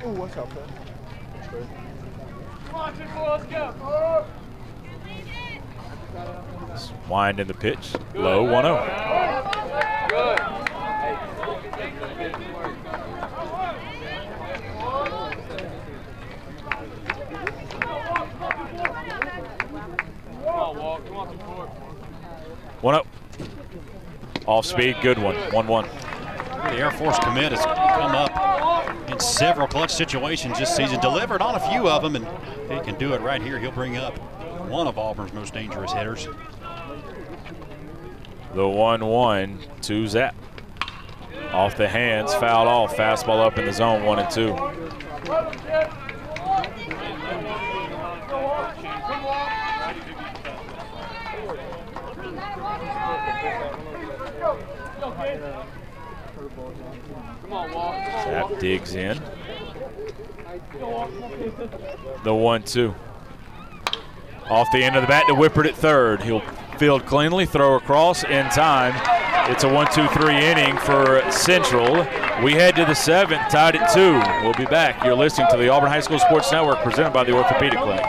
[0.05, 1.84] Ooh, what's up, man?
[2.75, 3.05] Come on, 2
[3.79, 4.25] 4.
[6.67, 6.91] Let's.
[7.07, 7.93] Wind in the pitch.
[8.13, 8.75] Low 1 0.
[10.09, 10.37] Good.
[20.43, 21.07] Come on, Walk.
[21.07, 21.67] Come on, 2 4.
[22.81, 23.07] 1 up.
[24.47, 25.35] Off speed, good one.
[25.53, 25.85] 1 1.
[26.65, 31.55] The Air Force commit has come up in several clutch situations this season, delivered on
[31.55, 32.27] a few of them, and
[32.71, 34.17] he can do it right here, he'll bring up
[34.67, 36.27] one of Auburn's most dangerous hitters.
[38.55, 40.35] The 1 1 to Zapp.
[41.51, 42.95] Off the hands, fouled off.
[42.95, 44.55] Fastball up in the zone, one and two.
[58.23, 59.21] Zapp digs in.
[62.23, 62.93] The one two.
[64.49, 66.21] Off the end of the bat to Whippert at third.
[66.21, 66.41] He'll
[66.77, 68.93] field cleanly, throw across in time.
[69.51, 72.05] It's a one, two, three inning for Central.
[72.43, 74.13] We head to the seventh, tied at two.
[74.43, 75.03] We'll be back.
[75.03, 78.05] You're listening to the Auburn High School Sports Network presented by the Orthopedic Clinic.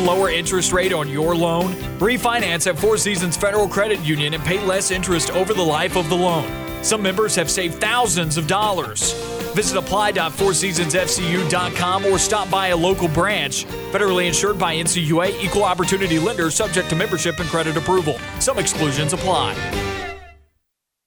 [0.00, 1.72] Lower interest rate on your loan?
[1.98, 6.08] Refinance at Four Seasons Federal Credit Union and pay less interest over the life of
[6.08, 6.84] the loan.
[6.84, 9.12] Some members have saved thousands of dollars.
[9.54, 13.64] Visit apply.fourseasonsfcu.com or stop by a local branch.
[13.90, 18.18] Federally insured by NCUA, equal opportunity lender subject to membership and credit approval.
[18.38, 20.05] Some exclusions apply.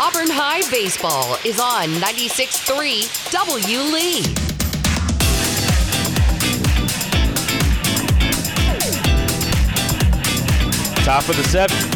[0.00, 3.78] Auburn High Baseball is on 96.3 W.
[3.92, 4.22] Lee.
[11.04, 11.90] Top of the seventh.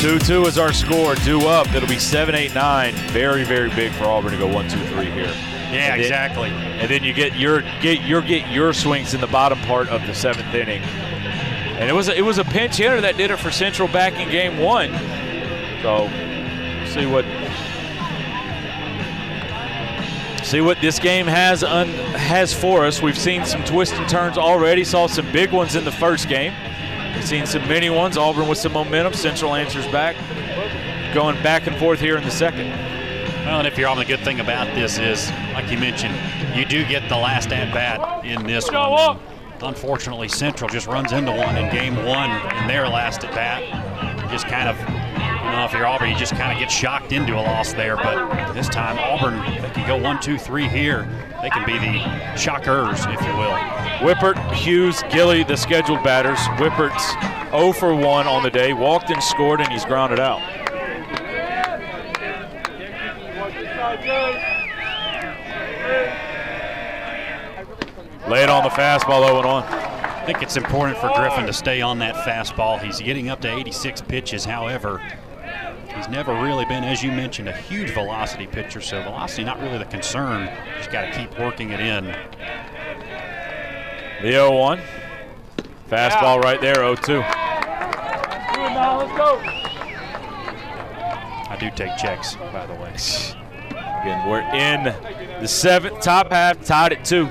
[0.00, 1.14] 2 2 is our score.
[1.16, 1.72] Due up.
[1.74, 2.94] It'll be 7 8 9.
[3.12, 5.24] Very, very big for Auburn to go 1 2 3 here.
[5.24, 6.50] Yeah, And then- exactly.
[6.50, 10.04] And then you get your get your get your swings in the bottom part of
[10.06, 10.82] the seventh inning.
[10.82, 14.14] And it was a, it was a pinch hitter that did it for Central back
[14.18, 14.90] in game one.
[15.82, 16.08] So
[16.86, 17.24] see what
[20.44, 23.02] see what this game has un, has for us.
[23.02, 24.84] We've seen some twists and turns already.
[24.84, 26.52] Saw some big ones in the first game.
[27.14, 28.16] We've seen some mini ones.
[28.16, 29.12] Auburn with some momentum.
[29.12, 30.16] Central answers back,
[31.14, 32.70] going back and forth here in the second.
[33.44, 36.14] Well, and if you're on the good thing about this is, like you mentioned,
[36.54, 39.18] you do get the last at bat in this one.
[39.62, 43.62] Unfortunately, Central just runs into one in game one in their last at bat.
[44.30, 44.76] Just kind of,
[45.58, 47.96] know, if you're Auburn, you just kind of get shocked into a loss there.
[47.96, 51.08] But this time, Auburn, they can go one, two, three here.
[51.42, 53.56] They can be the shockers, if you will.
[54.00, 56.38] Whippert, Hughes, Gilly, the scheduled batters.
[56.58, 57.12] Whippert's
[57.50, 58.72] 0 for 1 on the day.
[58.72, 60.40] Walked and scored, and he's grounded out.
[68.28, 69.64] Lay it on the fastball, 0 1.
[69.64, 72.78] I think it's important for Griffin to stay on that fastball.
[72.80, 74.44] He's getting up to 86 pitches.
[74.44, 75.00] However,
[75.98, 78.80] he's never really been, as you mentioned, a huge velocity pitcher.
[78.80, 80.48] So velocity not really the concern.
[80.76, 82.06] Just got to keep working it in.
[84.22, 84.80] The 0 1.
[85.90, 87.18] Fastball right there, 0 2.
[87.18, 89.40] Let's go.
[91.50, 92.92] I do take checks, by the way.
[94.00, 94.84] Again, we're in
[95.40, 97.28] the seventh, top half, tied at 2.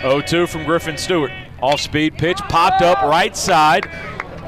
[0.00, 1.30] 0 2 from Griffin Stewart.
[1.60, 3.88] Off speed pitch, popped up right side.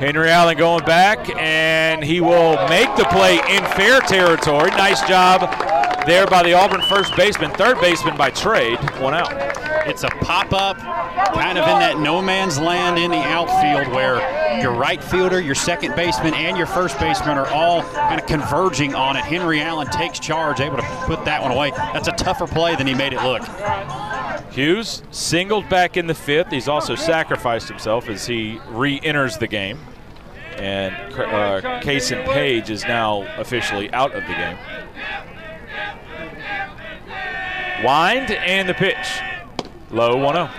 [0.01, 4.71] Henry Allen going back, and he will make the play in fair territory.
[4.71, 5.43] Nice job
[6.07, 7.51] there by the Auburn first baseman.
[7.51, 9.31] Third baseman by trade, one out.
[9.87, 10.79] It's a pop up,
[11.35, 15.55] kind of in that no man's land in the outfield where your right fielder, your
[15.55, 19.25] second baseman, and your first baseman are all kind of converging on it.
[19.25, 21.73] Henry Allen takes charge, able to put that one away.
[21.73, 23.43] That's a tougher play than he made it look.
[24.51, 26.51] Hughes singled back in the fifth.
[26.51, 29.79] He's also sacrificed himself as he re enters the game.
[30.57, 34.59] And uh, Kason Page is now officially out of the game.
[37.85, 39.21] Wind and the pitch.
[39.91, 40.51] Low 1 0.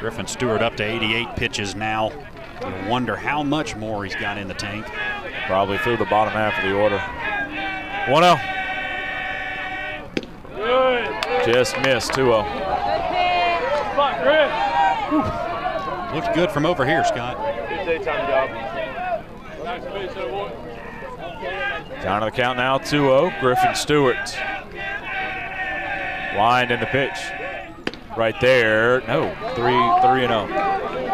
[0.00, 2.10] Griffin Stewart up to 88 pitches now.
[2.62, 4.86] You wonder how much more he's got in the tank.
[5.46, 6.98] Probably through the bottom half of the order.
[8.10, 8.55] 1 0.
[11.44, 12.42] Just missed 2 0.
[13.92, 14.52] Spot, Griff.
[16.14, 17.36] Looked good from over here, Scott.
[17.68, 18.50] Good daytime job.
[19.64, 20.50] Nice to meet you, boy.
[22.02, 23.32] Down to the count now 2 0.
[23.40, 24.36] Griffin Stewart.
[26.36, 27.18] Wind in the pitch.
[28.16, 29.02] Right there.
[29.02, 30.46] No, 3 3 and oh.
[30.48, 31.05] 0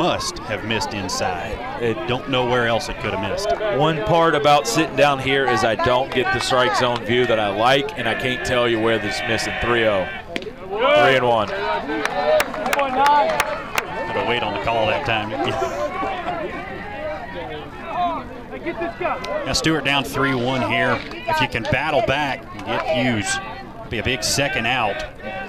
[0.00, 1.58] must have missed inside.
[1.58, 3.50] I don't know where else it could have missed.
[3.78, 7.38] One part about sitting down here is I don't get the strike zone view that
[7.38, 10.08] I like, and I can't tell you where this missing 3 0.
[10.38, 10.48] 3
[10.78, 11.48] and 1.
[14.08, 15.28] Gotta wait on the call that time.
[19.44, 20.98] now, Stewart down 3 1 here.
[21.12, 23.36] If you can battle back and get Hughes,
[23.90, 25.04] be a big second out,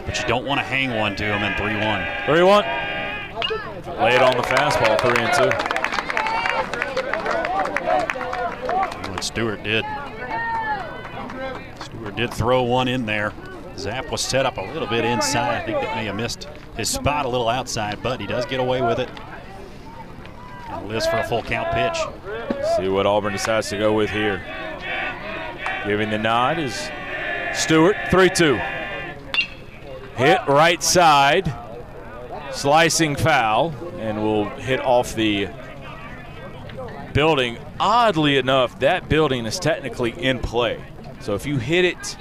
[0.06, 2.08] but you don't want to hang one to him in 3 1.
[2.26, 2.81] 3 1.
[4.00, 5.50] Lay it on the fastball, three and two.
[9.12, 9.86] What Stewart did.
[11.84, 13.34] Stewart did throw one in there.
[13.78, 15.62] Zapp was set up a little bit inside.
[15.62, 16.48] I think that may have missed
[16.78, 19.10] his spot a little outside, but he does get away with it.
[20.70, 21.98] And Liz for a full count pitch.
[22.78, 24.44] See what Auburn decides to go with here.
[25.86, 26.90] Giving the nod is
[27.54, 28.56] Stewart, 3 2.
[30.16, 31.54] Hit right side
[32.54, 35.50] slicing foul, and will hit off the
[37.14, 37.58] building.
[37.80, 40.84] Oddly enough, that building is technically in play.
[41.20, 42.18] So if you hit it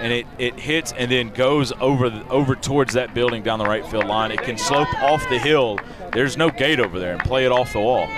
[0.00, 3.64] and it, it hits and then goes over the, over towards that building down the
[3.64, 5.78] right field line, it can slope off the hill.
[6.12, 8.08] There's no gate over there and play it off the wall.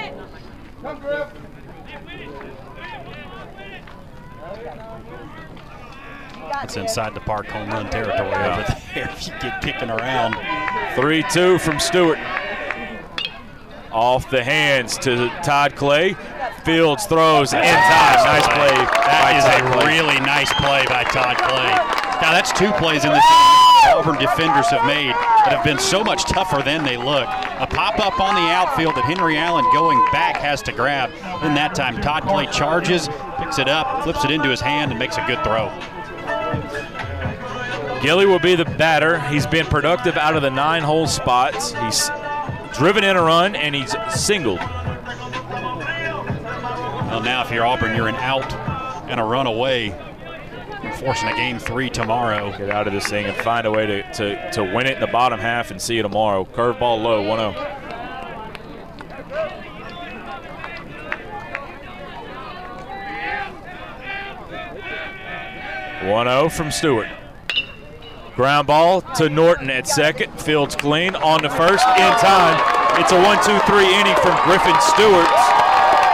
[6.64, 8.64] It's inside the park home run territory yeah.
[8.64, 10.34] over there if you get kicking around.
[10.96, 12.18] 3 2 from Stewart.
[13.92, 16.16] Off the hands to Todd Clay.
[16.64, 18.24] Fields throws in time.
[18.24, 18.74] Nice play.
[19.04, 19.86] That is a Clay.
[19.86, 21.70] really nice play by Todd Clay.
[22.22, 23.24] Now that's two plays in this
[23.86, 27.28] Auburn defenders have made that have been so much tougher than they look.
[27.28, 31.10] A pop up on the outfield that Henry Allen going back has to grab.
[31.44, 34.98] In that time, Todd Clay charges, picks it up, flips it into his hand, and
[34.98, 35.70] makes a good throw.
[38.02, 39.18] Gilly will be the batter.
[39.18, 41.72] He's been productive out of the nine hole spots.
[41.72, 42.10] He's
[42.74, 44.58] driven in a run and he's singled.
[47.08, 48.52] Well, now if you're Auburn, you're an out
[49.08, 49.98] and a run away.
[50.98, 52.50] Forcing a game three tomorrow.
[52.58, 55.00] Get out of this thing and find a way to, to, to win it in
[55.00, 56.44] the bottom half and see you tomorrow.
[56.44, 57.83] Curveball low, 1 0.
[66.04, 67.08] One zero from Stewart.
[68.36, 70.38] Ground ball to Norton at second.
[70.38, 72.60] Fields clean on the first in time.
[73.00, 75.24] It's a one, two, three inning from Griffin Stewart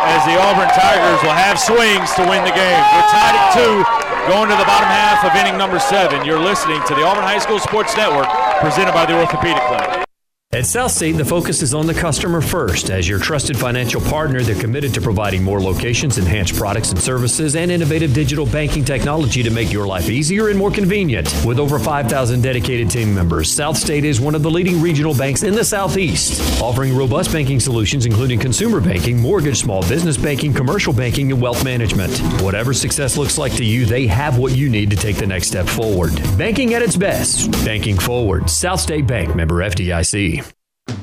[0.06, 2.82] as the Auburn Tigers will have swings to win the game.
[2.94, 3.82] We're tied at two,
[4.30, 6.24] going to the bottom half of inning number seven.
[6.24, 8.28] You're listening to the Auburn High School Sports Network,
[8.60, 10.09] presented by the Orthopedic Clinic.
[10.52, 12.90] At Southstate, the focus is on the customer first.
[12.90, 17.54] As your trusted financial partner, they're committed to providing more locations, enhanced products and services,
[17.54, 21.32] and innovative digital banking technology to make your life easier and more convenient.
[21.46, 25.44] With over 5,000 dedicated team members, South State is one of the leading regional banks
[25.44, 30.92] in the Southeast, offering robust banking solutions including consumer banking, mortgage, small business banking, commercial
[30.92, 32.18] banking, and wealth management.
[32.42, 35.46] Whatever success looks like to you, they have what you need to take the next
[35.46, 36.12] step forward.
[36.36, 37.52] Banking at its best.
[37.64, 38.50] Banking forward.
[38.50, 40.39] South State Bank member FDIC.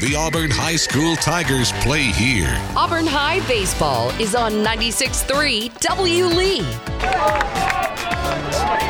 [0.00, 2.56] The Auburn High School Tigers play here.
[2.74, 6.24] Auburn High Baseball is on 96.3 W.
[6.24, 6.62] Lee.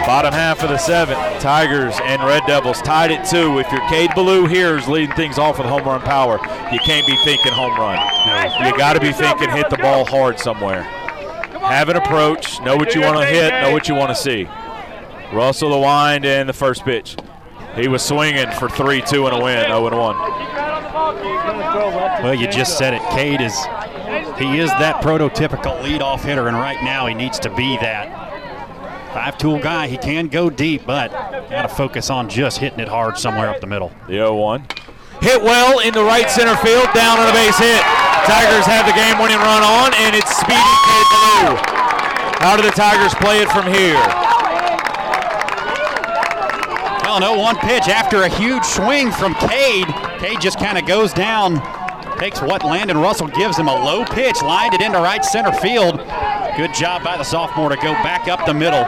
[0.06, 3.58] Bottom half of the seventh, Tigers and Red Devils tied at two.
[3.58, 6.38] If your Cade Ballou here is leading things off with home run power,
[6.72, 7.98] you can't be thinking home run.
[8.64, 10.84] You got to be thinking hit the ball hard somewhere.
[10.84, 14.48] Have an approach, know what you want to hit, know what you want to see.
[15.32, 17.16] Russell the wind and the first pitch.
[17.74, 20.59] He was swinging for 3 2 and a win, 0 1.
[22.22, 23.02] Well, you just said it.
[23.10, 23.54] Cade is
[24.38, 28.28] he is that prototypical leadoff hitter, and right now he needs to be that.
[29.12, 31.10] Five-tool guy, he can go deep, but
[31.50, 33.92] got to focus on just hitting it hard somewhere up the middle.
[34.06, 34.78] The 0-1.
[35.20, 37.82] Hit well in the right center field, down on a base hit.
[38.24, 41.56] Tigers have the game-winning run on, and it's speedy Cade Ballou.
[42.40, 44.00] How do the Tigers play it from here?
[47.04, 49.88] Well, an 0-1 pitch after a huge swing from Cade.
[50.20, 51.56] Cade just kind of goes down,
[52.18, 55.96] takes what Landon Russell gives him, a low pitch, lined it into right center field.
[56.58, 58.84] Good job by the sophomore to go back up the middle.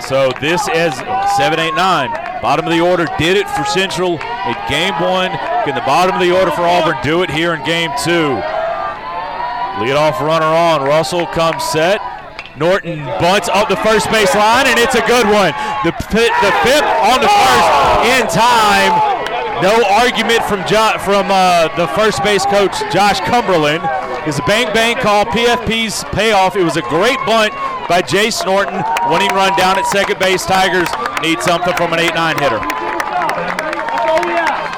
[0.00, 0.94] So this is
[1.36, 2.40] 7-8-9.
[2.40, 5.30] Bottom of the order did it for Central in game one.
[5.68, 8.40] Can the bottom of the order for Auburn do it here in game two?
[9.76, 10.88] Leadoff runner on.
[10.88, 12.00] Russell comes set.
[12.56, 15.52] Norton bunts up the first base line, and it's a good one.
[15.84, 17.68] The, the fifth on the first
[18.08, 19.13] in time.
[19.62, 23.82] No argument from jo- from uh, the first base coach, Josh Cumberland.
[24.26, 25.26] Is a bang bang call.
[25.26, 26.56] PFP's payoff.
[26.56, 27.52] It was a great bunt
[27.88, 28.82] by Jace Norton.
[29.10, 30.46] Winning run down at second base.
[30.46, 30.88] Tigers
[31.22, 32.60] need something from an 8 9 hitter.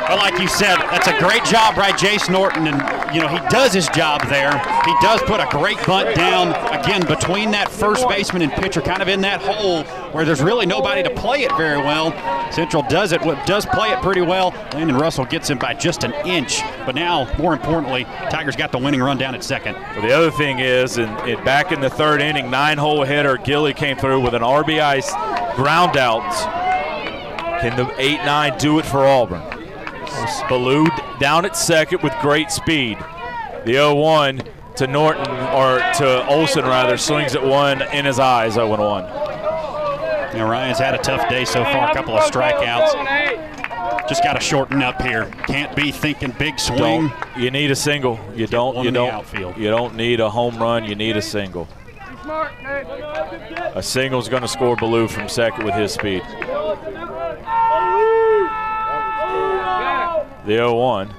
[0.09, 2.79] Well, like you said, that's a great job by Jace Norton, and
[3.13, 4.53] you know he does his job there.
[4.85, 9.03] He does put a great bunt down again between that first baseman and pitcher, kind
[9.03, 12.13] of in that hole where there's really nobody to play it very well.
[12.53, 14.51] Central does it, does play it pretty well.
[14.73, 18.79] Landon Russell gets him by just an inch, but now, more importantly, Tigers got the
[18.79, 19.75] winning run down at second.
[19.75, 23.75] Well, the other thing is, in, in back in the third inning, nine-hole hitter Gilly
[23.75, 26.23] came through with an RBI ground out.
[27.61, 29.56] Can the 8-9 do it for Auburn?
[30.49, 30.87] Ballou
[31.19, 32.99] down at second with great speed.
[33.65, 34.47] The 0-1
[34.77, 39.27] to Norton, or to Olson rather, swings at one in his eyes, 0-1.
[40.35, 44.07] Now Ryan's had a tough day so far, a couple of strikeouts.
[44.09, 45.27] Just got to shorten up here.
[45.47, 47.09] Can't be thinking big swing.
[47.09, 48.21] Don't, you need a single.
[48.37, 48.85] You don't.
[48.85, 49.13] You don't.
[49.13, 49.57] Outfield.
[49.57, 50.85] You don't need a home run.
[50.85, 51.67] You need a single.
[53.75, 56.23] A single's going to score Ballou from second with his speed.
[60.47, 61.13] The 0-1.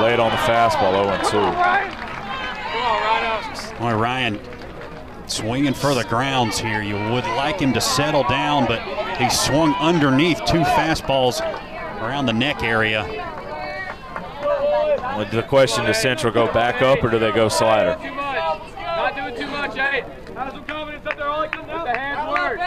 [0.00, 3.78] Laid on the fastball, 0-2.
[3.78, 4.40] Boy, Ryan
[5.26, 6.80] swinging for the grounds here.
[6.80, 8.80] You would like him to settle down, but
[9.18, 11.42] he swung underneath two fastballs
[12.00, 13.04] around the neck area.
[14.98, 17.98] Well, the question, does Central go back up or do they go slider?
[17.98, 20.00] Not doing too much, eh?
[20.34, 21.72] Have some confidence up there, all I can do.
[21.72, 22.58] The hands work.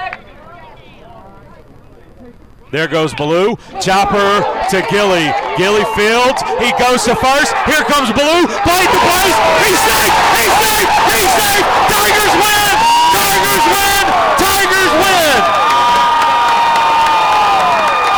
[2.70, 3.58] There goes Ballou.
[3.82, 5.26] Chopper to Gilly.
[5.58, 6.38] Gilly fields.
[6.62, 7.50] He goes to first.
[7.66, 8.46] Here comes Ballou.
[8.46, 9.38] Play the place.
[9.66, 10.14] He's safe.
[10.38, 10.90] He's safe.
[11.10, 11.66] He's safe.
[11.90, 12.74] Tigers win.
[13.10, 14.04] Tigers win.
[14.38, 15.40] Tigers win.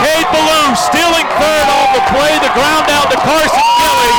[0.04, 2.36] Cade Ballou stealing third on the play.
[2.44, 4.16] The ground out to Carson Gilly.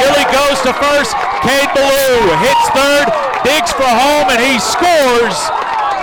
[0.00, 1.12] Gilly goes to first.
[1.44, 3.12] Cade Ballou hits third.
[3.44, 5.36] Digs for home and he scores.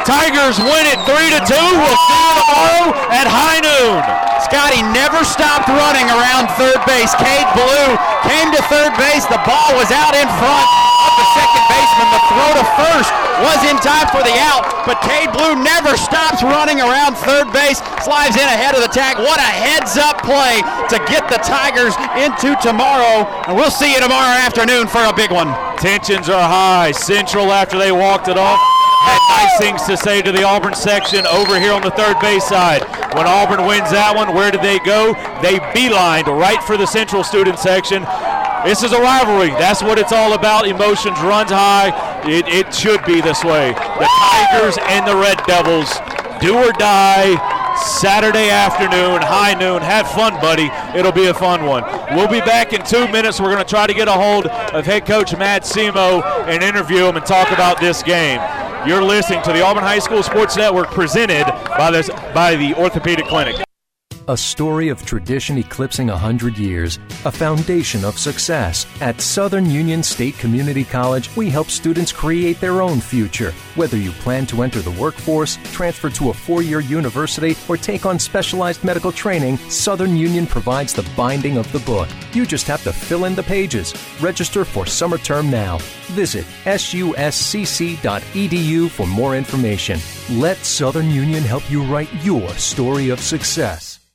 [0.06, 1.54] Tigers win it 3 to 2.
[1.54, 4.02] We'll see you tomorrow at high noon.
[4.42, 7.14] Scotty never stopped running around third base.
[7.22, 7.94] Cade Ballou
[8.26, 9.24] came to third base.
[9.30, 10.68] The ball was out in front
[11.06, 12.08] of the second baseman.
[12.10, 13.12] The throw to first
[13.46, 17.78] was in time for the out, but Cade Ballou never stops running around third base.
[18.02, 19.22] Slides in ahead of the tag.
[19.22, 23.30] What a heads up play to get the Tigers into tomorrow.
[23.46, 25.54] And we'll see you tomorrow afternoon for a big one.
[25.78, 26.92] Tensions are high.
[26.92, 28.60] Central, after they walked it off,
[29.02, 32.46] had nice things to say to the Auburn section over here on the third base
[32.46, 32.84] side.
[33.16, 35.14] When Auburn wins that one, where did they go?
[35.42, 38.04] They beelined right for the Central student section.
[38.64, 39.50] This is a rivalry.
[39.58, 40.68] That's what it's all about.
[40.68, 41.90] Emotions runs high.
[42.24, 43.74] It, it should be this way.
[43.74, 45.90] The Tigers and the Red Devils,
[46.40, 47.61] do or die.
[47.82, 49.82] Saturday afternoon, high noon.
[49.82, 50.70] Have fun, buddy.
[50.98, 51.84] It'll be a fun one.
[52.16, 53.40] We'll be back in two minutes.
[53.40, 57.06] We're going to try to get a hold of head coach Matt Semo and interview
[57.06, 58.40] him and talk about this game.
[58.88, 61.46] You're listening to the Auburn High School Sports Network presented
[61.78, 63.64] by, this, by the Orthopedic Clinic.
[64.28, 68.86] A story of tradition eclipsing 100 years, a foundation of success.
[69.02, 73.52] At Southern Union State Community College, we help students create their own future.
[73.74, 78.06] Whether you plan to enter the workforce, transfer to a four year university, or take
[78.06, 82.08] on specialized medical training, Southern Union provides the binding of the book.
[82.32, 83.96] You just have to fill in the pages.
[84.22, 85.80] Register for summer term now.
[86.14, 88.00] Visit suscc.edu
[88.92, 90.00] for more information.
[90.30, 93.91] Let Southern Union help you write your story of success.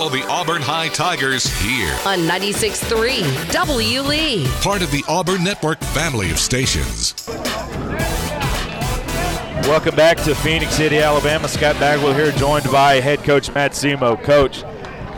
[0.00, 4.00] Follow the Auburn High Tigers here on 96.3 W.
[4.00, 4.46] Lee.
[4.62, 7.14] Part of the Auburn Network family of stations.
[9.68, 11.48] Welcome back to Phenix City, Alabama.
[11.48, 14.18] Scott Bagwell here, joined by head coach Matt Semo.
[14.24, 14.64] Coach,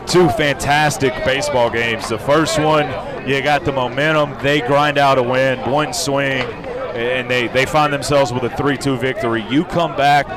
[0.05, 2.09] two fantastic baseball games.
[2.09, 2.85] The first one,
[3.25, 4.35] you got the momentum.
[4.43, 6.43] They grind out a win, one swing,
[6.93, 9.45] and they, they find themselves with a 3 2 victory.
[9.49, 10.27] You come back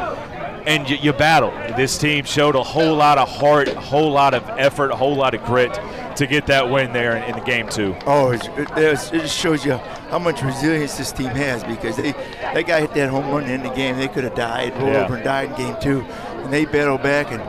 [0.66, 1.50] and you, you battle.
[1.76, 5.14] This team showed a whole lot of heart, a whole lot of effort, a whole
[5.16, 5.78] lot of grit.
[6.16, 7.94] to get that win there in, in the game two.
[8.06, 9.76] Oh, it, it, it just shows you
[10.10, 13.62] how much resilience this team has because they that guy hit that home run in
[13.62, 13.96] the game.
[13.98, 15.04] They could have died, rolled Yeah.
[15.04, 17.30] over and died in game two, and they battled back.
[17.32, 17.42] And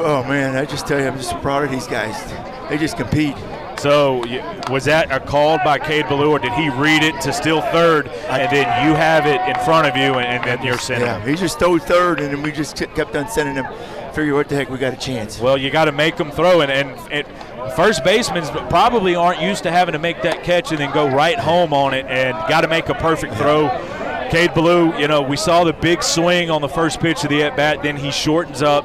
[0.00, 2.16] oh man, I just tell you, I'm just proud of these guys.
[2.68, 3.36] They just compete.
[3.78, 4.24] So
[4.70, 8.08] was that a call by Cade Ballou, or did he read it to steal third,
[8.08, 11.20] and then you have it in front of you, and, and then you're sending Yeah,
[11.20, 11.28] him?
[11.28, 13.66] he just stole third, and then we just kept on sending him.
[14.12, 15.38] Figure what the heck, we got a chance.
[15.38, 17.26] Well, you got to make them throw, and, and it,
[17.76, 21.38] first basemen probably aren't used to having to make that catch and then go right
[21.38, 23.68] home on it, and got to make a perfect throw.
[24.30, 27.42] Cade Ballou, you know, we saw the big swing on the first pitch of the
[27.42, 28.84] at bat, then he shortens up,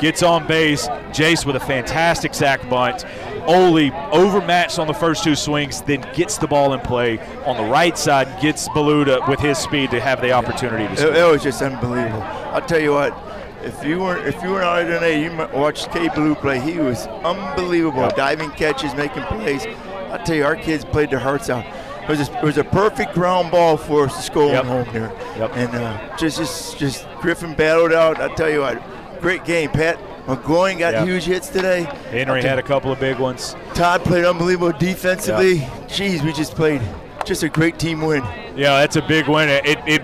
[0.00, 0.88] gets on base.
[1.12, 3.04] Jace with a fantastic sack bunt.
[3.46, 7.64] Ole overmatched on the first two swings, then gets the ball in play on the
[7.70, 11.14] right side, gets Ballou to, with his speed to have the opportunity to It, score.
[11.14, 12.22] it was just unbelievable.
[12.22, 13.16] I'll tell you what.
[13.62, 16.58] If you weren't if you weren't out there today, you might watch Cade Ballou play.
[16.58, 19.64] He was unbelievable, diving catches, making plays.
[20.10, 21.64] I'll tell you, our kids played their hearts out.
[22.02, 24.64] It was a, it was a perfect ground ball for us to score Yep.
[24.64, 25.12] home there.
[25.38, 25.50] Yep.
[25.54, 28.20] And uh, just just just Griffin battled out.
[28.20, 28.82] I'll tell you what,
[29.20, 29.70] great game.
[29.70, 29.96] Pat
[30.26, 31.04] McGloin got Yeah.
[31.04, 31.86] huge hits today.
[32.10, 33.56] Henry had a couple of big ones.
[33.74, 35.60] Todd played unbelievable defensively.
[35.88, 36.80] Jeez, we just played
[37.24, 38.22] just a great team win.
[38.56, 39.48] Yeah, that's a big win.
[39.48, 40.02] It, it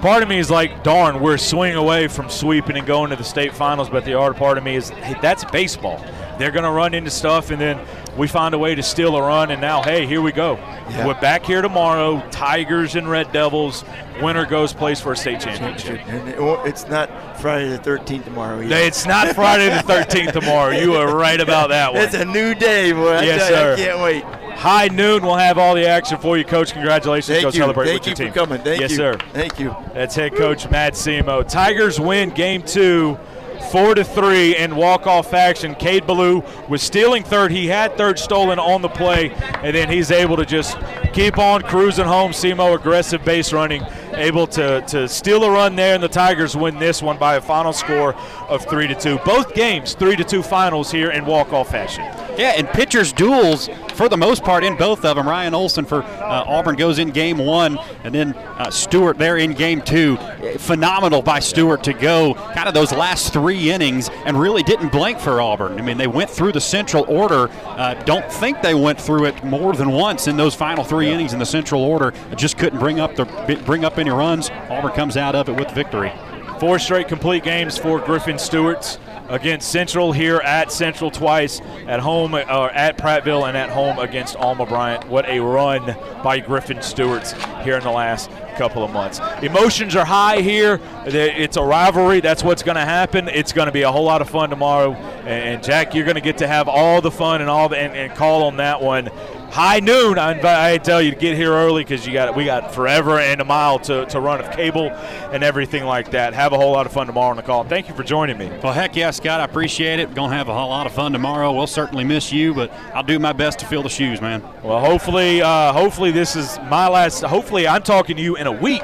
[0.00, 3.16] part of me is like, darn, we're a swing away from sweeping and going to
[3.16, 3.90] the state finals.
[3.90, 6.02] But the other part of me is, hey, that's baseball.
[6.38, 7.78] They're going to run into stuff, and then
[8.16, 9.50] we find a way to steal a run.
[9.50, 10.54] And now, hey, here we go.
[10.54, 11.06] Yeah.
[11.06, 12.22] We're back here tomorrow.
[12.30, 13.84] Tigers and Red Devils.
[14.20, 16.06] Winner goes plays for a state championship.
[16.08, 16.28] And
[16.66, 18.60] it's not Friday the 13th tomorrow.
[18.60, 18.76] Either.
[18.76, 20.72] It's not Friday the 13th tomorrow.
[20.72, 22.02] You are right about that one.
[22.02, 23.12] It's a new day, boy.
[23.12, 23.72] I yes, you, sir.
[23.72, 24.24] I can't wait.
[24.60, 26.72] High noon, we'll have all the action for you, Coach.
[26.72, 27.28] Congratulations.
[27.28, 27.60] Thank Go you.
[27.60, 28.32] celebrate Thank with your you team.
[28.32, 28.62] for coming.
[28.62, 28.96] Thank yes, you.
[28.98, 29.18] sir.
[29.32, 29.74] Thank you.
[29.94, 31.48] That's head coach Matt Semo.
[31.48, 33.18] Tigers win game two,
[33.60, 35.74] four to three in walk-off action.
[35.74, 37.50] Cade Ballou was stealing third.
[37.50, 39.30] He had third stolen on the play,
[39.62, 40.78] and then he's able to just
[41.12, 42.32] keep on cruising home.
[42.32, 43.82] Semo aggressive base running,
[44.14, 47.40] able to to steal a run there, and the Tigers win this one by a
[47.40, 48.14] final score
[48.48, 49.18] of three to two.
[49.24, 52.04] Both games three to two finals here in walk-off fashion.
[52.38, 55.28] Yeah, and pitchers duels for the most part in both of them.
[55.28, 59.52] Ryan Olson for uh, Auburn goes in game one, and then uh, Stewart there in
[59.52, 60.16] game two.
[60.56, 65.18] Phenomenal by Stewart to go kind of those last three innings and really didn't blink
[65.20, 65.78] for Auburn.
[65.78, 67.50] I mean, they went through the central order.
[67.64, 71.34] Uh, don't think they went through it more than once in those final three innings
[71.34, 72.14] in the central order.
[72.36, 73.26] Just couldn't bring up the
[73.66, 74.50] bring up any runs.
[74.68, 76.12] Auburn comes out of it with victory.
[76.58, 78.98] Four straight complete games for Griffin Stewart's
[79.30, 84.36] against Central here at Central twice, at home or at Prattville, and at home against
[84.36, 85.08] Alma Bryant.
[85.08, 87.32] What a run by Griffin Stewart's
[87.62, 89.20] here in the last couple of months.
[89.42, 90.80] Emotions are high here.
[91.06, 92.20] It's a rivalry.
[92.20, 93.28] That's what's going to happen.
[93.28, 94.92] It's going to be a whole lot of fun tomorrow.
[95.24, 97.94] And Jack, you're going to get to have all the fun and all the and,
[97.94, 99.08] and call on that one.
[99.50, 100.16] High noon.
[100.16, 103.18] I, invite, I tell you to get here early because you got we got forever
[103.18, 106.34] and a mile to, to run of cable and everything like that.
[106.34, 107.64] Have a whole lot of fun tomorrow on the call.
[107.64, 108.48] Thank you for joining me.
[108.62, 109.40] Well, heck yeah, Scott.
[109.40, 110.08] I appreciate it.
[110.08, 111.52] We're going to have a whole lot of fun tomorrow.
[111.52, 114.40] We'll certainly miss you, but I'll do my best to fill the shoes, man.
[114.62, 117.22] Well, hopefully, uh, hopefully this is my last.
[117.22, 118.82] Hopefully, I'm talking to you in a week.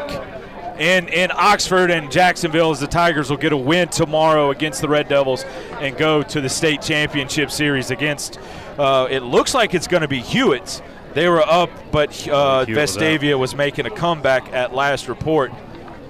[0.80, 4.88] In, in Oxford and Jacksonville, as the Tigers will get a win tomorrow against the
[4.90, 5.44] Red Devils
[5.80, 8.38] and go to the state championship series against.
[8.78, 10.82] Uh, it looks like it's going to be Hewitt.
[11.14, 12.96] They were up, but uh, Hewitt was.
[12.96, 15.52] Vestavia was making a comeback at last report.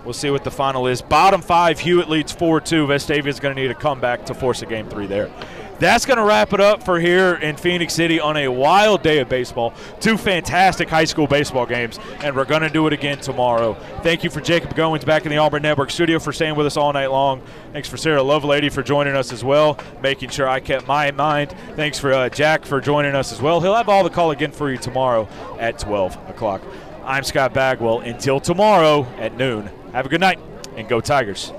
[0.05, 1.03] We'll see what the final is.
[1.03, 2.87] Bottom five, Hewitt leads 4 2.
[2.87, 5.31] Vestavia is going to need a comeback to force a game three there.
[5.79, 9.19] That's going to wrap it up for here in Phenix City on a wild day
[9.19, 9.75] of baseball.
[10.01, 13.75] Two fantastic high school baseball games, and we're going to do it again tomorrow.
[14.03, 16.79] Thank you for Jacob Goins back in the Auburn Network studio for staying with us
[16.79, 17.43] all night long.
[17.73, 21.55] Thanks for Sarah Lovelady for joining us as well, making sure I kept my mind.
[21.75, 23.61] Thanks for uh, Jack for joining us as well.
[23.61, 25.29] He'll have all the call again for you tomorrow
[25.59, 26.63] at 12 o'clock.
[27.05, 28.01] I'm Scott Bagwell.
[28.01, 30.39] Until tomorrow at noon, have a good night
[30.75, 31.53] and go Tigers.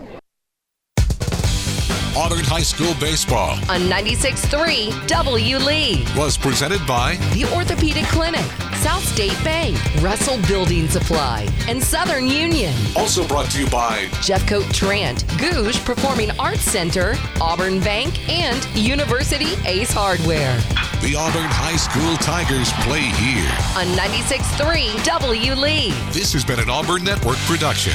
[2.18, 6.04] Auburn High School Baseball On 96.3 W Lee.
[6.18, 8.42] was presented by The Orthopedic Clinic,
[8.78, 12.74] South State Bank, Russell Building Supply, and Southern Union.
[12.96, 19.54] Also brought to you by Jeffcoat Trant, Gogue Performing Arts Center, Auburn Bank, and University
[19.66, 20.58] Ace Hardware.
[21.02, 23.52] the Auburn High School Tigers play here.
[23.78, 25.92] On 96.3 W Lee.
[26.12, 27.94] This has been an Auburn Network production.